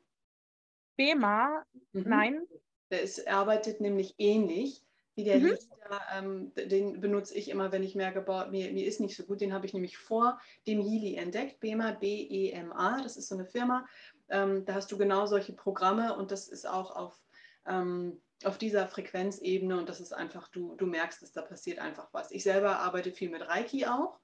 BEMA? 0.96 1.64
Mhm. 1.92 2.04
Nein. 2.06 2.46
Es 2.88 3.26
arbeitet 3.26 3.80
nämlich 3.80 4.14
ähnlich 4.18 4.82
wie 5.16 5.24
der 5.24 5.38
mhm. 5.38 5.46
Lichter, 5.46 6.00
ähm, 6.14 6.52
den 6.54 7.00
benutze 7.00 7.34
ich 7.34 7.48
immer, 7.48 7.72
wenn 7.72 7.82
ich 7.82 7.94
merke, 7.94 8.20
boah, 8.20 8.46
mir, 8.46 8.70
mir 8.72 8.86
ist 8.86 9.00
nicht 9.00 9.16
so 9.16 9.24
gut. 9.24 9.40
Den 9.40 9.52
habe 9.52 9.66
ich 9.66 9.74
nämlich 9.74 9.98
vor 9.98 10.38
dem 10.66 10.80
Healy 10.80 11.16
entdeckt. 11.16 11.58
BEMA, 11.60 11.92
B-E-M-A, 11.92 13.02
das 13.02 13.16
ist 13.16 13.28
so 13.28 13.34
eine 13.34 13.46
Firma. 13.46 13.86
Ähm, 14.28 14.64
da 14.64 14.74
hast 14.74 14.92
du 14.92 14.98
genau 14.98 15.26
solche 15.26 15.54
Programme 15.54 16.14
und 16.16 16.30
das 16.30 16.48
ist 16.48 16.68
auch 16.68 16.94
auf, 16.94 17.20
ähm, 17.66 18.20
auf 18.44 18.58
dieser 18.58 18.86
Frequenzebene 18.86 19.78
und 19.78 19.88
das 19.88 20.00
ist 20.00 20.12
einfach, 20.12 20.48
du, 20.48 20.76
du 20.76 20.86
merkst 20.86 21.22
dass 21.22 21.32
da 21.32 21.42
passiert 21.42 21.78
einfach 21.78 22.08
was. 22.12 22.30
Ich 22.30 22.44
selber 22.44 22.78
arbeite 22.80 23.10
viel 23.10 23.30
mit 23.30 23.48
Reiki 23.48 23.86
auch 23.86 24.20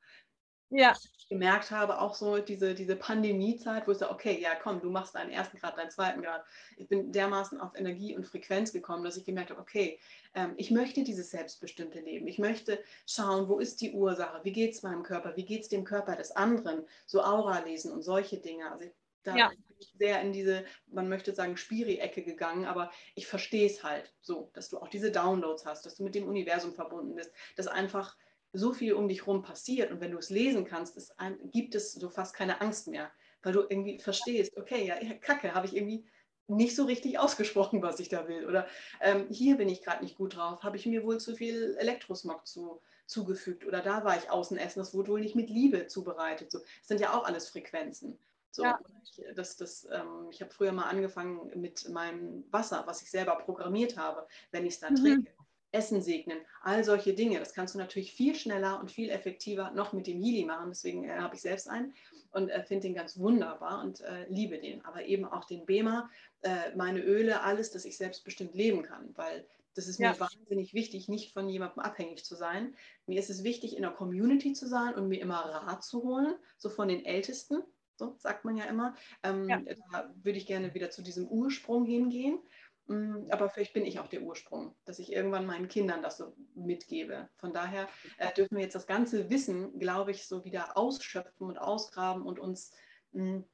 ja. 0.72 0.94
ich 1.16 1.28
gemerkt 1.28 1.70
habe, 1.70 2.00
auch 2.00 2.14
so 2.14 2.38
diese, 2.38 2.74
diese 2.74 2.96
Pandemiezeit, 2.96 3.86
wo 3.86 3.92
ich 3.92 3.98
sage, 3.98 4.12
okay, 4.12 4.38
ja 4.40 4.54
komm, 4.54 4.80
du 4.80 4.90
machst 4.90 5.14
deinen 5.14 5.30
ersten 5.30 5.58
Grad, 5.58 5.78
deinen 5.78 5.90
zweiten 5.90 6.22
Grad. 6.22 6.44
Ich 6.76 6.88
bin 6.88 7.12
dermaßen 7.12 7.60
auf 7.60 7.74
Energie 7.74 8.16
und 8.16 8.26
Frequenz 8.26 8.72
gekommen, 8.72 9.04
dass 9.04 9.16
ich 9.16 9.24
gemerkt 9.24 9.50
habe, 9.50 9.60
okay, 9.60 9.98
ähm, 10.34 10.54
ich 10.56 10.70
möchte 10.70 11.04
dieses 11.04 11.30
selbstbestimmte 11.30 12.00
Leben. 12.00 12.26
Ich 12.26 12.38
möchte 12.38 12.82
schauen, 13.06 13.48
wo 13.48 13.58
ist 13.58 13.80
die 13.80 13.92
Ursache, 13.92 14.40
wie 14.44 14.52
geht 14.52 14.74
es 14.74 14.82
meinem 14.82 15.02
Körper, 15.02 15.36
wie 15.36 15.44
geht 15.44 15.62
es 15.62 15.68
dem 15.68 15.84
Körper 15.84 16.16
des 16.16 16.32
anderen, 16.32 16.84
so 17.06 17.22
Aura 17.22 17.60
lesen 17.60 17.92
und 17.92 18.02
solche 18.02 18.38
Dinge. 18.38 18.70
Also 18.70 18.84
ich, 18.84 18.92
da 19.22 19.36
ja. 19.36 19.48
bin 19.48 19.58
ich 19.78 19.92
sehr 19.98 20.20
in 20.20 20.32
diese, 20.32 20.64
man 20.86 21.08
möchte 21.08 21.34
sagen, 21.34 21.56
Spiri-Ecke 21.56 22.22
gegangen, 22.22 22.66
aber 22.66 22.90
ich 23.14 23.26
verstehe 23.26 23.66
es 23.66 23.82
halt 23.82 24.12
so, 24.20 24.50
dass 24.54 24.68
du 24.68 24.78
auch 24.78 24.88
diese 24.88 25.10
Downloads 25.10 25.64
hast, 25.64 25.86
dass 25.86 25.96
du 25.96 26.04
mit 26.04 26.14
dem 26.14 26.28
Universum 26.28 26.74
verbunden 26.74 27.14
bist, 27.14 27.32
dass 27.56 27.68
einfach 27.68 28.16
so 28.52 28.72
viel 28.72 28.94
um 28.94 29.08
dich 29.08 29.20
herum 29.20 29.42
passiert 29.42 29.90
und 29.90 30.00
wenn 30.00 30.10
du 30.10 30.18
es 30.18 30.30
lesen 30.30 30.64
kannst, 30.64 30.96
ist 30.96 31.18
ein, 31.18 31.38
gibt 31.50 31.74
es 31.74 31.92
so 31.92 32.08
fast 32.10 32.34
keine 32.34 32.60
Angst 32.60 32.88
mehr, 32.88 33.10
weil 33.42 33.52
du 33.52 33.60
irgendwie 33.60 33.98
verstehst, 33.98 34.56
okay, 34.56 34.86
ja, 34.86 34.96
kacke, 35.20 35.54
habe 35.54 35.66
ich 35.66 35.76
irgendwie 35.76 36.04
nicht 36.48 36.76
so 36.76 36.84
richtig 36.84 37.18
ausgesprochen, 37.18 37.82
was 37.82 38.00
ich 38.00 38.08
da 38.08 38.28
will. 38.28 38.46
Oder 38.46 38.66
ähm, 39.00 39.26
hier 39.30 39.56
bin 39.56 39.68
ich 39.68 39.82
gerade 39.82 40.02
nicht 40.02 40.18
gut 40.18 40.36
drauf, 40.36 40.62
habe 40.62 40.76
ich 40.76 40.86
mir 40.86 41.04
wohl 41.04 41.18
zu 41.18 41.34
viel 41.34 41.76
Elektrosmog 41.78 42.46
zu, 42.46 42.80
zugefügt 43.06 43.64
oder 43.66 43.80
da 43.80 44.04
war 44.04 44.16
ich 44.16 44.30
außen 44.30 44.56
essen, 44.58 44.80
das 44.80 44.94
wurde 44.94 45.12
wohl 45.12 45.20
nicht 45.20 45.36
mit 45.36 45.50
Liebe 45.50 45.86
zubereitet. 45.86 46.50
So, 46.50 46.58
das 46.58 46.88
sind 46.88 47.00
ja 47.00 47.14
auch 47.14 47.24
alles 47.24 47.48
Frequenzen. 47.48 48.18
So, 48.50 48.64
ja. 48.64 48.78
ich, 49.02 49.24
das, 49.34 49.56
das, 49.56 49.88
ähm, 49.90 50.28
ich 50.30 50.42
habe 50.42 50.52
früher 50.52 50.72
mal 50.72 50.84
angefangen 50.84 51.50
mit 51.58 51.88
meinem 51.88 52.44
Wasser, 52.50 52.82
was 52.86 53.00
ich 53.00 53.10
selber 53.10 53.36
programmiert 53.36 53.96
habe, 53.96 54.26
wenn 54.50 54.66
ich 54.66 54.74
es 54.74 54.80
dann 54.80 54.92
mhm. 54.92 54.98
trinke. 54.98 55.32
Essen 55.72 56.02
segnen, 56.02 56.38
all 56.62 56.84
solche 56.84 57.14
Dinge. 57.14 57.38
Das 57.38 57.54
kannst 57.54 57.74
du 57.74 57.78
natürlich 57.78 58.12
viel 58.12 58.34
schneller 58.34 58.78
und 58.78 58.90
viel 58.90 59.10
effektiver 59.10 59.70
noch 59.72 59.92
mit 59.92 60.06
dem 60.06 60.22
Healy 60.22 60.44
machen. 60.44 60.68
Deswegen 60.68 61.04
äh, 61.04 61.16
habe 61.16 61.34
ich 61.34 61.40
selbst 61.40 61.68
einen 61.68 61.94
und 62.32 62.48
äh, 62.48 62.62
finde 62.62 62.88
den 62.88 62.94
ganz 62.94 63.18
wunderbar 63.18 63.82
und 63.82 64.00
äh, 64.02 64.26
liebe 64.28 64.58
den. 64.58 64.84
Aber 64.84 65.04
eben 65.04 65.24
auch 65.24 65.44
den 65.44 65.66
Bema, 65.66 66.10
äh, 66.42 66.74
meine 66.76 67.00
Öle, 67.00 67.42
alles, 67.42 67.70
dass 67.70 67.84
ich 67.84 67.96
selbstbestimmt 67.96 68.54
leben 68.54 68.82
kann, 68.82 69.10
weil 69.16 69.46
das 69.74 69.88
ist 69.88 69.98
mir 69.98 70.18
wahnsinnig 70.20 70.74
wichtig, 70.74 71.08
nicht 71.08 71.32
von 71.32 71.48
jemandem 71.48 71.80
abhängig 71.80 72.24
zu 72.24 72.34
sein. 72.34 72.74
Mir 73.06 73.18
ist 73.18 73.30
es 73.30 73.42
wichtig, 73.42 73.74
in 73.74 73.82
der 73.82 73.90
Community 73.90 74.52
zu 74.52 74.68
sein 74.68 74.94
und 74.94 75.08
mir 75.08 75.20
immer 75.20 75.36
Rat 75.36 75.82
zu 75.82 76.02
holen, 76.02 76.34
so 76.58 76.68
von 76.68 76.88
den 76.88 77.04
Ältesten. 77.04 77.62
So 77.96 78.14
sagt 78.18 78.44
man 78.44 78.56
ja 78.56 78.64
immer. 78.64 78.94
Ähm, 79.22 79.48
ja. 79.48 79.62
Da 79.92 80.12
würde 80.22 80.38
ich 80.38 80.46
gerne 80.46 80.74
wieder 80.74 80.90
zu 80.90 81.02
diesem 81.02 81.26
Ursprung 81.26 81.86
hingehen. 81.86 82.38
Mm, 82.86 83.30
aber 83.30 83.48
vielleicht 83.48 83.74
bin 83.74 83.84
ich 83.84 84.00
auch 84.00 84.08
der 84.08 84.22
Ursprung, 84.22 84.74
dass 84.84 84.98
ich 84.98 85.12
irgendwann 85.12 85.46
meinen 85.46 85.68
Kindern 85.68 86.02
das 86.02 86.16
so 86.18 86.34
mitgebe. 86.54 87.28
Von 87.36 87.52
daher 87.52 87.88
äh, 88.18 88.32
dürfen 88.32 88.56
wir 88.56 88.64
jetzt 88.64 88.74
das 88.74 88.86
ganze 88.86 89.30
Wissen, 89.30 89.78
glaube 89.78 90.10
ich, 90.10 90.26
so 90.26 90.44
wieder 90.44 90.76
ausschöpfen 90.76 91.46
und 91.46 91.58
ausgraben 91.58 92.24
und 92.24 92.38
uns 92.38 92.72
mh, 93.12 93.24
mm, 93.24 93.44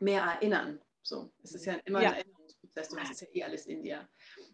mehr 0.00 0.22
erinnern. 0.22 0.80
So, 1.02 1.32
es 1.42 1.54
ist 1.54 1.64
ja 1.64 1.74
immer 1.84 2.02
ja. 2.02 2.10
ein 2.10 2.16
Erinnerungsprozess 2.16 2.90
und 2.90 3.00
das 3.00 3.10
ist 3.10 3.20
ja 3.22 3.26
eh 3.32 3.42
alles 3.44 3.66
in 3.66 3.82
dir. 3.82 4.08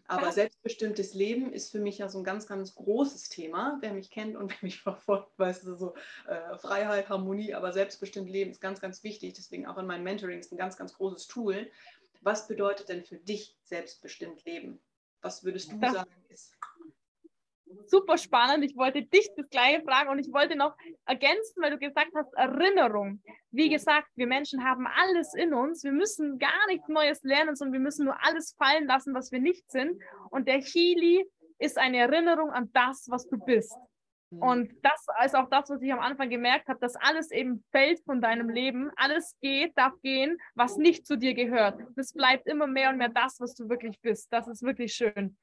Aber 0.07 0.31
selbstbestimmtes 0.31 1.13
Leben 1.13 1.51
ist 1.51 1.71
für 1.71 1.79
mich 1.79 1.97
ja 1.97 2.07
so 2.07 2.17
ein 2.19 2.23
ganz, 2.23 2.47
ganz 2.47 2.73
großes 2.75 3.27
Thema. 3.27 3.77
Wer 3.81 3.93
mich 3.93 4.09
kennt 4.09 4.37
und 4.37 4.49
wer 4.51 4.57
mich 4.61 4.81
verfolgt, 4.81 5.37
weiß 5.37 5.61
so 5.61 5.93
äh, 6.27 6.57
Freiheit, 6.57 7.09
Harmonie, 7.09 7.53
aber 7.53 7.73
selbstbestimmt 7.73 8.29
Leben 8.29 8.51
ist 8.51 8.61
ganz, 8.61 8.79
ganz 8.79 9.03
wichtig. 9.03 9.33
Deswegen 9.33 9.67
auch 9.67 9.77
in 9.77 9.85
meinen 9.85 10.03
Mentorings 10.03 10.51
ein 10.51 10.57
ganz, 10.57 10.77
ganz 10.77 10.93
großes 10.93 11.27
Tool, 11.27 11.69
was 12.21 12.47
bedeutet 12.47 12.89
denn 12.89 13.03
für 13.03 13.17
dich 13.17 13.57
selbstbestimmt 13.63 14.43
Leben? 14.45 14.81
Was 15.21 15.43
würdest 15.43 15.71
du 15.71 15.77
das 15.77 15.93
sagen 15.93 16.25
ist? 16.29 16.55
Super 17.85 18.17
spannend. 18.17 18.63
Ich 18.63 18.75
wollte 18.77 19.03
dich 19.03 19.29
das 19.35 19.49
gleiche 19.49 19.81
fragen 19.81 20.09
und 20.09 20.19
ich 20.19 20.31
wollte 20.31 20.55
noch 20.55 20.75
ergänzen, 21.05 21.61
weil 21.61 21.71
du 21.71 21.77
gesagt 21.77 22.11
hast, 22.15 22.33
Erinnerung. 22.33 23.21
Wie 23.51 23.69
gesagt, 23.69 24.07
wir 24.15 24.27
Menschen 24.27 24.63
haben 24.63 24.87
alles 24.87 25.33
in 25.33 25.53
uns. 25.53 25.83
Wir 25.83 25.91
müssen 25.91 26.39
gar 26.39 26.67
nichts 26.67 26.87
Neues 26.87 27.23
lernen, 27.23 27.55
sondern 27.55 27.73
wir 27.73 27.79
müssen 27.79 28.05
nur 28.05 28.17
alles 28.23 28.53
fallen 28.57 28.87
lassen, 28.87 29.13
was 29.13 29.31
wir 29.31 29.39
nicht 29.39 29.69
sind. 29.69 30.01
Und 30.29 30.47
der 30.47 30.61
Healy 30.61 31.25
ist 31.59 31.77
eine 31.77 31.97
Erinnerung 31.97 32.51
an 32.51 32.69
das, 32.73 33.09
was 33.09 33.27
du 33.27 33.37
bist. 33.37 33.75
Mhm. 34.29 34.41
Und 34.41 34.71
das 34.83 35.05
ist 35.25 35.35
auch 35.35 35.49
das, 35.49 35.69
was 35.69 35.81
ich 35.81 35.91
am 35.91 35.99
Anfang 35.99 36.29
gemerkt 36.29 36.67
habe, 36.67 36.79
dass 36.79 36.95
alles 36.95 37.31
eben 37.31 37.63
fällt 37.71 38.01
von 38.03 38.21
deinem 38.21 38.49
Leben. 38.49 38.91
Alles 38.95 39.35
geht, 39.41 39.77
darf 39.77 39.93
gehen, 40.01 40.37
was 40.55 40.77
nicht 40.77 41.05
zu 41.05 41.17
dir 41.17 41.33
gehört. 41.33 41.79
Das 41.95 42.13
bleibt 42.13 42.47
immer 42.47 42.67
mehr 42.67 42.89
und 42.89 42.97
mehr 42.97 43.09
das, 43.09 43.39
was 43.39 43.55
du 43.55 43.69
wirklich 43.69 43.99
bist. 44.01 44.31
Das 44.31 44.47
ist 44.47 44.63
wirklich 44.63 44.93
schön. 44.93 45.37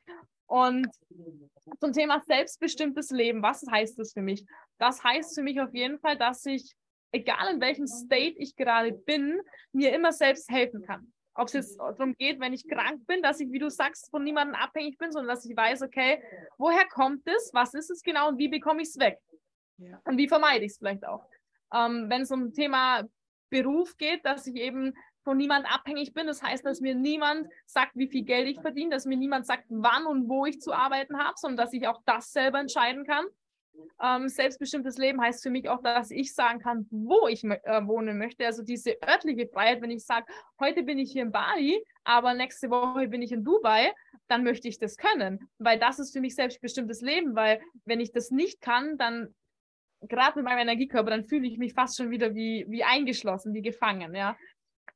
Und 0.47 0.89
zum 1.81 1.93
Thema 1.93 2.21
selbstbestimmtes 2.27 3.11
Leben, 3.11 3.43
was 3.43 3.65
heißt 3.71 3.99
das 3.99 4.13
für 4.13 4.23
mich? 4.23 4.45
Das 4.79 5.03
heißt 5.03 5.35
für 5.35 5.43
mich 5.43 5.61
auf 5.61 5.75
jeden 5.75 5.99
Fall, 5.99 6.19
dass 6.19 6.45
ich, 6.45 6.75
egal 7.13 7.55
in 7.55 7.61
welchem 7.61 7.87
State 7.87 8.37
ich 8.39 8.55
gerade 8.55 8.93
bin, 8.93 9.41
mir 9.73 9.95
immer 9.95 10.13
selbst 10.13 10.51
helfen 10.51 10.83
kann. 10.83 11.14
Ob 11.35 11.49
es 11.49 11.55
jetzt 11.55 11.79
darum 11.79 12.15
geht, 12.17 12.39
wenn 12.41 12.53
ich 12.53 12.69
krank 12.69 13.07
bin, 13.07 13.23
dass 13.23 13.41
ich, 13.41 13.51
wie 13.51 13.59
du 13.59 13.69
sagst, 13.69 14.11
von 14.11 14.23
niemandem 14.23 14.55
abhängig 14.55 14.99
bin, 14.99 15.11
sondern 15.11 15.35
dass 15.35 15.45
ich 15.45 15.57
weiß, 15.57 15.83
okay, 15.83 16.23
woher 16.59 16.87
kommt 16.87 17.27
es, 17.27 17.51
was 17.53 17.75
ist 17.75 17.91
es 17.91 18.03
genau 18.03 18.29
und 18.29 18.39
wie 18.39 18.49
bekomme 18.49 18.83
ich 18.83 18.89
es 18.89 18.99
weg? 18.99 19.19
Ja. 19.79 20.01
Und 20.05 20.17
wie 20.17 20.29
vermeide 20.29 20.65
ich 20.65 20.73
es 20.73 20.79
vielleicht 20.79 21.05
auch? 21.05 21.27
Ähm, 21.73 22.09
wenn 22.09 22.23
es 22.23 22.31
um 22.31 22.53
Thema 22.53 23.03
Beruf 23.51 23.97
geht, 23.97 24.25
dass 24.25 24.47
ich 24.47 24.57
eben 24.57 24.95
von 25.25 25.37
niemandem 25.37 25.73
abhängig 25.73 26.13
bin. 26.13 26.27
Das 26.27 26.43
heißt, 26.43 26.65
dass 26.65 26.81
mir 26.81 26.95
niemand 26.95 27.49
sagt, 27.67 27.97
wie 27.97 28.09
viel 28.09 28.25
Geld 28.25 28.49
ich 28.49 28.61
verdiene, 28.61 28.91
dass 28.91 29.07
mir 29.07 29.17
niemand 29.17 29.47
sagt, 29.47 29.65
wann 29.69 30.07
und 30.07 30.29
wo 30.29 30.47
ich 30.47 30.61
zu 30.61 30.73
arbeiten 30.73 31.19
habe, 31.19 31.35
sondern 31.37 31.65
dass 31.65 31.73
ich 31.73 31.89
auch 31.89 32.03
das 32.05 32.33
selber 32.33 32.61
entscheiden 32.61 33.05
kann. 33.05 33.25
Ähm, 34.03 34.29
selbstbestimmtes 34.29 34.99
Leben 34.99 35.21
heißt 35.21 35.43
für 35.43 35.51
mich 35.51 35.69
auch, 35.69 35.83
dass 35.83 36.11
ich 36.11 36.35
sagen 36.35 36.61
kann, 36.61 36.87
wo 36.91 37.29
ich 37.29 37.45
äh, 37.45 37.87
wohnen 37.87 38.19
möchte. 38.19 38.45
Also 38.45 38.63
diese 38.63 38.97
örtliche 39.03 39.49
Freiheit, 39.49 39.83
wenn 39.83 39.91
ich 39.91 40.05
sage, 40.05 40.27
heute 40.61 40.83
bin 40.83 40.99
ich 40.99 41.13
hier 41.13 41.23
in 41.23 41.33
Bali, 41.33 41.85
aber 42.05 42.35
nächste 42.35 42.71
Woche 42.71 43.09
bin 43.09 43.23
ich 43.23 43.33
in 43.33 43.45
Dubai, 43.45 43.93
dann 44.29 44.43
möchte 44.43 44.69
ich 44.69 44.79
das 44.79 44.97
können, 44.97 45.49
weil 45.59 45.79
das 45.79 45.99
ist 45.99 46.13
für 46.13 46.21
mich 46.21 46.35
selbstbestimmtes 46.35 47.01
Leben, 47.03 47.35
weil 47.35 47.61
wenn 47.85 48.01
ich 48.01 48.13
das 48.13 48.31
nicht 48.31 48.61
kann, 48.61 48.97
dann 48.99 49.35
gerade 50.01 50.39
mit 50.39 50.45
meinem 50.45 50.61
Energiekörper, 50.61 51.11
dann 51.11 51.25
fühle 51.25 51.47
ich 51.47 51.59
mich 51.59 51.75
fast 51.75 51.97
schon 51.97 52.11
wieder 52.11 52.35
wie, 52.35 52.67
wie 52.69 52.85
eingeschlossen, 52.85 53.55
wie 53.55 53.63
gefangen, 53.63 54.15
ja. 54.15 54.37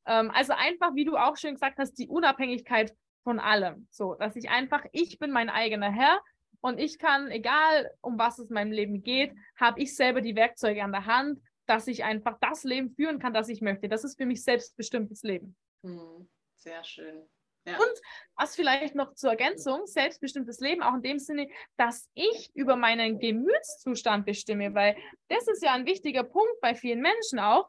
Ähm, 0.07 0.31
also 0.35 0.53
einfach, 0.55 0.95
wie 0.95 1.05
du 1.05 1.17
auch 1.17 1.37
schön 1.37 1.55
gesagt 1.55 1.79
hast, 1.79 1.95
die 1.95 2.09
Unabhängigkeit 2.09 2.95
von 3.23 3.39
allem. 3.39 3.87
So, 3.91 4.15
dass 4.15 4.37
ich 4.37 4.51
einfach, 4.51 4.85
ich 4.93 5.19
bin 5.19 5.31
mein 5.31 5.51
eigener 5.51 5.91
Herr, 5.91 6.21
Und 6.61 6.79
ich 6.79 6.99
kann, 6.99 7.31
egal 7.31 7.91
um 8.01 8.19
was 8.19 8.39
es 8.39 8.49
in 8.49 8.55
meinem 8.55 8.73
Leben 8.73 9.03
geht, 9.03 9.33
habe 9.57 9.81
ich 9.81 9.95
selber 9.95 10.21
die 10.21 10.37
Werkzeuge 10.37 10.83
an 10.83 10.93
der 10.93 11.07
Hand, 11.07 11.41
dass 11.67 11.87
ich 11.87 12.05
einfach 12.05 12.39
das 12.41 12.65
Leben 12.65 12.91
führen 12.91 13.19
kann, 13.19 13.35
das 13.35 13.49
ich 13.49 13.61
möchte. 13.61 13.89
Das 13.89 14.05
ist 14.05 14.17
für 14.17 14.27
mich 14.27 14.43
selbstbestimmtes 14.43 15.23
Leben. 15.23 15.57
Hm, 15.85 16.29
sehr 16.57 16.83
schön. 16.83 17.29
Ja. 17.67 17.77
Und 17.77 18.01
was 18.37 18.57
vielleicht 18.57 18.95
noch 18.95 19.15
zur 19.15 19.31
Ergänzung, 19.31 19.87
selbstbestimmtes 19.87 20.61
Leben, 20.61 20.83
auch 20.83 20.95
in 20.95 21.03
dem 21.03 21.19
Sinne, 21.19 21.49
dass 21.77 22.09
ich 22.15 22.51
über 22.55 22.77
meinen 22.77 23.19
Gemütszustand 23.19 24.25
bestimme, 24.25 24.75
weil 24.75 24.97
das 25.29 25.47
ist 25.49 25.63
ja 25.63 25.75
ein 25.75 25.85
wichtiger 25.85 26.25
Punkt 26.25 26.61
bei 26.63 26.75
vielen 26.75 27.01
Menschen 27.01 27.39
auch, 27.39 27.69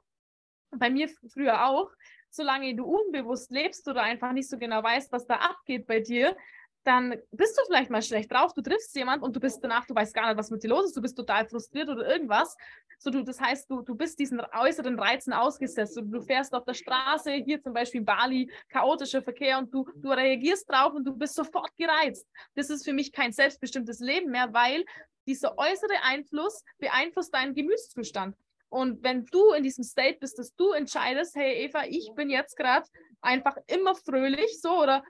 bei 0.72 0.90
mir 0.90 1.10
früher 1.34 1.68
auch, 1.68 1.92
solange 2.30 2.76
du 2.76 2.86
unbewusst 2.86 3.52
lebst 3.52 3.88
oder 3.88 4.04
einfach 4.04 4.32
nicht 4.32 4.50
so 4.50 4.58
genau 4.58 4.82
weißt, 4.82 5.12
was 5.12 5.26
da 5.26 5.36
abgeht 5.36 5.88
bei 5.88 6.00
dir, 6.00 6.38
dann 6.84 7.16
bist 7.32 7.58
du 7.58 7.66
vielleicht 7.66 7.90
mal 7.90 8.02
schlecht 8.02 8.32
drauf, 8.32 8.54
du 8.54 8.62
triffst 8.62 8.96
jemand 8.96 9.22
und 9.22 9.36
du 9.36 9.40
bist 9.40 9.64
danach, 9.64 9.86
du 9.86 9.94
weißt 9.94 10.14
gar 10.14 10.28
nicht, 10.28 10.38
was 10.38 10.50
mit 10.50 10.64
dir 10.64 10.70
los 10.70 10.86
ist, 10.86 10.98
du 10.98 11.02
bist 11.02 11.18
total 11.18 11.48
frustriert 11.48 11.90
oder 11.90 12.08
irgendwas. 12.08 12.56
So, 12.98 13.10
du, 13.10 13.24
das 13.24 13.40
heißt, 13.40 13.70
du, 13.70 13.82
du 13.82 13.96
bist 13.96 14.20
diesen 14.20 14.42
äußeren 14.42 15.00
Reizen 15.00 15.32
ausgesetzt. 15.32 15.96
Du, 15.98 16.02
du 16.02 16.22
fährst 16.22 16.54
auf 16.54 16.66
der 16.66 16.74
Straße, 16.74 17.32
hier 17.32 17.62
zum 17.62 17.74
Beispiel 17.74 18.02
Bali, 18.02 18.52
chaotischer 18.70 19.22
Verkehr 19.22 19.58
und 19.58 19.74
du, 19.74 19.86
du 19.96 20.10
reagierst 20.10 20.70
drauf 20.70 20.94
und 20.94 21.06
du 21.06 21.16
bist 21.16 21.36
sofort 21.36 21.76
gereizt. 21.78 22.28
Das 22.56 22.70
ist 22.70 22.84
für 22.84 22.94
mich 22.94 23.12
kein 23.12 23.32
selbstbestimmtes 23.32 24.00
Leben 24.00 24.32
mehr, 24.32 24.54
weil 24.54 24.84
dieser 25.28 25.58
äußere 25.58 26.04
Einfluss 26.04 26.64
beeinflusst 26.78 27.34
deinen 27.34 27.54
Gemütszustand. 27.54 28.36
Und 28.70 29.04
wenn 29.04 29.26
du 29.26 29.52
in 29.54 29.64
diesem 29.64 29.84
State 29.84 30.20
bist, 30.20 30.38
dass 30.38 30.56
du 30.56 30.72
entscheidest, 30.72 31.36
hey 31.36 31.66
Eva, 31.66 31.84
ich 31.88 32.12
bin 32.16 32.30
jetzt 32.30 32.56
gerade 32.56 32.88
einfach 33.22 33.58
immer 33.68 33.96
fröhlich, 33.96 34.60
so 34.62 34.82
oder 34.82 35.04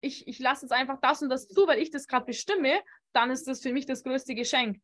ich, 0.00 0.26
ich 0.28 0.38
lasse 0.38 0.66
jetzt 0.66 0.72
einfach 0.72 1.00
das 1.00 1.22
und 1.22 1.28
das 1.28 1.48
zu, 1.48 1.66
weil 1.66 1.80
ich 1.80 1.90
das 1.90 2.06
gerade 2.06 2.26
bestimme, 2.26 2.80
dann 3.12 3.30
ist 3.30 3.46
das 3.46 3.60
für 3.60 3.72
mich 3.72 3.86
das 3.86 4.04
größte 4.04 4.34
Geschenk. 4.34 4.80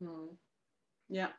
Hm. 0.00 0.38
Ja, 1.08 1.32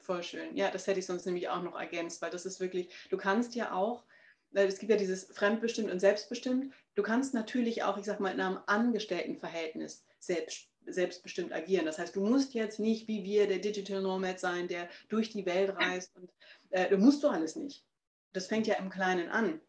voll 0.00 0.22
schön. 0.22 0.56
Ja, 0.56 0.70
das 0.70 0.86
hätte 0.86 1.00
ich 1.00 1.06
sonst 1.06 1.26
nämlich 1.26 1.48
auch 1.48 1.62
noch 1.62 1.78
ergänzt, 1.78 2.22
weil 2.22 2.30
das 2.30 2.46
ist 2.46 2.60
wirklich, 2.60 2.88
du 3.10 3.16
kannst 3.16 3.54
ja 3.54 3.72
auch, 3.72 4.04
es 4.52 4.78
gibt 4.78 4.90
ja 4.90 4.96
dieses 4.96 5.24
fremdbestimmt 5.24 5.90
und 5.90 6.00
selbstbestimmt, 6.00 6.72
du 6.94 7.02
kannst 7.02 7.34
natürlich 7.34 7.82
auch, 7.82 7.98
ich 7.98 8.04
sag 8.04 8.20
mal, 8.20 8.32
in 8.32 8.40
einem 8.40 8.60
Angestelltenverhältnis 8.66 10.04
selbst, 10.18 10.68
selbstbestimmt 10.86 11.52
agieren. 11.52 11.84
Das 11.84 11.98
heißt, 11.98 12.16
du 12.16 12.24
musst 12.24 12.54
jetzt 12.54 12.78
nicht 12.78 13.08
wie 13.08 13.24
wir 13.24 13.46
der 13.46 13.58
Digital 13.58 14.00
Nomad 14.00 14.40
sein, 14.40 14.68
der 14.68 14.88
durch 15.08 15.30
die 15.30 15.44
Welt 15.44 15.76
reist 15.76 16.16
und 16.16 16.32
äh, 16.70 16.88
du 16.88 16.96
musst 16.96 17.22
du 17.22 17.28
alles 17.28 17.56
nicht. 17.56 17.84
Das 18.32 18.46
fängt 18.46 18.66
ja 18.66 18.76
im 18.76 18.90
Kleinen 18.90 19.28
an. 19.28 19.60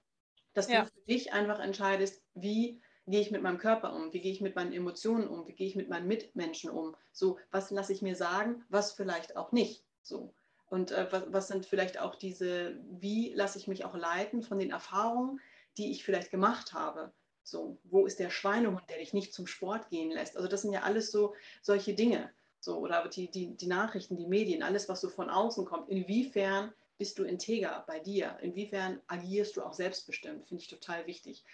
Dass 0.53 0.69
ja. 0.69 0.83
du 0.83 0.87
für 0.87 1.05
dich 1.07 1.33
einfach 1.33 1.59
entscheidest, 1.59 2.23
wie 2.33 2.81
gehe 3.09 3.21
ich 3.21 3.31
mit 3.31 3.41
meinem 3.41 3.57
Körper 3.57 3.93
um? 3.93 4.13
Wie 4.13 4.19
gehe 4.19 4.31
ich 4.31 4.41
mit 4.41 4.55
meinen 4.55 4.73
Emotionen 4.73 5.27
um? 5.27 5.47
Wie 5.47 5.53
gehe 5.53 5.67
ich 5.67 5.75
mit 5.75 5.89
meinen 5.89 6.07
Mitmenschen 6.07 6.69
um? 6.69 6.95
So, 7.11 7.37
was 7.51 7.71
lasse 7.71 7.93
ich 7.93 8.01
mir 8.01 8.15
sagen, 8.15 8.63
was 8.69 8.91
vielleicht 8.91 9.35
auch 9.35 9.51
nicht? 9.51 9.83
So. 10.01 10.33
Und 10.69 10.91
äh, 10.91 11.07
was, 11.11 11.23
was 11.27 11.47
sind 11.47 11.65
vielleicht 11.65 11.99
auch 11.99 12.15
diese, 12.15 12.77
wie 12.89 13.33
lasse 13.33 13.57
ich 13.57 13.67
mich 13.67 13.85
auch 13.85 13.95
leiten 13.95 14.43
von 14.43 14.59
den 14.59 14.71
Erfahrungen, 14.71 15.39
die 15.77 15.91
ich 15.91 16.03
vielleicht 16.03 16.31
gemacht 16.31 16.73
habe? 16.73 17.11
So, 17.43 17.79
wo 17.85 18.05
ist 18.05 18.19
der 18.19 18.29
Schweinehund, 18.29 18.83
der 18.89 18.99
dich 18.99 19.13
nicht 19.13 19.33
zum 19.33 19.47
Sport 19.47 19.89
gehen 19.89 20.11
lässt? 20.11 20.37
Also 20.37 20.47
das 20.47 20.61
sind 20.61 20.73
ja 20.73 20.83
alles 20.83 21.11
so 21.11 21.33
solche 21.61 21.95
Dinge. 21.95 22.31
So, 22.59 22.77
oder 22.77 23.07
die, 23.07 23.31
die, 23.31 23.55
die 23.55 23.67
Nachrichten, 23.67 24.17
die 24.17 24.27
Medien, 24.27 24.61
alles, 24.61 24.89
was 24.89 25.01
so 25.01 25.09
von 25.09 25.29
außen 25.29 25.65
kommt. 25.65 25.89
Inwiefern 25.89 26.73
bist 26.97 27.17
du 27.17 27.23
integer 27.23 27.85
bei 27.87 27.99
dir? 27.99 28.37
Inwiefern 28.41 29.01
agierst 29.07 29.55
du 29.55 29.63
auch 29.63 29.73
selbstbestimmt? 29.73 30.45
Finde 30.47 30.61
ich 30.61 30.69
total 30.69 31.07
wichtig. 31.07 31.45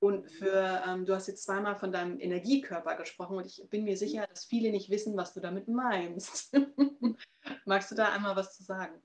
Und 0.00 0.30
für, 0.30 0.82
ähm, 0.88 1.04
du 1.04 1.14
hast 1.14 1.28
jetzt 1.28 1.44
zweimal 1.44 1.76
von 1.76 1.92
deinem 1.92 2.18
Energiekörper 2.18 2.96
gesprochen 2.96 3.36
und 3.36 3.46
ich 3.46 3.62
bin 3.68 3.84
mir 3.84 3.98
sicher, 3.98 4.26
dass 4.26 4.46
viele 4.46 4.70
nicht 4.70 4.88
wissen, 4.88 5.14
was 5.14 5.34
du 5.34 5.40
damit 5.40 5.68
meinst. 5.68 6.54
Magst 7.66 7.90
du 7.90 7.94
da 7.94 8.10
einmal 8.10 8.34
was 8.34 8.56
zu 8.56 8.62
sagen? 8.62 9.02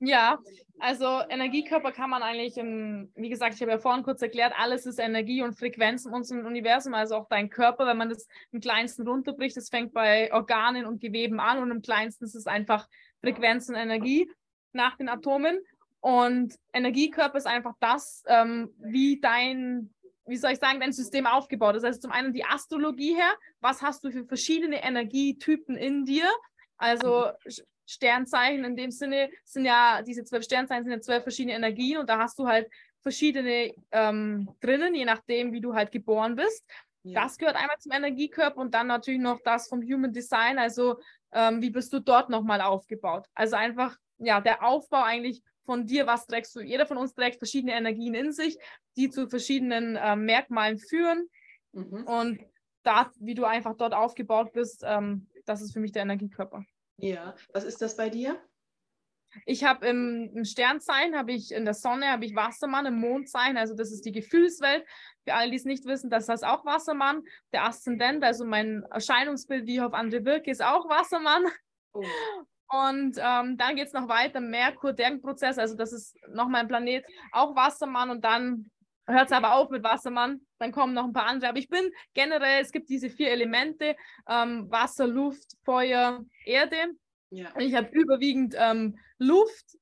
Ja, 0.00 0.38
also 0.80 1.20
Energiekörper 1.28 1.92
kann 1.92 2.10
man 2.10 2.22
eigentlich, 2.22 2.56
im, 2.56 3.12
wie 3.14 3.28
gesagt, 3.28 3.54
ich 3.54 3.62
habe 3.62 3.70
ja 3.70 3.78
vorhin 3.78 4.02
kurz 4.02 4.20
erklärt, 4.22 4.52
alles 4.58 4.86
ist 4.86 4.98
Energie 4.98 5.40
und 5.40 5.54
Frequenz 5.54 6.04
in 6.04 6.12
unserem 6.12 6.44
Universum, 6.44 6.94
also 6.94 7.14
auch 7.14 7.28
dein 7.28 7.48
Körper, 7.48 7.86
wenn 7.86 7.96
man 7.96 8.08
das 8.08 8.26
im 8.50 8.60
kleinsten 8.60 9.06
runterbricht, 9.06 9.56
das 9.56 9.70
fängt 9.70 9.94
bei 9.94 10.32
Organen 10.32 10.84
und 10.84 11.00
Geweben 11.00 11.38
an 11.38 11.62
und 11.62 11.70
im 11.70 11.80
kleinsten 11.80 12.24
ist 12.24 12.34
es 12.34 12.48
einfach 12.48 12.88
Frequenz 13.20 13.68
und 13.68 13.76
Energie 13.76 14.28
nach 14.72 14.96
den 14.96 15.08
Atomen. 15.08 15.60
Und 16.00 16.58
Energiekörper 16.74 17.38
ist 17.38 17.46
einfach 17.46 17.74
das, 17.80 18.24
ähm, 18.26 18.74
wie 18.78 19.20
dein 19.20 19.93
wie 20.26 20.36
soll 20.36 20.52
ich 20.52 20.58
sagen, 20.58 20.80
dein 20.80 20.92
System 20.92 21.26
aufgebaut 21.26 21.76
ist. 21.76 21.82
Das 21.82 21.92
heißt, 21.92 22.02
zum 22.02 22.12
einen 22.12 22.32
die 22.32 22.44
Astrologie 22.44 23.14
her, 23.14 23.32
was 23.60 23.82
hast 23.82 24.04
du 24.04 24.10
für 24.10 24.24
verschiedene 24.24 24.82
Energietypen 24.82 25.76
in 25.76 26.04
dir? 26.04 26.28
Also 26.76 27.30
Sternzeichen 27.86 28.64
in 28.64 28.76
dem 28.76 28.90
Sinne 28.90 29.30
sind 29.44 29.64
ja, 29.64 30.02
diese 30.02 30.24
zwölf 30.24 30.44
Sternzeichen 30.44 30.84
sind 30.84 30.92
ja 30.92 31.00
zwölf 31.00 31.22
verschiedene 31.22 31.54
Energien 31.54 31.98
und 31.98 32.08
da 32.08 32.18
hast 32.18 32.38
du 32.38 32.46
halt 32.46 32.68
verschiedene 33.02 33.74
ähm, 33.92 34.48
drinnen, 34.60 34.94
je 34.94 35.04
nachdem, 35.04 35.52
wie 35.52 35.60
du 35.60 35.74
halt 35.74 35.92
geboren 35.92 36.36
bist. 36.36 36.64
Ja. 37.02 37.22
Das 37.22 37.36
gehört 37.36 37.56
einmal 37.56 37.76
zum 37.78 37.92
Energiekörper 37.92 38.60
und 38.60 38.72
dann 38.72 38.86
natürlich 38.86 39.20
noch 39.20 39.40
das 39.44 39.68
vom 39.68 39.82
Human 39.82 40.12
Design, 40.12 40.58
also 40.58 40.98
ähm, 41.32 41.60
wie 41.60 41.70
bist 41.70 41.92
du 41.92 42.00
dort 42.00 42.30
nochmal 42.30 42.62
aufgebaut. 42.62 43.26
Also 43.34 43.56
einfach, 43.56 43.98
ja, 44.16 44.40
der 44.40 44.64
Aufbau 44.64 45.02
eigentlich 45.02 45.42
von 45.64 45.86
dir, 45.86 46.06
was 46.06 46.26
trägst 46.26 46.54
du? 46.56 46.60
Jeder 46.60 46.86
von 46.86 46.96
uns 46.96 47.14
trägt 47.14 47.38
verschiedene 47.38 47.74
Energien 47.74 48.14
in 48.14 48.32
sich, 48.32 48.58
die 48.96 49.10
zu 49.10 49.28
verschiedenen 49.28 49.96
äh, 49.96 50.16
Merkmalen 50.16 50.78
führen. 50.78 51.28
Mhm. 51.72 52.04
Und 52.04 52.40
da, 52.82 53.10
wie 53.18 53.34
du 53.34 53.44
einfach 53.44 53.76
dort 53.76 53.94
aufgebaut 53.94 54.52
bist, 54.52 54.82
ähm, 54.86 55.28
das 55.46 55.62
ist 55.62 55.72
für 55.72 55.80
mich 55.80 55.92
der 55.92 56.02
Energiekörper. 56.02 56.64
Ja, 56.98 57.34
was 57.52 57.64
ist 57.64 57.82
das 57.82 57.96
bei 57.96 58.08
dir? 58.08 58.40
Ich 59.46 59.64
habe 59.64 59.86
im, 59.88 60.30
im, 60.34 60.44
Sternzeichen, 60.44 61.16
habe 61.16 61.32
ich 61.32 61.50
in 61.50 61.64
der 61.64 61.74
Sonne, 61.74 62.06
habe 62.06 62.24
ich 62.24 62.36
Wassermann, 62.36 62.86
im 62.86 63.00
Mondzeichen, 63.00 63.56
also 63.56 63.74
das 63.74 63.90
ist 63.90 64.04
die 64.04 64.12
Gefühlswelt. 64.12 64.86
Für 65.24 65.34
alle, 65.34 65.50
die 65.50 65.56
es 65.56 65.64
nicht 65.64 65.84
wissen, 65.86 66.08
das 66.08 66.28
heißt 66.28 66.44
auch 66.44 66.64
Wassermann. 66.64 67.22
Der 67.52 67.64
Aszendent, 67.64 68.22
also 68.22 68.44
mein 68.44 68.84
Erscheinungsbild, 68.90 69.66
wie 69.66 69.76
ich 69.76 69.80
auf 69.80 69.92
andere 69.92 70.24
wirke, 70.24 70.50
ist 70.52 70.62
auch 70.62 70.88
Wassermann. 70.88 71.44
Oh. 71.92 72.04
Und 72.74 73.18
ähm, 73.18 73.56
dann 73.56 73.76
geht 73.76 73.86
es 73.86 73.92
noch 73.92 74.08
weiter, 74.08 74.40
Merkur, 74.40 74.92
Denkprozess, 74.92 75.58
also 75.58 75.76
das 75.76 75.92
ist 75.92 76.16
nochmal 76.28 76.62
ein 76.62 76.68
Planet, 76.68 77.04
auch 77.30 77.54
Wassermann 77.54 78.10
und 78.10 78.24
dann 78.24 78.68
hört 79.06 79.26
es 79.26 79.32
aber 79.32 79.54
auf 79.54 79.70
mit 79.70 79.84
Wassermann, 79.84 80.40
dann 80.58 80.72
kommen 80.72 80.92
noch 80.92 81.04
ein 81.04 81.12
paar 81.12 81.26
andere. 81.26 81.50
Aber 81.50 81.58
ich 81.58 81.68
bin 81.68 81.88
generell, 82.14 82.62
es 82.62 82.72
gibt 82.72 82.88
diese 82.88 83.10
vier 83.10 83.30
Elemente, 83.30 83.94
ähm, 84.28 84.68
Wasser, 84.70 85.06
Luft, 85.06 85.56
Feuer, 85.64 86.24
Erde. 86.44 86.76
Ja. 87.30 87.52
Und 87.54 87.60
ich 87.60 87.74
habe 87.74 87.90
überwiegend 87.92 88.56
ähm, 88.58 88.98
Luft, 89.18 89.78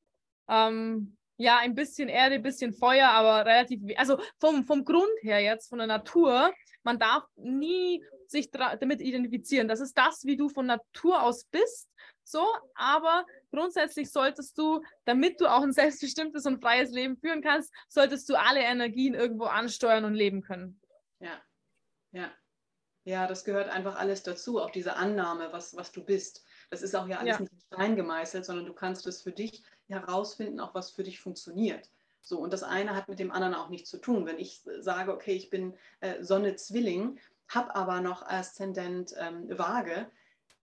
ähm, 0.48 1.16
ja, 1.38 1.58
ein 1.58 1.74
bisschen 1.74 2.10
Erde, 2.10 2.34
ein 2.34 2.42
bisschen 2.42 2.74
Feuer, 2.74 3.08
aber 3.08 3.46
relativ, 3.46 3.80
also 3.96 4.18
vom, 4.38 4.64
vom 4.64 4.84
Grund 4.84 5.12
her 5.22 5.40
jetzt, 5.40 5.70
von 5.70 5.78
der 5.78 5.86
Natur, 5.86 6.52
man 6.82 6.98
darf 6.98 7.24
nie 7.36 8.04
sich 8.26 8.50
damit 8.50 9.00
identifizieren. 9.00 9.68
Das 9.68 9.80
ist 9.80 9.96
das, 9.96 10.24
wie 10.24 10.36
du 10.36 10.48
von 10.48 10.66
Natur 10.66 11.22
aus 11.22 11.44
bist 11.44 11.88
so, 12.24 12.46
aber 12.74 13.26
grundsätzlich 13.50 14.10
solltest 14.10 14.56
du, 14.58 14.82
damit 15.04 15.40
du 15.40 15.46
auch 15.46 15.62
ein 15.62 15.72
selbstbestimmtes 15.72 16.46
und 16.46 16.60
freies 16.60 16.90
Leben 16.90 17.16
führen 17.16 17.42
kannst, 17.42 17.72
solltest 17.88 18.28
du 18.28 18.34
alle 18.34 18.60
Energien 18.60 19.14
irgendwo 19.14 19.44
ansteuern 19.44 20.04
und 20.04 20.14
leben 20.14 20.42
können. 20.42 20.80
Ja, 21.20 21.40
ja. 22.12 22.30
Ja, 23.04 23.26
das 23.26 23.44
gehört 23.44 23.68
einfach 23.68 23.96
alles 23.96 24.22
dazu, 24.22 24.60
auch 24.60 24.70
diese 24.70 24.94
Annahme, 24.94 25.52
was, 25.52 25.74
was 25.74 25.90
du 25.90 26.04
bist. 26.04 26.44
Das 26.70 26.82
ist 26.82 26.94
auch 26.94 27.08
ja 27.08 27.18
alles 27.18 27.34
ja. 27.34 27.40
nicht 27.40 27.52
in 27.52 27.60
Stein 27.60 27.96
gemeißelt, 27.96 28.44
sondern 28.44 28.64
du 28.64 28.72
kannst 28.72 29.06
es 29.08 29.22
für 29.22 29.32
dich 29.32 29.64
herausfinden, 29.88 30.60
auch 30.60 30.72
was 30.74 30.92
für 30.92 31.02
dich 31.02 31.20
funktioniert. 31.20 31.90
So, 32.20 32.38
und 32.38 32.52
das 32.52 32.62
eine 32.62 32.94
hat 32.94 33.08
mit 33.08 33.18
dem 33.18 33.32
anderen 33.32 33.54
auch 33.54 33.68
nichts 33.68 33.90
zu 33.90 33.98
tun. 33.98 34.24
Wenn 34.24 34.38
ich 34.38 34.62
sage, 34.78 35.12
okay, 35.12 35.32
ich 35.32 35.50
bin 35.50 35.74
äh, 36.00 36.22
Sonne 36.22 36.54
Zwilling, 36.54 37.18
habe 37.48 37.74
aber 37.74 38.00
noch 38.00 38.22
Aszendent 38.22 39.12
ähm, 39.18 39.46
Waage, 39.58 40.08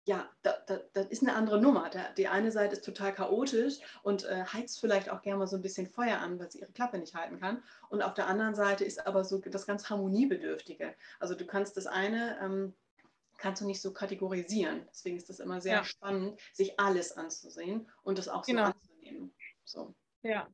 ja, 0.04 0.28
das 0.42 0.54
da, 0.66 0.78
da 0.92 1.00
ist 1.02 1.22
eine 1.22 1.34
andere 1.34 1.60
Nummer. 1.60 1.90
Da, 1.90 2.10
die 2.16 2.28
eine 2.28 2.50
Seite 2.50 2.76
ist 2.76 2.84
total 2.84 3.14
chaotisch 3.14 3.78
und 4.02 4.24
äh, 4.24 4.44
heizt 4.44 4.80
vielleicht 4.80 5.10
auch 5.10 5.22
gerne 5.22 5.38
mal 5.38 5.46
so 5.46 5.56
ein 5.56 5.62
bisschen 5.62 5.86
Feuer 5.86 6.18
an, 6.18 6.38
weil 6.38 6.50
sie 6.50 6.60
ihre 6.60 6.72
Klappe 6.72 6.98
nicht 6.98 7.14
halten 7.14 7.38
kann. 7.38 7.62
Und 7.90 8.02
auf 8.02 8.14
der 8.14 8.26
anderen 8.26 8.54
Seite 8.54 8.84
ist 8.84 9.06
aber 9.06 9.24
so 9.24 9.38
das 9.38 9.66
ganz 9.66 9.90
Harmoniebedürftige. 9.90 10.94
Also 11.18 11.34
du 11.34 11.46
kannst 11.46 11.76
das 11.76 11.86
eine, 11.86 12.38
ähm, 12.42 12.74
kannst 13.36 13.60
du 13.62 13.66
nicht 13.66 13.82
so 13.82 13.92
kategorisieren. 13.92 14.86
Deswegen 14.90 15.16
ist 15.16 15.28
das 15.28 15.40
immer 15.40 15.60
sehr 15.60 15.76
ja. 15.76 15.84
spannend, 15.84 16.40
sich 16.52 16.80
alles 16.80 17.16
anzusehen 17.16 17.88
und 18.02 18.18
das 18.18 18.28
auch 18.28 18.44
so 18.44 18.52
genau. 18.52 18.64
anzunehmen. 18.64 19.34
So. 19.64 19.94
Ja. 20.22 20.48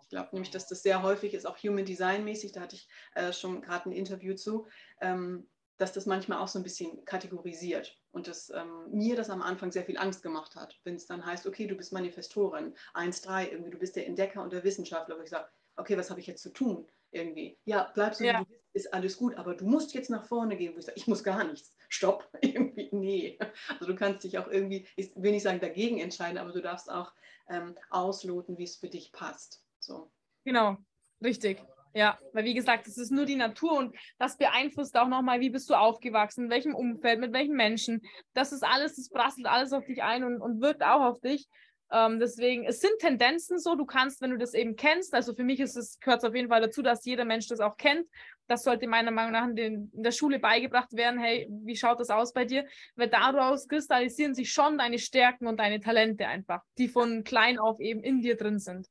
Ich 0.00 0.08
glaube 0.08 0.30
nämlich, 0.32 0.50
dass 0.50 0.68
das 0.68 0.82
sehr 0.82 1.02
häufig 1.02 1.34
ist, 1.34 1.46
auch 1.46 1.58
Human 1.58 1.84
Design 1.84 2.24
mäßig, 2.24 2.52
da 2.52 2.62
hatte 2.62 2.76
ich 2.76 2.88
äh, 3.14 3.32
schon 3.32 3.62
gerade 3.62 3.90
ein 3.90 3.92
Interview 3.92 4.34
zu, 4.34 4.66
ähm, 5.00 5.48
dass 5.76 5.92
das 5.92 6.06
manchmal 6.06 6.38
auch 6.38 6.48
so 6.48 6.58
ein 6.58 6.62
bisschen 6.62 7.04
kategorisiert 7.04 7.98
und 8.12 8.28
dass 8.28 8.50
ähm, 8.50 8.90
mir 8.90 9.16
das 9.16 9.30
am 9.30 9.42
Anfang 9.42 9.72
sehr 9.72 9.84
viel 9.84 9.98
Angst 9.98 10.22
gemacht 10.22 10.54
hat, 10.56 10.78
wenn 10.84 10.94
es 10.94 11.06
dann 11.06 11.24
heißt, 11.24 11.46
okay, 11.46 11.66
du 11.66 11.74
bist 11.74 11.92
Manifestorin, 11.92 12.74
1-3, 12.94 13.50
irgendwie, 13.50 13.70
du 13.70 13.78
bist 13.78 13.96
der 13.96 14.06
Entdecker 14.06 14.42
und 14.42 14.52
der 14.52 14.64
Wissenschaftler, 14.64 15.18
wo 15.18 15.22
ich 15.22 15.30
sage, 15.30 15.48
okay, 15.76 15.96
was 15.96 16.10
habe 16.10 16.20
ich 16.20 16.26
jetzt 16.26 16.42
zu 16.42 16.52
tun? 16.52 16.86
irgendwie. 17.14 17.56
Ja, 17.64 17.90
bleibst 17.94 18.20
du, 18.20 18.24
ja. 18.24 18.40
wie 18.40 18.44
du 18.44 18.50
bist, 18.50 18.64
ist 18.72 18.94
alles 18.94 19.16
gut, 19.16 19.36
aber 19.36 19.54
du 19.54 19.64
musst 19.64 19.94
jetzt 19.94 20.10
nach 20.10 20.26
vorne 20.26 20.56
gehen, 20.56 20.74
wo 20.74 20.78
ich 20.78 20.84
sage, 20.84 20.98
ich 20.98 21.06
muss 21.06 21.24
gar 21.24 21.44
nichts. 21.44 21.74
Stopp, 21.88 22.28
irgendwie, 22.40 22.88
nee. 22.92 23.38
Also 23.68 23.86
du 23.86 23.94
kannst 23.94 24.24
dich 24.24 24.38
auch 24.38 24.48
irgendwie, 24.48 24.86
ich 24.96 25.12
will 25.14 25.30
nicht 25.30 25.44
sagen 25.44 25.60
dagegen 25.60 26.00
entscheiden, 26.00 26.38
aber 26.38 26.52
du 26.52 26.60
darfst 26.60 26.90
auch 26.90 27.12
ähm, 27.48 27.76
ausloten, 27.90 28.58
wie 28.58 28.64
es 28.64 28.76
für 28.76 28.88
dich 28.88 29.12
passt. 29.12 29.64
So. 29.78 30.10
Genau, 30.44 30.76
richtig. 31.22 31.62
Ja, 31.96 32.18
weil 32.32 32.44
wie 32.44 32.54
gesagt, 32.54 32.88
es 32.88 32.98
ist 32.98 33.12
nur 33.12 33.24
die 33.24 33.36
Natur 33.36 33.78
und 33.78 33.96
das 34.18 34.36
beeinflusst 34.36 34.96
auch 34.96 35.06
nochmal, 35.06 35.40
wie 35.40 35.50
bist 35.50 35.70
du 35.70 35.74
aufgewachsen, 35.74 36.46
in 36.46 36.50
welchem 36.50 36.74
Umfeld, 36.74 37.20
mit 37.20 37.32
welchen 37.32 37.54
Menschen. 37.54 38.02
Das 38.34 38.50
ist 38.50 38.64
alles, 38.64 38.96
das 38.96 39.10
prasselt 39.10 39.46
alles 39.46 39.72
auf 39.72 39.84
dich 39.86 40.02
ein 40.02 40.24
und, 40.24 40.40
und 40.40 40.60
wirkt 40.60 40.82
auch 40.82 41.02
auf 41.02 41.20
dich. 41.20 41.48
Ähm, 41.92 42.18
deswegen, 42.18 42.64
es 42.64 42.80
sind 42.80 42.98
Tendenzen 42.98 43.60
so, 43.60 43.76
du 43.76 43.84
kannst, 43.86 44.20
wenn 44.20 44.30
du 44.30 44.38
das 44.38 44.54
eben 44.54 44.74
kennst, 44.74 45.14
also 45.14 45.34
für 45.34 45.44
mich 45.44 45.60
ist 45.60 45.76
es, 45.76 46.00
gehört 46.00 46.18
es 46.18 46.28
auf 46.28 46.34
jeden 46.34 46.48
Fall 46.48 46.62
dazu, 46.62 46.82
dass 46.82 47.04
jeder 47.04 47.24
Mensch 47.24 47.46
das 47.46 47.60
auch 47.60 47.76
kennt. 47.76 48.08
Das 48.48 48.64
sollte 48.64 48.88
meiner 48.88 49.12
Meinung 49.12 49.30
nach 49.30 49.46
in, 49.46 49.54
den, 49.54 49.90
in 49.94 50.02
der 50.02 50.10
Schule 50.10 50.40
beigebracht 50.40 50.92
werden, 50.94 51.20
hey, 51.20 51.48
wie 51.48 51.76
schaut 51.76 52.00
das 52.00 52.10
aus 52.10 52.32
bei 52.32 52.44
dir? 52.44 52.66
Weil 52.96 53.08
daraus 53.08 53.68
kristallisieren 53.68 54.34
sich 54.34 54.52
schon 54.52 54.78
deine 54.78 54.98
Stärken 54.98 55.46
und 55.46 55.60
deine 55.60 55.78
Talente 55.78 56.26
einfach, 56.26 56.62
die 56.76 56.88
von 56.88 57.22
klein 57.22 57.60
auf 57.60 57.78
eben 57.78 58.02
in 58.02 58.20
dir 58.20 58.36
drin 58.36 58.58
sind. 58.58 58.88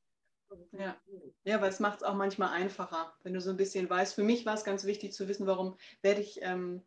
Ja, 0.72 0.95
ja 1.43 1.62
weil 1.62 1.70
es 1.70 1.80
macht 1.80 1.97
es 1.97 2.04
auch 2.04 2.16
manchmal 2.16 2.49
einfacher, 2.49 3.14
wenn 3.24 3.34
du 3.34 3.41
so 3.41 3.49
ein 3.49 3.58
bisschen 3.58 3.89
weißt. 3.89 4.16
Für 4.16 4.24
mich 4.24 4.45
war 4.45 4.56
es 4.56 4.64
ganz 4.64 4.86
wichtig 4.86 5.14
zu 5.14 5.28
wissen, 5.28 5.47
warum 5.47 5.78
werde 6.01 6.22
ich, 6.22 6.41
ähm, 6.41 6.82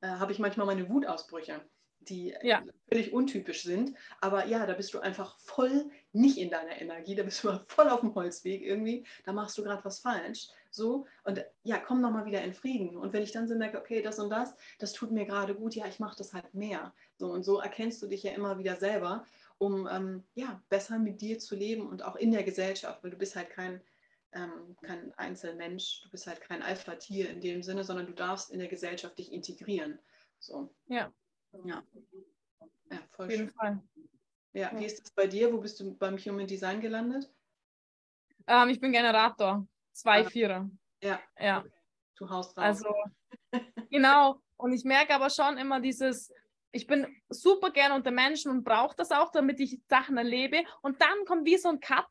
äh, 0.00 0.08
habe 0.08 0.32
ich 0.32 0.38
manchmal 0.38 0.66
meine 0.66 0.88
Wutausbrüche, 0.88 1.60
die 2.00 2.32
äh, 2.32 2.46
ja. 2.46 2.62
völlig 2.88 3.12
untypisch 3.12 3.62
sind. 3.62 3.96
Aber 4.20 4.46
ja, 4.46 4.66
da 4.66 4.74
bist 4.74 4.94
du 4.94 5.00
einfach 5.00 5.38
voll 5.40 5.90
nicht 6.12 6.38
in 6.38 6.50
deiner 6.50 6.80
Energie, 6.80 7.14
da 7.14 7.22
bist 7.22 7.42
du 7.44 7.50
voll 7.68 7.88
auf 7.88 8.00
dem 8.00 8.14
Holzweg 8.14 8.62
irgendwie, 8.62 9.06
da 9.24 9.32
machst 9.32 9.56
du 9.58 9.62
gerade 9.62 9.84
was 9.84 10.00
falsch. 10.00 10.48
So, 10.70 11.06
und 11.24 11.44
ja, 11.64 11.76
komm 11.78 12.00
nochmal 12.00 12.24
wieder 12.24 12.42
in 12.42 12.54
Frieden. 12.54 12.96
Und 12.96 13.12
wenn 13.12 13.22
ich 13.22 13.32
dann 13.32 13.46
so 13.46 13.54
merke, 13.54 13.78
okay, 13.78 14.00
das 14.00 14.18
und 14.18 14.30
das, 14.30 14.54
das 14.78 14.94
tut 14.94 15.10
mir 15.10 15.26
gerade 15.26 15.54
gut, 15.54 15.74
ja, 15.74 15.86
ich 15.86 16.00
mache 16.00 16.16
das 16.16 16.32
halt 16.32 16.54
mehr. 16.54 16.94
So, 17.18 17.30
und 17.30 17.44
so 17.44 17.60
erkennst 17.60 18.00
du 18.02 18.06
dich 18.06 18.22
ja 18.22 18.32
immer 18.32 18.58
wieder 18.58 18.76
selber 18.76 19.26
um 19.58 19.88
ähm, 19.90 20.24
ja, 20.34 20.62
besser 20.68 20.98
mit 20.98 21.20
dir 21.20 21.38
zu 21.38 21.56
leben 21.56 21.88
und 21.88 22.02
auch 22.02 22.16
in 22.16 22.32
der 22.32 22.44
Gesellschaft, 22.44 23.02
weil 23.02 23.10
du 23.10 23.18
bist 23.18 23.36
halt 23.36 23.50
kein, 23.50 23.80
ähm, 24.32 24.76
kein 24.82 25.12
Einzelmensch, 25.14 26.02
du 26.02 26.10
bist 26.10 26.26
halt 26.26 26.40
kein 26.40 26.62
Alpha-Tier 26.62 27.30
in 27.30 27.40
dem 27.40 27.62
Sinne, 27.62 27.84
sondern 27.84 28.06
du 28.06 28.12
darfst 28.12 28.50
in 28.50 28.58
der 28.58 28.68
Gesellschaft 28.68 29.18
dich 29.18 29.32
integrieren. 29.32 29.98
So. 30.38 30.74
Ja. 30.86 31.12
Ja. 31.64 31.82
Ja, 32.90 32.98
voll 33.10 33.26
Auf 33.26 33.32
jeden 33.32 33.48
schön. 33.48 33.54
Fall. 33.54 33.82
Ja, 34.54 34.70
wie 34.78 34.84
ist 34.84 35.00
das 35.00 35.10
bei 35.10 35.26
dir? 35.26 35.52
Wo 35.52 35.58
bist 35.58 35.80
du 35.80 35.94
beim 35.94 36.18
Human 36.18 36.46
Design 36.46 36.80
gelandet? 36.80 37.30
Ähm, 38.46 38.68
ich 38.68 38.80
bin 38.80 38.92
Generator, 38.92 39.66
zwei 39.92 40.26
ah. 40.26 40.28
Vierer. 40.28 40.70
Ja. 41.02 41.20
Ja. 41.38 41.64
Du 42.16 42.28
haust 42.28 42.56
raus. 42.56 42.64
Also, 42.64 42.94
genau. 43.90 44.40
Und 44.56 44.72
ich 44.72 44.84
merke 44.84 45.14
aber 45.14 45.30
schon 45.30 45.56
immer 45.56 45.80
dieses, 45.80 46.32
ich 46.72 46.86
bin 46.86 47.06
super 47.28 47.70
gerne 47.70 47.94
unter 47.94 48.10
Menschen 48.10 48.50
und 48.50 48.64
brauche 48.64 48.96
das 48.96 49.10
auch, 49.10 49.30
damit 49.30 49.60
ich 49.60 49.80
Sachen 49.88 50.16
erlebe. 50.16 50.64
Und 50.80 51.00
dann 51.00 51.24
kommt 51.26 51.46
wie 51.46 51.58
so 51.58 51.68
ein 51.68 51.80
Cut, 51.80 52.06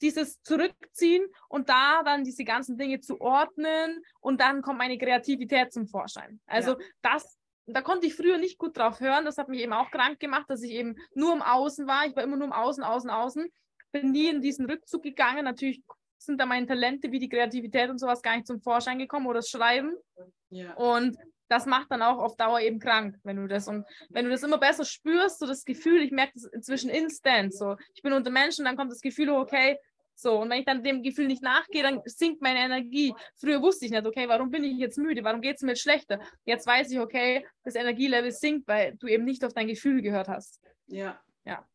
dieses 0.00 0.40
Zurückziehen 0.42 1.26
und 1.48 1.68
da 1.68 2.02
dann 2.04 2.24
diese 2.24 2.44
ganzen 2.44 2.76
Dinge 2.76 3.00
zu 3.00 3.20
ordnen 3.20 4.02
und 4.20 4.40
dann 4.40 4.62
kommt 4.62 4.78
meine 4.78 4.98
Kreativität 4.98 5.72
zum 5.72 5.86
Vorschein. 5.86 6.40
Also 6.46 6.72
ja. 6.72 6.86
das, 7.02 7.38
da 7.66 7.80
konnte 7.80 8.06
ich 8.06 8.14
früher 8.14 8.38
nicht 8.38 8.58
gut 8.58 8.76
drauf 8.76 9.00
hören. 9.00 9.24
Das 9.24 9.38
hat 9.38 9.48
mich 9.48 9.60
eben 9.60 9.72
auch 9.72 9.90
krank 9.90 10.20
gemacht, 10.20 10.44
dass 10.48 10.62
ich 10.62 10.72
eben 10.72 10.96
nur 11.14 11.32
im 11.32 11.42
Außen 11.42 11.86
war. 11.86 12.06
Ich 12.06 12.14
war 12.14 12.22
immer 12.22 12.36
nur 12.36 12.46
im 12.46 12.52
Außen, 12.52 12.84
Außen, 12.84 13.10
Außen. 13.10 13.48
Bin 13.92 14.10
nie 14.10 14.28
in 14.28 14.40
diesen 14.40 14.66
Rückzug 14.66 15.02
gegangen. 15.02 15.44
Natürlich 15.44 15.82
sind 16.18 16.40
da 16.40 16.46
meine 16.46 16.66
Talente 16.66 17.10
wie 17.10 17.18
die 17.18 17.28
Kreativität 17.28 17.90
und 17.90 17.98
sowas 17.98 18.22
gar 18.22 18.34
nicht 18.34 18.46
zum 18.46 18.60
Vorschein 18.60 18.98
gekommen 18.98 19.26
oder 19.26 19.38
das 19.38 19.48
Schreiben. 19.48 19.94
Ja. 20.50 20.74
Und 20.74 21.16
das 21.48 21.66
macht 21.66 21.90
dann 21.90 22.02
auch 22.02 22.18
auf 22.18 22.36
Dauer 22.36 22.60
eben 22.60 22.78
krank, 22.78 23.16
wenn 23.22 23.36
du 23.36 23.46
das 23.46 23.68
und 23.68 23.84
wenn 24.10 24.24
du 24.24 24.30
das 24.30 24.42
immer 24.42 24.58
besser 24.58 24.84
spürst, 24.84 25.38
so 25.38 25.46
das 25.46 25.64
Gefühl, 25.64 26.02
ich 26.02 26.10
merke 26.10 26.32
das 26.34 26.44
inzwischen 26.44 26.90
instant, 26.90 27.54
so 27.54 27.76
ich 27.94 28.02
bin 28.02 28.12
unter 28.12 28.30
Menschen, 28.30 28.64
dann 28.64 28.76
kommt 28.76 28.90
das 28.90 29.00
Gefühl, 29.00 29.30
okay, 29.30 29.78
so 30.14 30.40
und 30.40 30.50
wenn 30.50 30.60
ich 30.60 30.64
dann 30.64 30.82
dem 30.82 31.02
Gefühl 31.02 31.26
nicht 31.26 31.42
nachgehe, 31.42 31.82
dann 31.82 32.00
sinkt 32.04 32.40
meine 32.40 32.60
Energie. 32.60 33.14
Früher 33.36 33.60
wusste 33.60 33.84
ich 33.86 33.90
nicht, 33.90 34.06
okay, 34.06 34.28
warum 34.28 34.50
bin 34.50 34.64
ich 34.64 34.78
jetzt 34.78 34.96
müde, 34.96 35.24
warum 35.24 35.40
geht 35.40 35.56
es 35.56 35.62
mir 35.62 35.72
jetzt 35.72 35.82
schlechter? 35.82 36.20
Jetzt 36.44 36.66
weiß 36.66 36.90
ich, 36.90 37.00
okay, 37.00 37.46
das 37.64 37.74
Energielevel 37.74 38.32
sinkt, 38.32 38.68
weil 38.68 38.94
du 38.96 39.06
eben 39.06 39.24
nicht 39.24 39.44
auf 39.44 39.52
dein 39.52 39.66
Gefühl 39.66 40.02
gehört 40.02 40.28
hast. 40.28 40.60
Ja. 40.86 41.20
Ja. 41.44 41.66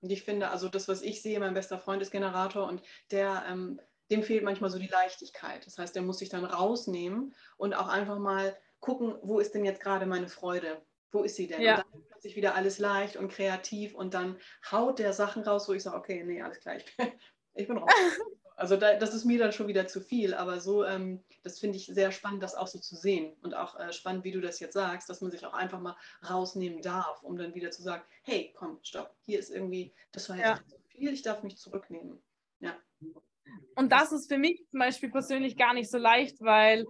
Und 0.00 0.12
ich 0.12 0.22
finde, 0.22 0.50
also 0.50 0.68
das, 0.68 0.88
was 0.88 1.02
ich 1.02 1.22
sehe, 1.22 1.40
mein 1.40 1.54
bester 1.54 1.78
Freund 1.78 2.02
ist 2.02 2.12
Generator 2.12 2.68
und 2.68 2.82
der 3.10 3.44
ähm, 3.48 3.80
dem 4.10 4.22
fehlt 4.22 4.44
manchmal 4.44 4.70
so 4.70 4.78
die 4.78 4.86
Leichtigkeit. 4.86 5.66
Das 5.66 5.78
heißt, 5.78 5.94
der 5.94 6.02
muss 6.02 6.18
sich 6.18 6.28
dann 6.28 6.44
rausnehmen 6.44 7.34
und 7.56 7.74
auch 7.74 7.88
einfach 7.88 8.18
mal 8.18 8.56
gucken, 8.80 9.18
wo 9.22 9.38
ist 9.38 9.54
denn 9.54 9.64
jetzt 9.64 9.80
gerade 9.80 10.06
meine 10.06 10.28
Freude? 10.28 10.82
Wo 11.12 11.22
ist 11.22 11.36
sie 11.36 11.46
denn? 11.46 11.62
Ja. 11.62 11.76
Und 11.76 11.84
dann 11.92 12.10
wird 12.10 12.22
sich 12.22 12.36
wieder 12.36 12.54
alles 12.54 12.78
leicht 12.78 13.16
und 13.16 13.28
kreativ 13.28 13.94
und 13.94 14.14
dann 14.14 14.38
haut 14.70 14.98
der 14.98 15.12
Sachen 15.12 15.42
raus, 15.42 15.68
wo 15.68 15.72
ich 15.72 15.82
sage, 15.82 15.96
okay, 15.96 16.24
nee, 16.24 16.42
alles 16.42 16.60
gleich. 16.60 16.84
ich 17.54 17.68
bin 17.68 17.78
raus. 17.78 17.90
Also 18.58 18.78
da, 18.78 18.94
das 18.94 19.12
ist 19.12 19.26
mir 19.26 19.38
dann 19.38 19.52
schon 19.52 19.68
wieder 19.68 19.86
zu 19.86 20.00
viel, 20.00 20.32
aber 20.32 20.60
so, 20.60 20.82
ähm, 20.82 21.22
das 21.42 21.58
finde 21.58 21.76
ich 21.76 21.86
sehr 21.86 22.10
spannend, 22.10 22.42
das 22.42 22.54
auch 22.54 22.66
so 22.66 22.78
zu 22.78 22.96
sehen 22.96 23.36
und 23.42 23.54
auch 23.54 23.78
äh, 23.78 23.92
spannend, 23.92 24.24
wie 24.24 24.32
du 24.32 24.40
das 24.40 24.60
jetzt 24.60 24.72
sagst, 24.72 25.10
dass 25.10 25.20
man 25.20 25.30
sich 25.30 25.44
auch 25.44 25.52
einfach 25.52 25.78
mal 25.78 25.94
rausnehmen 26.26 26.80
darf, 26.80 27.22
um 27.22 27.36
dann 27.36 27.54
wieder 27.54 27.70
zu 27.70 27.82
sagen, 27.82 28.02
hey, 28.22 28.54
komm, 28.56 28.78
stopp, 28.82 29.14
hier 29.20 29.38
ist 29.38 29.50
irgendwie, 29.50 29.92
das 30.12 30.30
war 30.30 30.36
jetzt 30.36 30.46
ja. 30.46 30.66
zu 30.68 30.78
viel, 30.88 31.12
ich 31.12 31.20
darf 31.20 31.42
mich 31.42 31.58
zurücknehmen. 31.58 32.22
Ja. 32.60 32.74
Und 33.74 33.92
das 33.92 34.10
ist 34.12 34.28
für 34.28 34.38
mich 34.38 34.64
zum 34.70 34.80
Beispiel 34.80 35.10
persönlich 35.10 35.58
gar 35.58 35.74
nicht 35.74 35.90
so 35.90 35.98
leicht, 35.98 36.40
weil 36.40 36.86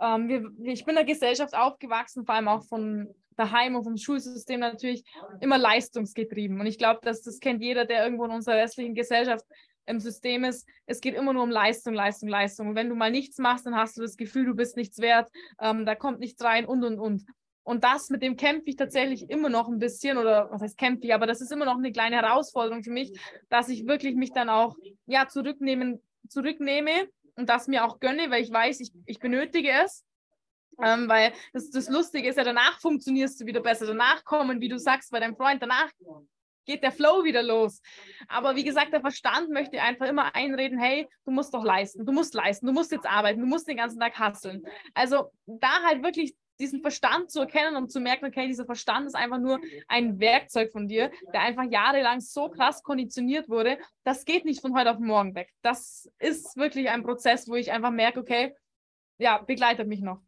ähm, 0.00 0.28
wir, 0.28 0.72
ich 0.72 0.84
bin 0.84 0.96
in 0.96 1.04
der 1.06 1.14
Gesellschaft 1.14 1.54
aufgewachsen, 1.54 2.24
vor 2.24 2.34
allem 2.34 2.48
auch 2.48 2.64
von 2.64 3.08
daheim 3.36 3.76
und 3.76 3.84
vom 3.84 3.96
Schulsystem 3.96 4.60
natürlich 4.60 5.04
immer 5.40 5.58
leistungsgetrieben. 5.58 6.60
Und 6.60 6.66
ich 6.66 6.78
glaube, 6.78 7.00
dass 7.02 7.22
das 7.22 7.40
kennt 7.40 7.62
jeder, 7.62 7.84
der 7.84 8.04
irgendwo 8.04 8.24
in 8.24 8.32
unserer 8.32 8.56
restlichen 8.56 8.94
Gesellschaft 8.94 9.44
im 9.86 10.00
System 10.00 10.44
ist. 10.44 10.68
Es 10.86 11.00
geht 11.00 11.14
immer 11.14 11.32
nur 11.32 11.42
um 11.42 11.50
Leistung, 11.50 11.94
Leistung, 11.94 12.28
Leistung. 12.28 12.68
Und 12.68 12.74
wenn 12.74 12.88
du 12.88 12.94
mal 12.94 13.10
nichts 13.10 13.38
machst, 13.38 13.66
dann 13.66 13.76
hast 13.76 13.96
du 13.96 14.02
das 14.02 14.16
Gefühl, 14.16 14.44
du 14.44 14.54
bist 14.54 14.76
nichts 14.76 14.98
wert, 14.98 15.30
ähm, 15.60 15.86
da 15.86 15.94
kommt 15.94 16.20
nichts 16.20 16.42
rein 16.44 16.66
und 16.66 16.84
und 16.84 16.98
und. 16.98 17.24
Und 17.62 17.84
das, 17.84 18.08
mit 18.08 18.22
dem 18.22 18.36
kämpfe 18.36 18.70
ich 18.70 18.76
tatsächlich 18.76 19.28
immer 19.28 19.50
noch 19.50 19.68
ein 19.68 19.78
bisschen, 19.78 20.16
oder 20.16 20.50
was 20.50 20.62
heißt 20.62 20.78
kämpfe 20.78 21.06
ich, 21.06 21.14
aber 21.14 21.26
das 21.26 21.42
ist 21.42 21.52
immer 21.52 21.66
noch 21.66 21.76
eine 21.76 21.92
kleine 21.92 22.16
Herausforderung 22.16 22.82
für 22.82 22.90
mich, 22.90 23.18
dass 23.50 23.68
ich 23.68 23.86
wirklich 23.86 24.14
mich 24.14 24.32
dann 24.32 24.48
auch 24.48 24.74
ja, 25.04 25.28
zurücknehmen, 25.28 26.02
zurücknehme 26.28 27.08
und 27.38 27.48
das 27.48 27.68
mir 27.68 27.84
auch 27.84 28.00
gönne, 28.00 28.30
weil 28.30 28.42
ich 28.42 28.52
weiß, 28.52 28.80
ich, 28.80 28.90
ich 29.06 29.18
benötige 29.20 29.70
es. 29.84 30.04
Ähm, 30.82 31.08
weil 31.08 31.32
das, 31.52 31.70
das 31.70 31.88
Lustige 31.88 32.28
ist 32.28 32.36
ja, 32.36 32.44
danach 32.44 32.78
funktionierst 32.80 33.40
du 33.40 33.46
wieder 33.46 33.60
besser. 33.60 33.86
Danach 33.86 34.24
kommen, 34.24 34.60
wie 34.60 34.68
du 34.68 34.78
sagst, 34.78 35.10
bei 35.10 35.18
deinem 35.18 35.36
Freund, 35.36 35.62
danach 35.62 35.90
geht 36.66 36.82
der 36.82 36.92
Flow 36.92 37.24
wieder 37.24 37.42
los. 37.42 37.80
Aber 38.28 38.54
wie 38.54 38.62
gesagt, 38.62 38.92
der 38.92 39.00
Verstand 39.00 39.50
möchte 39.50 39.80
einfach 39.80 40.06
immer 40.06 40.34
einreden, 40.34 40.78
hey, 40.78 41.08
du 41.24 41.30
musst 41.30 41.54
doch 41.54 41.64
leisten, 41.64 42.04
du 42.04 42.12
musst 42.12 42.34
leisten, 42.34 42.66
du 42.66 42.72
musst 42.72 42.92
jetzt 42.92 43.06
arbeiten, 43.06 43.40
du 43.40 43.46
musst 43.46 43.66
den 43.66 43.78
ganzen 43.78 43.98
Tag 43.98 44.18
hasseln. 44.18 44.62
Also 44.94 45.32
da 45.46 45.82
halt 45.84 46.02
wirklich 46.02 46.36
diesen 46.58 46.80
Verstand 46.80 47.30
zu 47.30 47.40
erkennen 47.40 47.76
und 47.76 47.90
zu 47.90 48.00
merken, 48.00 48.26
okay, 48.26 48.46
dieser 48.46 48.66
Verstand 48.66 49.06
ist 49.06 49.14
einfach 49.14 49.38
nur 49.38 49.60
ein 49.86 50.18
Werkzeug 50.18 50.72
von 50.72 50.88
dir, 50.88 51.10
der 51.32 51.40
einfach 51.42 51.64
jahrelang 51.70 52.20
so 52.20 52.48
krass 52.48 52.82
konditioniert 52.82 53.48
wurde, 53.48 53.78
das 54.04 54.24
geht 54.24 54.44
nicht 54.44 54.60
von 54.60 54.76
heute 54.76 54.90
auf 54.90 54.98
morgen 54.98 55.34
weg. 55.34 55.52
Das 55.62 56.10
ist 56.18 56.56
wirklich 56.56 56.88
ein 56.88 57.02
Prozess, 57.02 57.48
wo 57.48 57.54
ich 57.54 57.72
einfach 57.72 57.90
merke, 57.90 58.20
okay, 58.20 58.54
ja, 59.18 59.38
begleitet 59.38 59.88
mich 59.88 60.00
noch. 60.00 60.20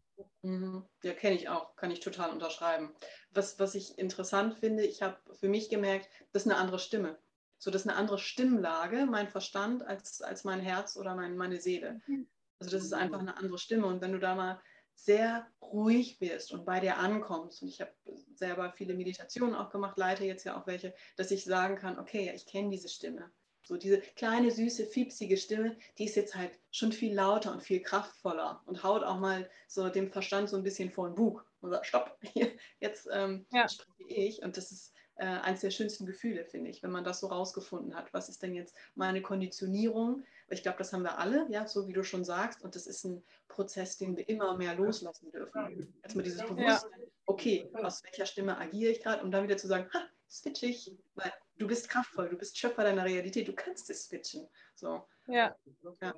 Mhm. 0.43 0.85
Ja, 1.03 1.13
kenne 1.13 1.37
ich 1.37 1.49
auch, 1.49 1.77
kann 1.77 1.91
ich 1.91 2.01
total 2.01 2.31
unterschreiben. 2.31 2.95
Was, 3.31 3.59
was 3.59 3.75
ich 3.75 3.99
interessant 3.99 4.55
finde, 4.55 4.85
ich 4.85 5.03
habe 5.03 5.19
für 5.39 5.49
mich 5.49 5.69
gemerkt, 5.69 6.09
das 6.33 6.45
ist 6.45 6.51
eine 6.51 6.61
andere 6.61 6.79
Stimme. 6.79 7.19
So, 7.59 7.71
das 7.71 7.83
ist 7.83 7.89
eine 7.89 7.99
andere 7.99 8.19
Stimmlage, 8.19 9.07
mein 9.07 9.29
Verstand, 9.29 9.87
als, 9.87 10.23
als 10.23 10.45
mein 10.45 10.61
Herz 10.61 10.97
oder 10.97 11.15
mein, 11.15 11.37
meine 11.37 11.61
Seele. 11.61 12.01
Mhm. 12.07 12.27
Also 12.59 12.73
das 12.73 12.85
ist 12.85 12.93
einfach 12.93 13.21
eine 13.21 13.37
andere 13.37 13.59
Stimme. 13.59 13.87
Und 13.87 14.01
wenn 14.01 14.13
du 14.13 14.19
da 14.19 14.35
mal 14.35 14.61
sehr 15.05 15.47
ruhig 15.63 16.19
bist 16.19 16.53
und 16.53 16.65
bei 16.65 16.81
dir 16.81 16.99
ankommst, 16.99 17.63
und 17.63 17.69
ich 17.69 17.81
habe 17.81 17.93
selber 18.35 18.73
viele 18.77 18.95
Meditationen 18.95 19.55
auch 19.55 19.71
gemacht, 19.71 19.99
leite 19.99 20.25
jetzt 20.25 20.45
ja 20.45 20.61
auch 20.61 20.67
welche, 20.67 20.95
dass 21.17 21.31
ich 21.31 21.45
sagen 21.45 21.77
kann, 21.77 21.99
okay, 21.99 22.27
ja, 22.27 22.33
ich 22.33 22.47
kenne 22.47 22.71
diese 22.71 22.89
Stimme. 22.89 23.31
So 23.63 23.77
diese 23.77 24.01
kleine, 24.01 24.51
süße, 24.51 24.87
fiepsige 24.87 25.37
Stimme, 25.37 25.77
die 25.99 26.07
ist 26.07 26.17
jetzt 26.17 26.35
halt 26.35 26.59
schon 26.73 26.93
viel 26.93 27.15
lauter 27.15 27.53
und 27.53 27.63
viel 27.63 27.81
kraftvoller 27.81 28.63
und 28.67 28.83
haut 28.83 29.05
auch 29.05 29.19
mal 29.19 29.49
so 29.69 29.89
dem 29.89 30.11
Verstand 30.11 30.49
so 30.49 30.57
ein 30.57 30.63
bisschen 30.63 30.91
vor 30.91 31.09
den 31.09 31.15
Bug 31.15 31.47
und 31.61 31.71
sagt, 31.71 31.87
stopp, 31.87 32.19
jetzt 32.81 33.09
ähm, 33.13 33.47
ja. 33.53 33.69
spreche 33.69 34.09
ich. 34.09 34.43
Und 34.43 34.57
das 34.57 34.73
ist 34.73 34.93
äh, 35.21 35.41
eines 35.43 35.61
der 35.61 35.71
schönsten 35.71 36.07
Gefühle, 36.07 36.47
finde 36.47 36.71
ich, 36.71 36.83
wenn 36.83 36.91
man 36.91 37.05
das 37.05 37.21
so 37.21 37.27
rausgefunden 37.27 37.95
hat. 37.95 38.13
Was 38.15 38.31
ist 38.31 38.43
denn 38.43 38.55
jetzt 38.55 38.75
meine 38.95 39.21
Konditionierung? 39.21 40.25
Ich 40.49 40.63
glaube, 40.63 40.79
das 40.79 40.95
haben 40.95 41.03
wir 41.03 41.19
alle, 41.19 41.47
ja, 41.51 41.67
so 41.67 41.87
wie 41.87 41.93
du 41.93 42.03
schon 42.03 42.25
sagst. 42.25 42.63
Und 42.65 42.75
das 42.75 42.87
ist 42.87 43.05
ein 43.05 43.23
Prozess, 43.47 43.99
den 43.99 44.17
wir 44.17 44.27
immer 44.31 44.57
mehr 44.57 44.75
loslassen 44.75 45.31
dürfen. 45.31 45.95
Erstmal 46.03 46.25
dieses 46.25 46.41
Bewusstsein, 46.43 47.03
okay, 47.27 47.71
aus 47.75 48.03
welcher 48.05 48.25
Stimme 48.25 48.57
agiere 48.57 48.93
ich 48.93 49.03
gerade, 49.03 49.23
um 49.23 49.31
dann 49.31 49.45
wieder 49.45 49.59
zu 49.59 49.67
sagen, 49.67 49.91
ha, 49.93 50.09
switch 50.31 50.63
ich, 50.63 50.97
weil 51.15 51.33
du 51.59 51.67
bist 51.67 51.91
kraftvoll, 51.91 52.31
du 52.31 52.39
bist 52.39 52.57
Schöpfer 52.57 52.85
deiner 52.85 53.05
Realität, 53.05 53.47
du 53.47 53.53
kannst 53.53 53.91
es 53.91 54.07
switchen. 54.07 54.49
So. 54.75 55.07
Ja. 55.27 55.55
ja. 56.01 56.15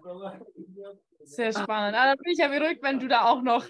Sehr 1.24 1.52
spannend. 1.52 1.96
Ah, 1.96 2.06
dann 2.06 2.18
bin 2.18 2.32
ich 2.32 2.38
ja 2.38 2.48
beruhigt, 2.48 2.82
wenn 2.82 3.00
du 3.00 3.08
da 3.08 3.24
auch 3.24 3.42
noch. 3.42 3.66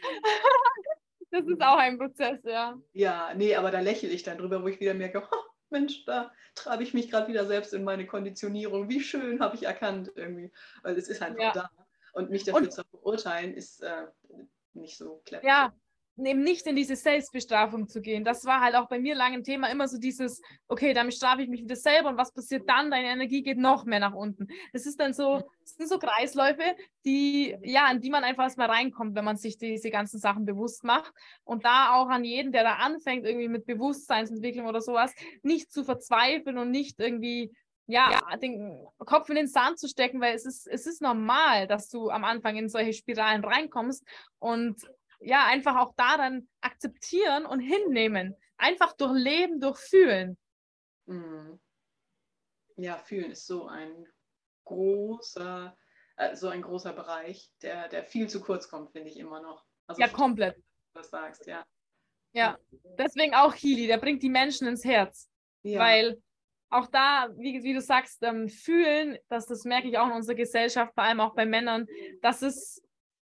Das 1.33 1.47
ist 1.47 1.63
auch 1.63 1.79
ein 1.79 1.99
Prozess, 1.99 2.39
ja. 2.45 2.79
Ja, 2.93 3.33
nee, 3.35 3.57
aber 3.57 3.71
da 3.71 3.81
lächle 3.81 4.11
ich 4.11 4.23
dann 4.23 4.39
drüber, 4.39 4.63
wo 4.63 4.69
ich 4.69 4.81
wieder 4.81 4.95
merke, 4.95 5.23
oh, 5.33 5.45
Mensch, 5.71 6.05
da 6.05 6.31
treibe 6.55 6.83
ich 6.83 6.93
mich 6.93 7.11
gerade 7.11 7.29
wieder 7.29 7.47
selbst 7.47 7.73
in 7.73 7.85
meine 7.85 8.07
Konditionierung. 8.07 8.89
Wie 8.91 9.01
schön 9.01 9.41
habe 9.41 9.57
ich 9.57 9.63
erkannt 9.65 10.13
irgendwie. 10.15 10.53
Weil 10.83 10.97
es 10.97 11.09
ist 11.09 11.23
einfach 11.23 11.43
ja. 11.43 11.53
da. 11.53 11.71
Und 12.13 12.31
mich 12.31 12.45
dafür 12.45 12.63
Und, 12.63 12.73
zu 12.73 12.85
verurteilen, 12.85 13.55
ist 13.55 13.83
äh, 13.83 14.07
nicht 14.75 14.99
so 14.99 15.23
clever. 15.25 15.47
Ja, 15.47 15.75
eben 16.19 16.43
nicht 16.43 16.67
in 16.67 16.77
diese 16.77 16.97
Selbstbestrafung 16.97 17.89
zu 17.89 18.01
gehen. 18.01 18.25
Das 18.25 18.45
war 18.45 18.61
halt 18.61 18.75
auch 18.75 18.89
bei 18.89 18.99
mir 18.99 19.15
lange 19.15 19.37
ein 19.37 19.45
Thema, 19.45 19.71
immer 19.71 19.89
so 19.89 19.99
dieses, 19.99 20.41
okay, 20.69 20.93
damit 20.93 21.15
strafe 21.15 21.43
ich 21.43 21.49
mich 21.49 21.63
wieder 21.63 21.77
selber 21.77 22.11
und 22.11 22.19
was 22.19 22.33
passiert 22.33 22.69
dann? 22.69 22.91
Deine 22.91 23.09
Energie 23.09 23.43
geht 23.43 23.59
noch 23.59 23.85
mehr 23.85 24.01
nach 24.01 24.15
unten. 24.15 24.49
Das 24.73 24.87
ist 24.87 25.01
dann 25.01 25.15
so, 25.15 25.43
das 25.61 25.75
sind 25.77 25.89
so 25.89 25.99
Kreisläufe, 25.99 26.77
die, 27.05 27.57
ja, 27.63 27.91
in 27.91 28.01
die 28.01 28.11
man 28.11 28.25
einfach 28.25 28.45
erstmal 28.45 28.71
reinkommt, 28.71 29.15
wenn 29.15 29.25
man 29.25 29.37
sich 29.37 29.57
diese 29.57 29.91
ganzen 29.91 30.19
Sachen 30.19 30.45
bewusst 30.45 30.85
macht. 30.85 31.13
Und 31.45 31.65
da 31.65 31.95
auch 31.95 32.09
an 32.09 32.25
jeden, 32.25 32.53
der 32.53 32.65
da 32.65 32.75
anfängt, 32.75 33.25
irgendwie 33.25 33.49
mit 33.49 33.67
Bewusstseinsentwicklung 33.67 34.67
oder 34.67 34.81
sowas, 34.81 35.15
nicht 35.43 35.73
zu 35.73 35.83
verzweifeln 35.83 36.59
und 36.59 36.71
nicht 36.71 37.01
irgendwie 37.01 37.53
ja, 37.87 38.21
den 38.41 38.87
Kopf 38.99 39.29
in 39.29 39.35
den 39.35 39.49
Sand 39.49 39.79
zu 39.79 39.89
stecken, 39.89 40.21
weil 40.21 40.35
es 40.35 40.47
ist, 40.47 40.67
es 40.69 40.87
ist 40.87 41.03
normal, 41.03 41.67
dass 41.67 41.89
du 41.89 42.11
am 42.11 42.25
Anfang 42.25 42.57
in 42.57 42.69
solche 42.69 42.93
Spiralen 42.93 43.45
reinkommst 43.45 44.05
und 44.39 44.77
ja, 45.25 45.47
einfach 45.47 45.77
auch 45.77 45.95
da 45.97 46.17
dann 46.17 46.49
akzeptieren 46.61 47.47
und 47.47 47.61
hinnehmen. 47.61 48.37
Einfach 48.57 48.93
durchleben, 48.93 49.61
durchfühlen. 49.61 50.39
Mhm. 51.07 51.61
Ja, 52.77 52.97
fühlen 52.99 53.33
ist 53.33 53.47
so 53.47 53.67
ein 53.67 54.07
großer, 54.65 55.77
äh, 56.17 56.35
so 56.37 56.49
ein 56.49 56.63
großer 56.63 56.93
Bereich, 56.93 57.51
der, 57.63 57.89
der 57.89 58.05
viel 58.05 58.29
zu 58.29 58.41
kurz 58.41 58.69
kommt, 58.69 58.93
finde 58.93 59.11
ich 59.11 59.19
immer 59.19 59.41
noch. 59.41 59.65
Also, 59.87 60.01
ja, 60.01 60.09
komplett. 60.09 60.57
Was 60.95 61.11
sagst, 61.11 61.47
ja. 61.47 61.65
Ja, 62.35 62.59
deswegen 62.99 63.35
auch 63.35 63.55
Healy, 63.55 63.87
der 63.87 63.99
bringt 63.99 64.23
die 64.23 64.31
Menschen 64.31 64.67
ins 64.67 64.85
Herz. 64.85 65.29
Ja. 65.63 65.81
Weil 65.81 66.23
auch 66.71 66.87
da, 66.87 67.29
wie, 67.37 67.63
wie 67.63 67.75
du 67.75 67.81
sagst, 67.81 68.23
ähm, 68.23 68.49
fühlen, 68.49 69.19
dass 69.29 69.47
das 69.47 69.65
merke 69.65 69.89
ich 69.89 69.99
auch 69.99 70.07
in 70.07 70.13
unserer 70.13 70.37
Gesellschaft, 70.37 70.95
vor 70.95 71.05
allem 71.05 71.21
auch 71.21 71.35
bei 71.35 71.45
Männern, 71.45 71.87
dass 72.23 72.41
es 72.41 72.83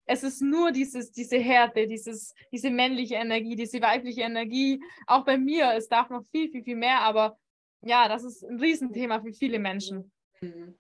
es 0.07 0.23
ist 0.23 0.41
nur 0.41 0.71
dieses, 0.73 1.11
diese 1.13 1.37
Härte, 1.37 1.87
dieses, 1.87 2.35
diese 2.53 2.71
männliche 2.71 3.17
Energie, 3.17 3.57
diese 3.57 3.81
weibliche 3.83 4.23
Energie. 4.23 4.83
Auch 5.07 5.25
bei 5.25 5.37
mir, 5.37 5.73
es 5.75 5.89
darf 5.89 6.09
noch 6.11 6.25
viel, 6.31 6.49
viel, 6.51 6.63
viel 6.63 6.77
mehr, 6.77 7.01
aber 7.01 7.39
ja, 7.83 8.09
das 8.09 8.25
ist 8.25 8.45
ein 8.45 8.61
Riesenthema 8.61 9.21
für 9.21 9.33
viele 9.33 9.59
Menschen. 9.59 10.13
Mhm. 10.41 10.79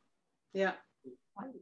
Ja, 0.52 0.76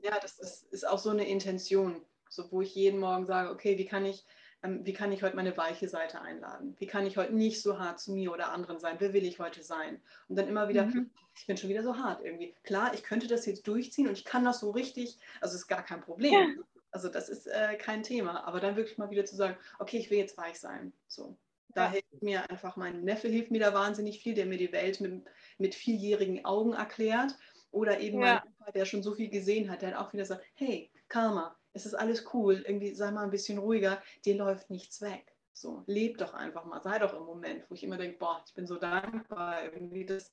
ja, 0.02 0.18
das 0.20 0.38
ist, 0.38 0.72
ist 0.72 0.86
auch 0.86 0.98
so 0.98 1.10
eine 1.10 1.26
Intention, 1.26 2.04
so 2.28 2.50
wo 2.52 2.62
ich 2.62 2.74
jeden 2.74 3.00
Morgen 3.00 3.26
sage, 3.26 3.50
okay, 3.50 3.78
wie 3.78 3.86
kann 3.86 4.04
ich, 4.04 4.24
ähm, 4.62 4.84
wie 4.84 4.92
kann 4.92 5.10
ich 5.10 5.22
heute 5.22 5.36
meine 5.36 5.56
weiche 5.56 5.88
Seite 5.88 6.20
einladen? 6.20 6.76
Wie 6.78 6.86
kann 6.86 7.06
ich 7.06 7.16
heute 7.16 7.34
nicht 7.34 7.62
so 7.62 7.78
hart 7.78 7.98
zu 7.98 8.12
mir 8.12 8.32
oder 8.32 8.52
anderen 8.52 8.78
sein? 8.78 8.96
Wer 8.98 9.12
will 9.12 9.24
ich 9.24 9.38
heute 9.38 9.62
sein? 9.62 10.00
Und 10.28 10.36
dann 10.36 10.48
immer 10.48 10.68
wieder, 10.68 10.86
mhm. 10.86 11.10
ich 11.34 11.46
bin 11.46 11.56
schon 11.56 11.70
wieder 11.70 11.82
so 11.82 11.96
hart 11.96 12.24
irgendwie. 12.24 12.54
Klar, 12.62 12.94
ich 12.94 13.02
könnte 13.02 13.26
das 13.26 13.46
jetzt 13.46 13.66
durchziehen 13.66 14.06
und 14.06 14.18
ich 14.18 14.24
kann 14.24 14.44
das 14.44 14.60
so 14.60 14.70
richtig, 14.70 15.18
also 15.40 15.56
ist 15.56 15.66
gar 15.66 15.82
kein 15.82 16.02
Problem. 16.02 16.62
Also 16.94 17.08
das 17.08 17.28
ist 17.28 17.48
äh, 17.48 17.76
kein 17.76 18.04
Thema. 18.04 18.46
Aber 18.46 18.60
dann 18.60 18.76
wirklich 18.76 18.98
mal 18.98 19.10
wieder 19.10 19.24
zu 19.24 19.34
sagen, 19.34 19.56
okay, 19.80 19.98
ich 19.98 20.10
will 20.10 20.18
jetzt 20.18 20.38
weich 20.38 20.60
sein. 20.60 20.92
So. 21.08 21.36
Da 21.74 21.86
ja. 21.86 21.90
hilft 21.90 22.22
mir 22.22 22.48
einfach 22.48 22.76
mein 22.76 23.02
Neffe 23.02 23.26
hilft 23.26 23.50
mir 23.50 23.58
da 23.58 23.74
wahnsinnig 23.74 24.22
viel, 24.22 24.34
der 24.34 24.46
mir 24.46 24.58
die 24.58 24.70
Welt 24.70 25.00
mit, 25.00 25.24
mit 25.58 25.74
vierjährigen 25.74 26.44
Augen 26.44 26.72
erklärt. 26.72 27.36
Oder 27.72 27.98
eben 27.98 28.20
ja. 28.20 28.44
mein 28.44 28.54
Opa, 28.60 28.70
der 28.70 28.84
schon 28.84 29.02
so 29.02 29.12
viel 29.12 29.28
gesehen 29.28 29.68
hat, 29.68 29.82
der 29.82 29.90
hat 29.90 30.06
auch 30.06 30.12
wieder 30.12 30.24
sagt, 30.24 30.44
hey, 30.54 30.92
Karma, 31.08 31.58
es 31.72 31.84
ist 31.84 31.94
alles 31.94 32.32
cool, 32.32 32.62
irgendwie 32.64 32.94
sei 32.94 33.10
mal 33.10 33.24
ein 33.24 33.32
bisschen 33.32 33.58
ruhiger, 33.58 34.00
dir 34.24 34.36
läuft 34.36 34.70
nichts 34.70 35.02
weg. 35.02 35.34
So, 35.52 35.82
leb 35.86 36.18
doch 36.18 36.34
einfach 36.34 36.64
mal, 36.64 36.80
sei 36.80 37.00
doch 37.00 37.12
im 37.14 37.24
Moment, 37.24 37.68
wo 37.68 37.74
ich 37.74 37.82
immer 37.82 37.96
denke, 37.96 38.18
boah, 38.18 38.40
ich 38.46 38.54
bin 38.54 38.68
so 38.68 38.76
dankbar, 38.76 39.64
irgendwie 39.64 40.06
das, 40.06 40.30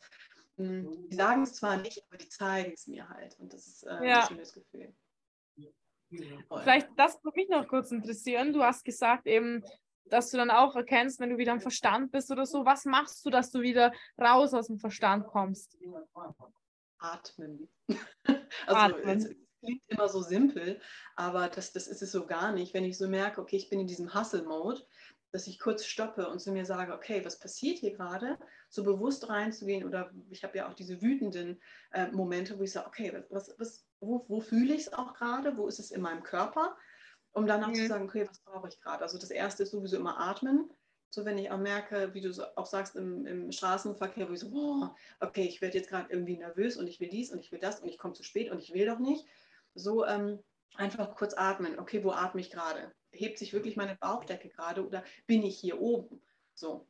hm, 0.58 1.10
die 1.10 1.16
sagen 1.16 1.42
es 1.42 1.56
zwar 1.56 1.78
nicht, 1.78 2.04
aber 2.08 2.18
die 2.18 2.30
zeigen 2.30 2.74
es 2.74 2.86
mir 2.86 3.10
halt. 3.10 3.40
Und 3.40 3.52
das 3.52 3.66
ist 3.66 3.84
äh, 3.84 4.08
ja. 4.08 4.22
ein 4.22 4.28
schönes 4.28 4.54
Gefühl. 4.54 4.94
Vielleicht 6.12 6.90
das 6.98 7.24
würde 7.24 7.40
mich 7.40 7.50
noch 7.50 7.68
kurz 7.68 7.92
interessieren. 7.92 8.54
Du 8.54 8.64
hast 8.64 8.84
gesagt 8.84 9.28
eben, 9.28 9.64
dass 10.06 10.30
du 10.30 10.38
dann 10.38 10.52
auch 10.52 10.76
erkennst, 10.76 11.20
wenn 11.20 11.30
du 11.30 11.38
wieder 11.38 11.54
im 11.54 11.62
Verstand 11.62 12.12
bist 12.12 12.32
oder 12.32 12.46
so. 12.46 12.66
Was 12.66 12.86
machst 12.86 13.26
du, 13.26 13.30
dass 13.30 13.52
du 13.52 13.62
wieder 13.62 13.94
raus 14.20 14.54
aus 14.54 14.68
dem 14.68 14.78
Verstand 14.78 15.28
kommst? 15.28 15.78
Atmen. 17.00 17.70
also 18.68 18.96
Atmen. 18.96 19.18
Es, 19.18 19.36
klingt 19.62 19.82
immer 19.88 20.10
so 20.10 20.22
simpel, 20.22 20.82
aber 21.16 21.48
das, 21.48 21.72
das 21.72 21.88
ist 21.88 22.02
es 22.02 22.12
so 22.12 22.26
gar 22.26 22.52
nicht. 22.52 22.74
Wenn 22.74 22.84
ich 22.84 22.98
so 22.98 23.08
merke, 23.08 23.42
okay, 23.42 23.58
ich 23.58 23.70
bin 23.70 23.80
in 23.80 23.88
diesem 23.88 24.14
Hustle-Mode, 24.14 24.82
dass 25.32 25.48
ich 25.48 25.60
kurz 25.60 25.86
stoppe 25.86 26.28
und 26.28 26.40
zu 26.40 26.52
mir 26.52 26.66
sage, 26.66 26.94
okay, 26.94 27.24
was 27.24 27.40
passiert 27.40 27.78
hier 27.78 27.94
gerade? 27.94 28.38
So 28.70 28.84
bewusst 28.84 29.30
reinzugehen 29.30 29.86
oder 29.86 30.12
ich 30.30 30.44
habe 30.44 30.58
ja 30.58 30.68
auch 30.68 30.74
diese 30.74 31.02
wütenden 31.02 31.62
äh, 31.92 32.12
Momente, 32.12 32.58
wo 32.60 32.64
ich 32.64 32.72
sage, 32.72 32.88
okay, 32.88 33.24
was, 33.30 33.54
was, 33.58 33.86
wo, 34.02 34.26
wo 34.28 34.42
fühle 34.42 34.74
ich 34.74 34.82
es 34.82 34.94
auch 34.94 35.14
gerade, 35.14 35.56
wo 35.58 35.68
ist 35.68 35.80
es 35.80 35.92
in 35.92 36.02
meinem 36.02 36.24
Körper, 36.24 36.76
um 37.32 37.48
dann 37.48 37.64
auch 37.64 37.70
mhm. 37.70 37.76
zu 37.76 37.88
sagen, 37.88 38.06
okay, 38.06 38.28
was 38.28 38.40
brauche 38.40 38.68
ich 38.68 38.82
gerade? 38.82 39.04
Also 39.04 39.18
das 39.18 39.32
erste 39.32 39.64
ist 39.64 39.72
sowieso 39.72 39.98
immer 39.98 40.20
atmen. 40.20 40.70
So 41.10 41.26
wenn 41.26 41.38
ich 41.38 41.52
auch 41.52 41.58
merke, 41.58 42.14
wie 42.14 42.22
du 42.22 42.32
auch 42.56 42.66
sagst 42.66 42.96
im, 42.96 43.26
im 43.26 43.52
Straßenverkehr, 43.52 44.30
wo 44.30 44.34
ich 44.34 44.40
so, 44.40 44.50
boah, 44.50 44.96
okay, 45.20 45.44
ich 45.44 45.62
werde 45.62 45.78
jetzt 45.78 45.90
gerade 45.90 46.12
irgendwie 46.12 46.38
nervös 46.38 46.78
und 46.78 46.88
ich 46.88 47.00
will 47.00 47.10
dies 47.10 47.32
und 47.32 47.40
ich 47.40 47.52
will 47.52 47.60
das 47.60 47.82
und 47.82 47.90
ich 47.90 47.98
komme 47.98 48.14
zu 48.14 48.24
spät 48.24 48.50
und 48.50 48.60
ich 48.60 48.74
will 48.74 48.86
doch 48.86 49.00
nicht. 49.00 49.26
So 49.76 50.06
ähm, 50.06 50.40
einfach 50.76 51.16
kurz 51.16 51.34
atmen. 51.34 51.80
Okay, 51.80 52.04
wo 52.04 52.12
atme 52.12 52.42
ich 52.42 52.50
gerade? 52.50 52.94
Hebt 53.12 53.38
sich 53.38 53.52
wirklich 53.52 53.76
meine 53.76 53.96
Bauchdecke 53.98 54.50
gerade 54.50 54.86
oder 54.86 55.04
bin 55.28 55.44
ich 55.44 55.60
hier 55.60 55.82
oben? 55.82 56.22
So, 56.54 56.88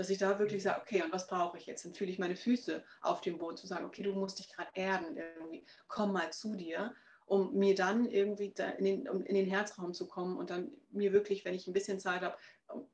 dass 0.00 0.08
ich 0.08 0.16
da 0.16 0.38
wirklich 0.38 0.62
sage, 0.62 0.80
okay, 0.80 1.02
und 1.02 1.12
was 1.12 1.26
brauche 1.26 1.58
ich 1.58 1.66
jetzt? 1.66 1.84
Dann 1.84 1.92
fühle 1.92 2.10
ich 2.10 2.18
meine 2.18 2.34
Füße 2.34 2.82
auf 3.02 3.20
dem 3.20 3.36
Boden, 3.36 3.58
zu 3.58 3.66
sagen, 3.66 3.84
okay, 3.84 4.02
du 4.02 4.14
musst 4.14 4.38
dich 4.38 4.48
gerade 4.48 4.70
erden, 4.72 5.14
irgendwie, 5.18 5.62
komm 5.88 6.14
mal 6.14 6.32
zu 6.32 6.54
dir, 6.54 6.94
um 7.26 7.52
mir 7.52 7.74
dann 7.74 8.06
irgendwie 8.06 8.50
da 8.56 8.70
in, 8.70 8.86
den, 8.86 9.08
um 9.10 9.22
in 9.26 9.34
den 9.34 9.44
Herzraum 9.44 9.92
zu 9.92 10.08
kommen 10.08 10.38
und 10.38 10.48
dann 10.48 10.72
mir 10.90 11.12
wirklich, 11.12 11.44
wenn 11.44 11.52
ich 11.52 11.66
ein 11.66 11.74
bisschen 11.74 12.00
Zeit 12.00 12.22
habe, 12.22 12.34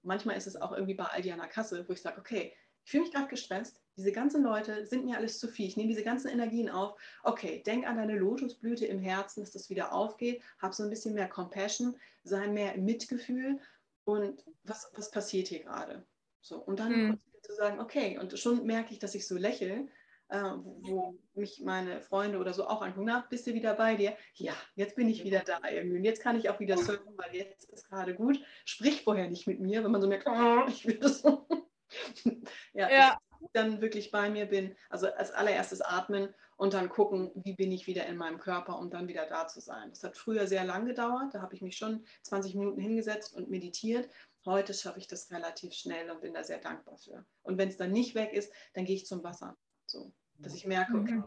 manchmal 0.03 0.37
ist 0.37 0.49
es 0.49 0.61
auch 0.61 0.73
irgendwie 0.73 0.95
bei 0.95 1.05
Aldi 1.05 1.31
an 1.31 1.39
der 1.39 1.47
Kasse, 1.47 1.89
wo 1.89 1.93
ich 1.93 2.03
sage, 2.03 2.19
okay, 2.19 2.53
ich 2.85 2.91
fühle 2.91 3.05
mich 3.05 3.13
gerade 3.13 3.29
gestresst, 3.29 3.81
diese 3.97 4.11
ganzen 4.11 4.43
Leute 4.43 4.85
sind 4.85 5.05
mir 5.05 5.17
alles 5.17 5.39
zu 5.39 5.47
viel, 5.47 5.69
ich 5.69 5.77
nehme 5.77 5.91
diese 5.91 6.03
ganzen 6.03 6.27
Energien 6.27 6.69
auf, 6.69 7.01
okay, 7.23 7.63
denk 7.65 7.87
an 7.87 7.99
deine 7.99 8.19
Lotusblüte 8.19 8.85
im 8.85 8.99
Herzen, 8.99 9.43
dass 9.43 9.53
das 9.53 9.71
wieder 9.71 9.93
aufgeht, 9.93 10.43
hab 10.59 10.75
so 10.75 10.83
ein 10.83 10.91
bisschen 10.91 11.15
mehr 11.15 11.29
Compassion, 11.29 11.97
sei 12.25 12.49
mehr 12.49 12.77
Mitgefühl 12.77 13.61
und 14.03 14.45
was, 14.65 14.91
was 14.97 15.13
passiert 15.13 15.47
hier 15.47 15.63
gerade? 15.63 16.05
So, 16.47 16.59
und 16.59 16.79
dann 16.79 16.93
mhm. 16.93 17.21
zu 17.43 17.55
sagen, 17.55 17.81
okay, 17.81 18.19
und 18.19 18.39
schon 18.39 18.65
merke 18.65 18.93
ich, 18.93 19.01
dass 19.01 19.17
ich 19.17 19.27
so 19.27 19.37
lächle, 19.37 19.89
äh, 20.29 20.41
wo, 20.41 20.81
wo, 20.83 21.19
mich 21.35 21.61
meine 21.61 22.01
Freunde 22.01 22.39
oder 22.39 22.53
so 22.53 22.69
auch 22.69 22.83
angucken, 22.83 23.07
na, 23.07 23.27
bist 23.29 23.49
du 23.49 23.55
wieder 23.55 23.75
bei 23.75 23.97
dir? 23.97 24.17
Ja, 24.35 24.53
jetzt 24.77 24.95
bin 24.95 25.09
ich 25.09 25.25
wieder 25.25 25.41
da 25.41 25.59
irgendwie. 25.69 25.99
Und 25.99 26.05
jetzt 26.05 26.23
kann 26.23 26.37
ich 26.37 26.49
auch 26.49 26.61
wieder 26.61 26.79
surfen, 26.79 27.17
weil 27.17 27.35
jetzt 27.35 27.69
ist 27.71 27.89
gerade 27.89 28.15
gut. 28.15 28.41
Sprich 28.65 29.03
vorher 29.03 29.29
nicht 29.29 29.49
mit 29.49 29.59
mir, 29.59 29.83
wenn 29.83 29.91
man 29.91 30.01
so 30.01 30.07
merkt, 30.07 30.29
oh, 30.29 30.65
ich 30.69 30.87
will 30.87 30.99
das 30.99 31.23
so. 31.23 31.49
ja, 32.75 32.91
ja. 32.91 33.19
dann 33.53 33.81
wirklich 33.81 34.13
bei 34.13 34.31
mir 34.31 34.47
bin. 34.47 34.77
Also 34.89 35.09
als 35.09 35.33
allererstes 35.33 35.81
atmen 35.81 36.33
und 36.57 36.75
dann 36.75 36.89
gucken, 36.89 37.33
wie 37.35 37.55
bin 37.55 37.73
ich 37.73 37.89
wieder 37.89 38.07
in 38.07 38.17
meinem 38.17 38.39
Körper, 38.39 38.79
um 38.79 38.89
dann 38.89 39.09
wieder 39.09 39.27
da 39.27 39.49
zu 39.49 39.61
sein. 39.61 39.91
Das 39.91 40.05
hat 40.05 40.17
früher 40.17 40.47
sehr 40.47 40.65
lang 40.65 40.87
gedauert. 40.87 41.35
Da 41.35 41.43
habe 41.43 41.57
ich 41.57 41.61
mich 41.61 41.77
schon 41.77 42.05
20 42.23 42.55
Minuten 42.55 42.81
hingesetzt 42.81 43.35
und 43.35 43.51
meditiert. 43.51 44.09
Heute 44.47 44.75
schaffe 44.75 44.99
ich 44.99 45.09
das 45.09 45.31
relativ 45.31 45.75
schnell 45.75 46.11
und 46.11 46.21
bin 46.21 46.33
da 46.33 46.45
sehr 46.45 46.59
dankbar 46.59 46.97
für. 46.97 47.27
Und 47.43 47.59
wenn 47.59 47.69
es 47.69 47.77
dann 47.77 47.93
nicht 47.93 48.15
weg 48.15 48.33
ist, 48.33 48.53
dann 48.75 48.85
gehe 48.85 48.95
ich 48.95 49.07
zum 49.07 49.23
Wasser. 49.25 49.57
So, 49.87 50.13
dass 50.39 50.55
ich 50.55 50.67
merke, 50.67 50.97
okay, 50.97 51.23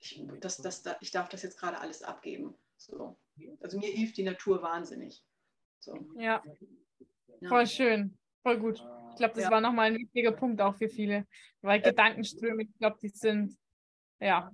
ich, 0.00 0.22
das, 0.40 0.58
das, 0.58 0.82
das, 0.82 0.96
ich 1.00 1.10
darf 1.10 1.28
das 1.28 1.42
jetzt 1.42 1.58
gerade 1.58 1.78
alles 1.78 2.02
abgeben. 2.02 2.54
So. 2.76 3.16
Also 3.60 3.78
mir 3.78 3.90
hilft 3.90 4.16
die 4.16 4.24
Natur 4.24 4.60
wahnsinnig. 4.62 5.24
So. 5.78 6.06
Ja. 6.16 6.42
ja. 7.40 7.48
Voll 7.48 7.66
schön. 7.66 8.18
Voll 8.42 8.58
gut. 8.58 8.84
Ich 9.10 9.16
glaube, 9.16 9.34
das 9.34 9.44
ja. 9.44 9.50
war 9.50 9.60
nochmal 9.60 9.92
ein 9.92 9.98
wichtiger 9.98 10.32
Punkt 10.32 10.60
auch 10.60 10.74
für 10.74 10.88
viele, 10.88 11.26
weil 11.62 11.80
Gedankenströme, 11.80 12.64
ich 12.64 12.78
glaube, 12.78 12.98
die 13.00 13.08
sind 13.08 13.56
ja 14.20 14.52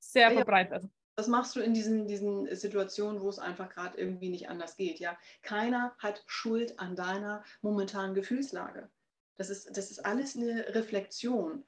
sehr 0.00 0.32
verbreitet 0.32 0.84
was 1.16 1.28
machst 1.28 1.54
du 1.56 1.60
in 1.60 1.74
diesen, 1.74 2.06
diesen 2.06 2.54
Situationen, 2.54 3.22
wo 3.22 3.28
es 3.28 3.38
einfach 3.38 3.68
gerade 3.68 3.98
irgendwie 3.98 4.30
nicht 4.30 4.48
anders 4.48 4.76
geht? 4.76 4.98
Ja, 4.98 5.16
keiner 5.42 5.94
hat 5.98 6.22
Schuld 6.26 6.78
an 6.78 6.96
deiner 6.96 7.44
momentanen 7.62 8.14
Gefühlslage. 8.14 8.88
Das 9.36 9.50
ist, 9.50 9.76
das 9.76 9.90
ist 9.90 10.04
alles 10.04 10.36
eine 10.36 10.74
Reflexion. 10.74 11.64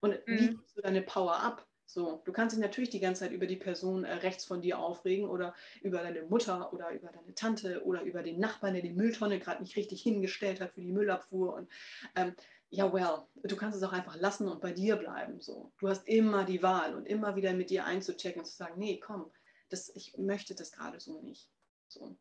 Und 0.00 0.12
mhm. 0.26 0.38
wie 0.38 0.48
gibst 0.48 0.76
du 0.76 0.82
deine 0.82 1.02
Power 1.02 1.36
ab? 1.36 1.66
So, 1.88 2.20
du 2.24 2.32
kannst 2.32 2.54
dich 2.54 2.60
natürlich 2.60 2.90
die 2.90 3.00
ganze 3.00 3.20
Zeit 3.20 3.30
über 3.30 3.46
die 3.46 3.56
Person 3.56 4.04
äh, 4.04 4.14
rechts 4.14 4.44
von 4.44 4.60
dir 4.60 4.80
aufregen 4.80 5.28
oder 5.28 5.54
über 5.82 6.02
deine 6.02 6.22
Mutter 6.22 6.72
oder 6.72 6.90
über 6.90 7.08
deine 7.12 7.32
Tante 7.34 7.84
oder 7.84 8.02
über 8.02 8.24
den 8.24 8.40
Nachbarn, 8.40 8.74
der 8.74 8.82
die 8.82 8.90
Mülltonne 8.90 9.38
gerade 9.38 9.62
nicht 9.62 9.76
richtig 9.76 10.02
hingestellt 10.02 10.60
hat 10.60 10.72
für 10.72 10.80
die 10.80 10.90
Müllabfuhr. 10.90 11.54
Und 11.54 11.68
ähm, 12.16 12.34
ja, 12.70 12.92
well, 12.92 13.26
du 13.42 13.56
kannst 13.56 13.76
es 13.76 13.82
auch 13.82 13.92
einfach 13.92 14.16
lassen 14.16 14.48
und 14.48 14.60
bei 14.60 14.72
dir 14.72 14.96
bleiben. 14.96 15.40
So. 15.40 15.72
Du 15.78 15.88
hast 15.88 16.06
immer 16.08 16.44
die 16.44 16.62
Wahl 16.62 16.94
und 16.94 17.06
immer 17.06 17.36
wieder 17.36 17.52
mit 17.52 17.70
dir 17.70 17.84
einzuchecken 17.84 18.40
und 18.40 18.46
zu 18.46 18.56
sagen, 18.56 18.78
nee, 18.78 18.98
komm, 18.98 19.30
das, 19.68 19.88
ich 19.94 20.16
möchte 20.18 20.54
das 20.54 20.72
gerade 20.72 21.00
so 21.00 21.20
nicht. 21.22 21.48
So. 21.88 22.16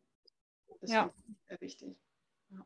Das 0.82 0.92
ja. 0.92 1.12
ist 1.48 1.62
wichtig. 1.62 1.98
Ja. 2.50 2.66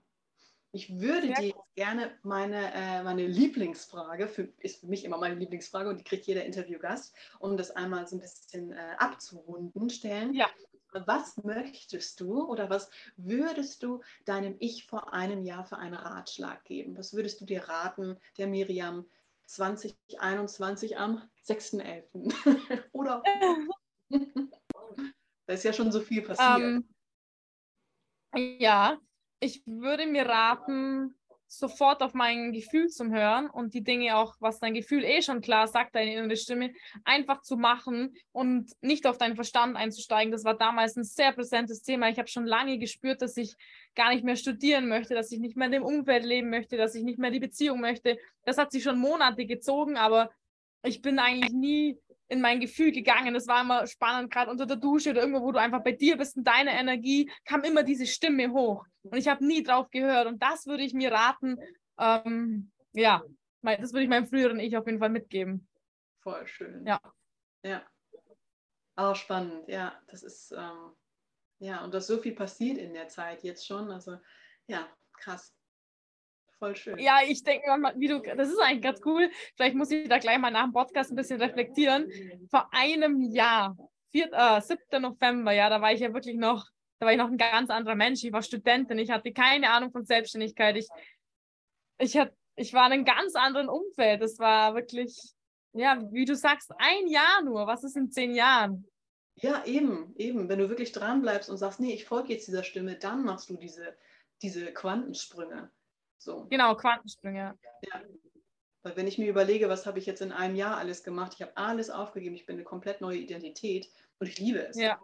Ich 0.72 1.00
würde 1.00 1.28
Sehr 1.28 1.36
dir 1.36 1.48
jetzt 1.48 1.76
gerne 1.76 2.18
meine, 2.24 2.74
äh, 2.74 3.04
meine 3.04 3.26
Lieblingsfrage, 3.26 4.28
für, 4.28 4.50
ist 4.60 4.82
für 4.82 4.88
mich 4.88 5.06
immer 5.06 5.18
meine 5.18 5.36
Lieblingsfrage 5.36 5.90
und 5.90 6.00
die 6.00 6.04
kriegt 6.04 6.28
jeder 6.28 6.46
Interviewgast, 6.46 7.16
um 7.40 7.56
das 7.58 7.72
einmal 7.72 8.08
so 8.08 8.18
ein 8.18 8.22
bisschen 8.22 8.74
äh, 8.74 8.96
abzurunden, 8.98 9.90
stellen. 9.90 10.34
Ja. 10.34 10.50
Was 10.92 11.38
möchtest 11.44 12.20
du 12.20 12.44
oder 12.46 12.70
was 12.70 12.90
würdest 13.16 13.84
du 13.84 14.02
deinem 14.26 14.56
Ich 14.60 14.88
vor 14.88 15.14
einem 15.14 15.44
Jahr 15.44 15.66
für 15.66 15.78
einen 15.78 15.94
Ratschlag 15.94 16.64
geben? 16.66 16.98
Was 16.98 17.14
würdest 17.14 17.42
du 17.42 17.46
dir 17.46 17.68
raten, 17.70 18.18
der 18.38 18.48
Miriam 18.48 19.06
2021 19.46 20.98
am 20.98 21.22
6.11. 21.46 22.34
oder? 22.92 23.24
da 25.46 25.54
ist 25.54 25.64
ja 25.64 25.74
schon 25.74 25.92
so 25.92 26.00
viel 26.02 26.22
passiert. 26.22 26.58
Um, 26.58 26.90
ähm, 28.36 28.58
ja, 28.60 29.00
ich 29.40 29.66
würde 29.66 30.06
mir 30.06 30.28
raten, 30.28 31.19
sofort 31.50 32.04
auf 32.04 32.14
mein 32.14 32.54
Gefühl 32.54 32.90
zu 32.90 33.10
hören 33.10 33.50
und 33.50 33.74
die 33.74 33.84
Dinge 33.84 34.16
auch, 34.16 34.36
was 34.40 34.60
dein 34.60 34.76
Gefühl 34.76 35.04
eh 35.04 35.24
schon 35.24 35.42
klar 35.42 35.68
sagt, 35.68 35.96
deine 35.96 36.14
innere 36.14 36.38
Stimme, 36.38 36.72
einfach 37.04 37.42
zu 37.42 37.58
machen 37.58 38.16
und 38.32 38.72
nicht 38.82 39.08
auf 39.08 39.18
deinen 39.18 39.36
Verstand 39.36 39.76
einzusteigen. 39.76 40.32
Das 40.32 40.44
war 40.44 40.56
damals 40.56 40.96
ein 40.96 41.04
sehr 41.04 41.34
präsentes 41.34 41.82
Thema. 41.82 42.08
Ich 42.10 42.20
habe 42.20 42.28
schon 42.28 42.46
lange 42.46 42.78
gespürt, 42.78 43.24
dass 43.24 43.36
ich 43.36 43.56
gar 43.96 44.14
nicht 44.14 44.24
mehr 44.24 44.36
studieren 44.36 44.88
möchte, 44.88 45.16
dass 45.16 45.32
ich 45.32 45.40
nicht 45.40 45.58
mehr 45.58 45.66
in 45.66 45.74
dem 45.74 45.84
Umfeld 45.84 46.24
leben 46.24 46.52
möchte, 46.52 46.78
dass 46.78 46.94
ich 46.94 47.04
nicht 47.04 47.18
mehr 47.18 47.32
die 47.32 47.40
Beziehung 47.40 47.82
möchte. 47.82 48.20
Das 48.46 48.60
hat 48.60 48.72
sich 48.72 48.84
schon 48.84 49.00
Monate 49.00 49.48
gezogen, 49.48 49.98
aber 49.98 50.30
ich 50.84 51.02
bin 51.02 51.18
eigentlich 51.18 51.52
nie 51.52 52.00
in 52.30 52.42
mein 52.42 52.60
Gefühl 52.60 52.92
gegangen. 52.92 53.34
Das 53.34 53.48
war 53.48 53.62
immer 53.62 53.86
spannend, 53.88 54.32
gerade 54.32 54.50
unter 54.50 54.66
der 54.66 54.78
Dusche 54.78 55.10
oder 55.10 55.22
irgendwo, 55.22 55.42
wo 55.42 55.52
du 55.52 55.60
einfach 55.60 55.84
bei 55.84 55.92
dir 55.92 56.16
bist 56.16 56.38
und 56.38 56.46
deine 56.46 56.72
Energie, 56.72 57.30
kam 57.44 57.64
immer 57.64 57.84
diese 57.84 58.06
Stimme 58.06 58.52
hoch. 58.52 58.86
Und 59.04 59.18
ich 59.18 59.28
habe 59.28 59.46
nie 59.46 59.64
drauf 59.64 59.90
gehört. 59.90 60.28
Und 60.28 60.42
das 60.42 60.68
würde 60.68 60.84
ich 60.84 60.94
mir 60.94 61.12
raten, 61.12 61.58
ähm, 62.00 62.72
ja, 62.94 63.24
das 63.62 63.92
würde 63.92 64.04
ich 64.04 64.10
meinem 64.10 64.28
früheren 64.28 64.60
Ich 64.60 64.78
auf 64.78 64.86
jeden 64.86 65.00
Fall 65.00 65.10
mitgeben. 65.10 65.68
Voll 66.22 66.48
schön. 66.48 66.86
Ja. 66.86 67.02
Ja. 67.64 67.84
Auch 68.96 69.16
spannend, 69.16 69.68
ja. 69.68 70.00
Das 70.08 70.24
ist, 70.24 70.52
ähm, 70.52 70.94
ja, 71.60 71.84
und 71.84 71.94
dass 71.94 72.08
so 72.08 72.18
viel 72.20 72.36
passiert 72.36 72.78
in 72.78 72.94
der 72.94 73.08
Zeit 73.08 73.44
jetzt 73.44 73.66
schon. 73.66 73.92
Also, 73.92 74.18
ja, 74.68 74.88
krass. 75.14 75.54
Voll 76.60 76.76
schön. 76.76 77.00
Ja, 77.00 77.20
ich 77.26 77.42
denke 77.42 77.76
mal, 77.78 77.94
wie 77.98 78.10
du, 78.10 78.20
das 78.20 78.50
ist 78.50 78.60
eigentlich 78.60 78.82
ganz 78.82 79.00
cool. 79.06 79.32
Vielleicht 79.56 79.76
muss 79.76 79.92
ich 79.92 80.10
da 80.10 80.18
gleich 80.18 80.38
mal 80.38 80.52
nach 80.52 80.66
dem 80.66 80.74
Podcast 80.74 81.10
ein 81.10 81.16
bisschen 81.16 81.42
reflektieren. 81.42 82.12
Vor 82.52 82.68
einem 82.74 83.22
Jahr, 83.22 83.78
4, 84.12 84.30
äh, 84.34 84.62
7. 84.62 85.02
November, 85.02 85.54
ja, 85.54 85.70
da 85.70 85.82
war 85.82 85.94
ich 85.94 86.02
ja 86.02 86.14
wirklich 86.14 86.36
noch, 86.36 86.68
da 87.00 87.06
war 87.06 87.14
ich 87.14 87.18
noch 87.18 87.30
ein 87.30 87.38
ganz 87.38 87.70
anderer 87.70 87.96
Mensch. 87.96 88.26
Ich 88.26 88.34
war 88.34 88.42
Studentin, 88.42 89.00
ich 89.00 89.10
hatte 89.10 89.32
keine 89.32 89.70
Ahnung 89.70 89.92
von 89.92 90.04
Selbstständigkeit. 90.04 90.76
Ich, 90.76 90.90
ich, 91.98 92.18
hat, 92.18 92.34
ich 92.58 92.74
war 92.74 92.88
in 92.88 92.94
einem 92.94 93.06
ganz 93.06 93.36
anderen 93.36 93.70
Umfeld. 93.70 94.22
Das 94.22 94.38
war 94.38 94.76
wirklich, 94.76 95.18
ja, 95.72 96.02
wie 96.12 96.26
du 96.26 96.36
sagst, 96.36 96.72
ein 96.78 97.08
Jahr 97.08 97.42
nur. 97.42 97.68
Was 97.68 97.86
ist 97.86 97.96
in 97.96 98.12
zehn 98.12 98.36
Jahren? 98.36 98.86
Ja, 99.36 99.64
eben, 99.64 100.14
eben. 100.18 100.50
Wenn 100.50 100.60
du 100.60 100.68
wirklich 100.68 100.92
dran 100.92 101.22
bleibst 101.22 101.50
und 101.50 101.56
sagst, 101.56 101.80
nee, 101.80 101.94
ich 101.94 102.04
folge 102.04 102.34
jetzt 102.34 102.50
dieser 102.50 102.64
Stimme, 102.64 102.98
dann 102.98 103.24
machst 103.24 103.50
du 103.50 103.56
diese, 103.56 103.96
diese 104.42 104.74
Quantensprünge. 104.74 105.72
So. 106.20 106.46
Genau, 106.50 106.76
Quantensprünge. 106.76 107.58
Ja. 107.82 108.02
Weil 108.84 108.96
wenn 108.96 109.08
ich 109.08 109.18
mir 109.18 109.30
überlege, 109.30 109.68
was 109.70 109.86
habe 109.86 110.00
ich 110.00 110.06
jetzt 110.06 110.22
in 110.22 110.32
einem 110.32 110.56
Jahr 110.56 110.78
alles 110.78 111.04
gemacht, 111.04 111.34
ich 111.36 111.42
habe 111.42 111.56
alles 111.58 111.90
aufgegeben, 111.90 112.36
ich 112.36 112.46
bin 112.46 112.56
eine 112.56 112.64
komplett 112.64 113.02
neue 113.02 113.18
Identität 113.18 113.90
und 114.20 114.28
ich 114.28 114.38
liebe 114.38 114.60
es. 114.60 114.78
Ja. 114.78 115.02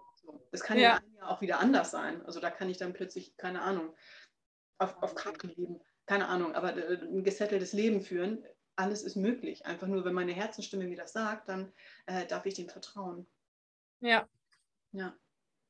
Das 0.52 0.62
kann 0.62 0.78
ja. 0.78 0.98
in 0.98 1.04
einem 1.04 1.16
Jahr 1.16 1.32
auch 1.32 1.42
wieder 1.42 1.60
anders 1.60 1.92
sein. 1.92 2.26
Also 2.26 2.40
da 2.40 2.50
kann 2.50 2.70
ich 2.70 2.78
dann 2.78 2.94
plötzlich, 2.94 3.36
keine 3.38 3.62
Ahnung, 3.62 3.94
auf, 4.78 5.02
auf 5.02 5.16
Karten 5.16 5.50
leben, 5.50 5.82
keine 6.06 6.28
Ahnung, 6.28 6.54
aber 6.56 6.76
äh, 6.76 7.02
ein 7.02 7.24
gesetteltes 7.24 7.74
Leben 7.74 8.02
führen. 8.02 8.46
Alles 8.76 9.04
ist 9.04 9.16
möglich. 9.16 9.66
Einfach 9.66 9.88
nur, 9.88 10.04
wenn 10.04 10.14
meine 10.14 10.34
Herzenstimme 10.34 10.86
mir 10.86 10.98
das 10.98 11.14
sagt, 11.14 11.48
dann 11.48 11.72
äh, 12.08 12.26
darf 12.26 12.46
ich 12.46 12.56
dem 12.56 12.70
vertrauen. 12.70 13.26
Ja. 14.02 14.28
Ja. 14.92 15.16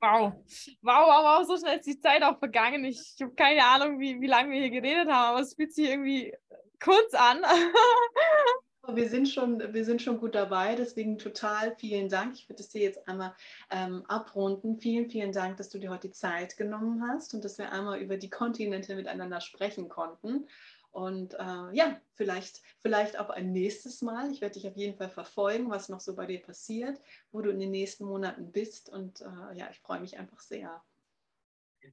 Wow. 0.02 0.34
Wow, 0.82 1.08
wow, 1.08 1.24
wow, 1.24 1.48
so 1.48 1.58
schnell 1.58 1.80
ist 1.80 1.88
die 1.88 2.00
Zeit 2.00 2.22
auch 2.22 2.38
vergangen. 2.38 2.84
Ich, 2.86 3.16
ich 3.16 3.22
habe 3.22 3.34
keine 3.34 3.64
Ahnung, 3.64 4.00
wie, 4.00 4.22
wie 4.22 4.28
lange 4.28 4.52
wir 4.52 4.60
hier 4.60 4.70
geredet 4.70 5.08
haben, 5.10 5.36
aber 5.36 5.40
es 5.40 5.56
fühlt 5.56 5.74
sich 5.74 5.90
irgendwie 5.90 6.34
kurz 6.80 7.14
an. 7.14 7.42
wir 8.94 9.10
sind 9.10 9.28
schon, 9.28 9.74
wir 9.74 9.86
sind 9.86 10.02
schon 10.02 10.20
gut 10.20 10.36
dabei, 10.36 10.76
deswegen 10.76 11.18
total 11.18 11.76
vielen 11.78 12.10
Dank. 12.10 12.36
Ich 12.36 12.48
würde 12.50 12.62
es 12.62 12.70
dir 12.70 12.82
jetzt 12.82 13.08
einmal 13.08 13.34
ähm, 13.72 14.04
abrunden. 14.08 14.80
Vielen, 14.80 15.10
vielen 15.10 15.32
Dank, 15.32 15.58
dass 15.58 15.70
du 15.70 15.80
dir 15.80 15.90
heute 15.90 16.08
die 16.10 16.14
Zeit 16.14 16.58
genommen 16.58 17.08
hast 17.08 17.34
und 17.34 17.44
dass 17.44 17.58
wir 17.58 17.72
einmal 17.72 18.00
über 18.00 18.18
die 18.18 18.30
Kontinente 18.30 18.96
miteinander 18.96 19.42
sprechen 19.42 19.90
konnten. 19.90 20.48
Und 20.96 21.34
äh, 21.34 21.74
ja, 21.74 22.00
vielleicht, 22.14 22.62
vielleicht 22.80 23.20
auch 23.20 23.30
ein 23.30 23.52
nächstes 23.52 24.02
Mal. 24.02 24.32
Ich 24.32 24.40
werde 24.40 24.54
dich 24.54 24.66
auf 24.66 24.78
jeden 24.78 24.96
Fall 24.96 25.10
verfolgen, 25.10 25.70
was 25.70 25.90
noch 25.90 26.00
so 26.00 26.16
bei 26.16 26.26
dir 26.26 26.42
passiert, 26.42 27.02
wo 27.34 27.42
du 27.42 27.50
in 27.50 27.60
den 27.60 27.72
nächsten 27.72 28.06
Monaten 28.06 28.50
bist. 28.54 28.88
Und 28.88 29.20
äh, 29.20 29.58
ja, 29.58 29.70
ich 29.70 29.82
freue 29.82 30.00
mich 30.00 30.18
einfach 30.18 30.40
sehr. 30.40 30.82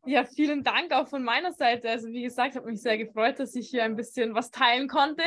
Ja, 0.05 0.25
vielen 0.25 0.65
Dank 0.65 0.93
auch 0.93 1.09
von 1.09 1.23
meiner 1.23 1.53
Seite. 1.53 1.89
Also 1.89 2.09
wie 2.09 2.23
gesagt, 2.23 2.57
habe 2.57 2.67
mich 2.67 2.83
sehr 2.83 2.99
gefreut, 2.99 3.39
dass 3.39 3.55
ich 3.55 3.69
hier 3.69 3.85
ein 3.85 3.97
bisschen 3.97 4.35
was 4.35 4.51
teilen 4.51 4.89
konnte. 4.89 5.23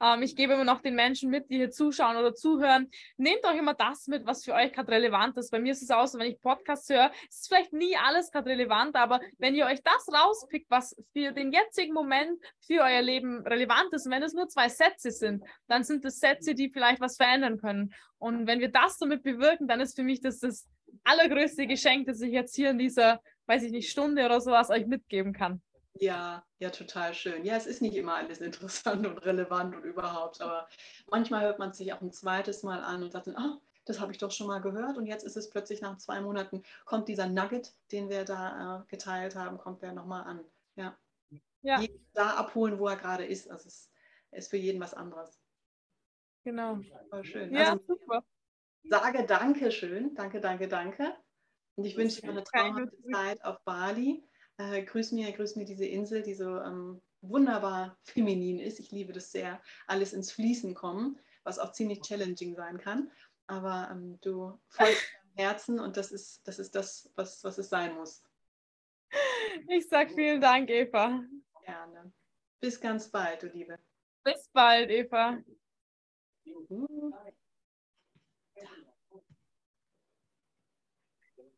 Ähm, 0.00 0.22
ich 0.22 0.36
gebe 0.36 0.54
immer 0.54 0.64
noch 0.64 0.80
den 0.80 0.94
Menschen 0.94 1.30
mit, 1.30 1.50
die 1.50 1.56
hier 1.56 1.70
zuschauen 1.70 2.16
oder 2.16 2.34
zuhören. 2.34 2.90
Nehmt 3.16 3.44
euch 3.44 3.56
immer 3.56 3.74
das 3.74 4.06
mit, 4.06 4.26
was 4.26 4.44
für 4.44 4.54
euch 4.54 4.72
gerade 4.72 4.92
relevant 4.92 5.36
ist. 5.36 5.50
Bei 5.50 5.58
mir 5.58 5.72
ist 5.72 5.82
es 5.82 5.90
auch 5.90 6.06
so, 6.06 6.18
wenn 6.18 6.30
ich 6.30 6.40
Podcasts 6.40 6.88
höre, 6.88 7.10
ist 7.28 7.48
vielleicht 7.48 7.72
nie 7.72 7.96
alles 7.96 8.30
gerade 8.30 8.50
relevant, 8.50 8.96
aber 8.96 9.20
wenn 9.38 9.54
ihr 9.54 9.66
euch 9.66 9.82
das 9.82 10.06
rauspickt, 10.12 10.70
was 10.70 10.96
für 11.12 11.32
den 11.32 11.52
jetzigen 11.52 11.92
Moment 11.92 12.38
für 12.66 12.82
euer 12.82 13.02
Leben 13.02 13.46
relevant 13.46 13.92
ist, 13.92 14.06
und 14.06 14.12
wenn 14.12 14.22
es 14.22 14.34
nur 14.34 14.48
zwei 14.48 14.68
Sätze 14.68 15.10
sind, 15.10 15.44
dann 15.66 15.84
sind 15.84 16.04
es 16.04 16.20
Sätze, 16.20 16.54
die 16.54 16.70
vielleicht 16.70 17.00
was 17.00 17.16
verändern 17.16 17.58
können. 17.58 17.92
Und 18.18 18.46
wenn 18.46 18.60
wir 18.60 18.70
das 18.70 18.98
damit 18.98 19.22
bewirken, 19.22 19.66
dann 19.66 19.80
ist 19.80 19.96
für 19.96 20.02
mich 20.02 20.20
das 20.20 20.40
das 20.40 20.68
allergrößte 21.04 21.66
Geschenk, 21.66 22.06
das 22.06 22.20
ich 22.20 22.32
jetzt 22.32 22.54
hier 22.54 22.70
in 22.70 22.78
dieser 22.78 23.20
weiß 23.50 23.64
ich 23.64 23.72
nicht, 23.72 23.90
Stunde 23.90 24.24
oder 24.24 24.40
sowas 24.40 24.70
euch 24.70 24.86
mitgeben 24.86 25.32
kann. 25.32 25.60
Ja, 25.94 26.44
ja, 26.60 26.70
total 26.70 27.14
schön. 27.14 27.44
Ja, 27.44 27.56
es 27.56 27.66
ist 27.66 27.82
nicht 27.82 27.96
immer 27.96 28.14
alles 28.14 28.38
interessant 28.40 29.06
und 29.06 29.18
relevant 29.18 29.74
und 29.74 29.82
überhaupt, 29.82 30.40
aber 30.40 30.68
manchmal 31.10 31.42
hört 31.42 31.58
man 31.58 31.72
sich 31.72 31.92
auch 31.92 32.00
ein 32.00 32.12
zweites 32.12 32.62
Mal 32.62 32.80
an 32.80 33.02
und 33.02 33.10
sagt 33.10 33.26
dann, 33.26 33.36
oh, 33.36 33.60
das 33.86 33.98
habe 33.98 34.12
ich 34.12 34.18
doch 34.18 34.30
schon 34.30 34.46
mal 34.46 34.60
gehört 34.60 34.96
und 34.96 35.06
jetzt 35.06 35.24
ist 35.24 35.36
es 35.36 35.50
plötzlich 35.50 35.80
nach 35.80 35.96
zwei 35.96 36.20
Monaten, 36.20 36.62
kommt 36.84 37.08
dieser 37.08 37.26
Nugget, 37.26 37.74
den 37.90 38.08
wir 38.08 38.24
da 38.24 38.82
äh, 38.82 38.84
geteilt 38.88 39.34
haben, 39.34 39.58
kommt 39.58 39.82
der 39.82 39.92
nochmal 39.92 40.22
an. 40.22 40.44
Ja. 40.76 40.96
ja. 41.62 41.82
Da 42.14 42.34
abholen, 42.34 42.78
wo 42.78 42.86
er 42.86 42.96
gerade 42.96 43.24
ist. 43.24 43.50
Also 43.50 43.66
es 43.66 43.90
ist 44.30 44.50
für 44.50 44.58
jeden 44.58 44.80
was 44.80 44.94
anderes. 44.94 45.40
Genau. 46.44 46.78
Voll 47.10 47.24
schön. 47.24 47.52
Ja, 47.52 47.72
also, 47.72 47.84
super. 47.84 48.24
Sage 48.84 49.24
Danke 49.26 49.72
schön. 49.72 50.14
Danke, 50.14 50.40
danke, 50.40 50.68
danke. 50.68 51.16
Und 51.80 51.86
ich 51.86 51.96
wünsche 51.96 52.20
dir 52.20 52.28
eine 52.28 52.44
traumhafte 52.44 53.02
Zeit 53.10 53.42
auf 53.42 53.58
Bali. 53.64 54.22
Äh, 54.58 54.82
grüß 54.82 55.12
mir, 55.12 55.32
grüß 55.32 55.56
mir 55.56 55.64
diese 55.64 55.86
Insel, 55.86 56.22
die 56.22 56.34
so 56.34 56.60
ähm, 56.60 57.00
wunderbar 57.22 57.96
feminin 58.04 58.58
ist. 58.58 58.80
Ich 58.80 58.90
liebe 58.90 59.14
das 59.14 59.32
sehr, 59.32 59.62
alles 59.86 60.12
ins 60.12 60.30
Fließen 60.30 60.74
kommen, 60.74 61.18
was 61.42 61.58
auch 61.58 61.72
ziemlich 61.72 62.02
challenging 62.02 62.54
sein 62.54 62.76
kann. 62.76 63.10
Aber 63.46 63.88
ähm, 63.90 64.18
du 64.20 64.60
folgst 64.68 65.10
deinem 65.14 65.36
Herzen 65.36 65.80
und 65.80 65.96
das 65.96 66.12
ist 66.12 66.46
das, 66.46 66.58
ist 66.58 66.74
das 66.74 67.10
was, 67.14 67.42
was 67.44 67.56
es 67.56 67.70
sein 67.70 67.94
muss. 67.94 68.22
Ich 69.66 69.88
sag 69.88 70.10
vielen 70.10 70.42
Dank, 70.42 70.68
Eva. 70.68 71.24
Gerne. 71.64 72.12
Bis 72.60 72.78
ganz 72.78 73.10
bald, 73.10 73.42
du 73.42 73.46
Liebe. 73.46 73.78
Bis 74.22 74.50
bald, 74.52 74.90
Eva. 74.90 75.38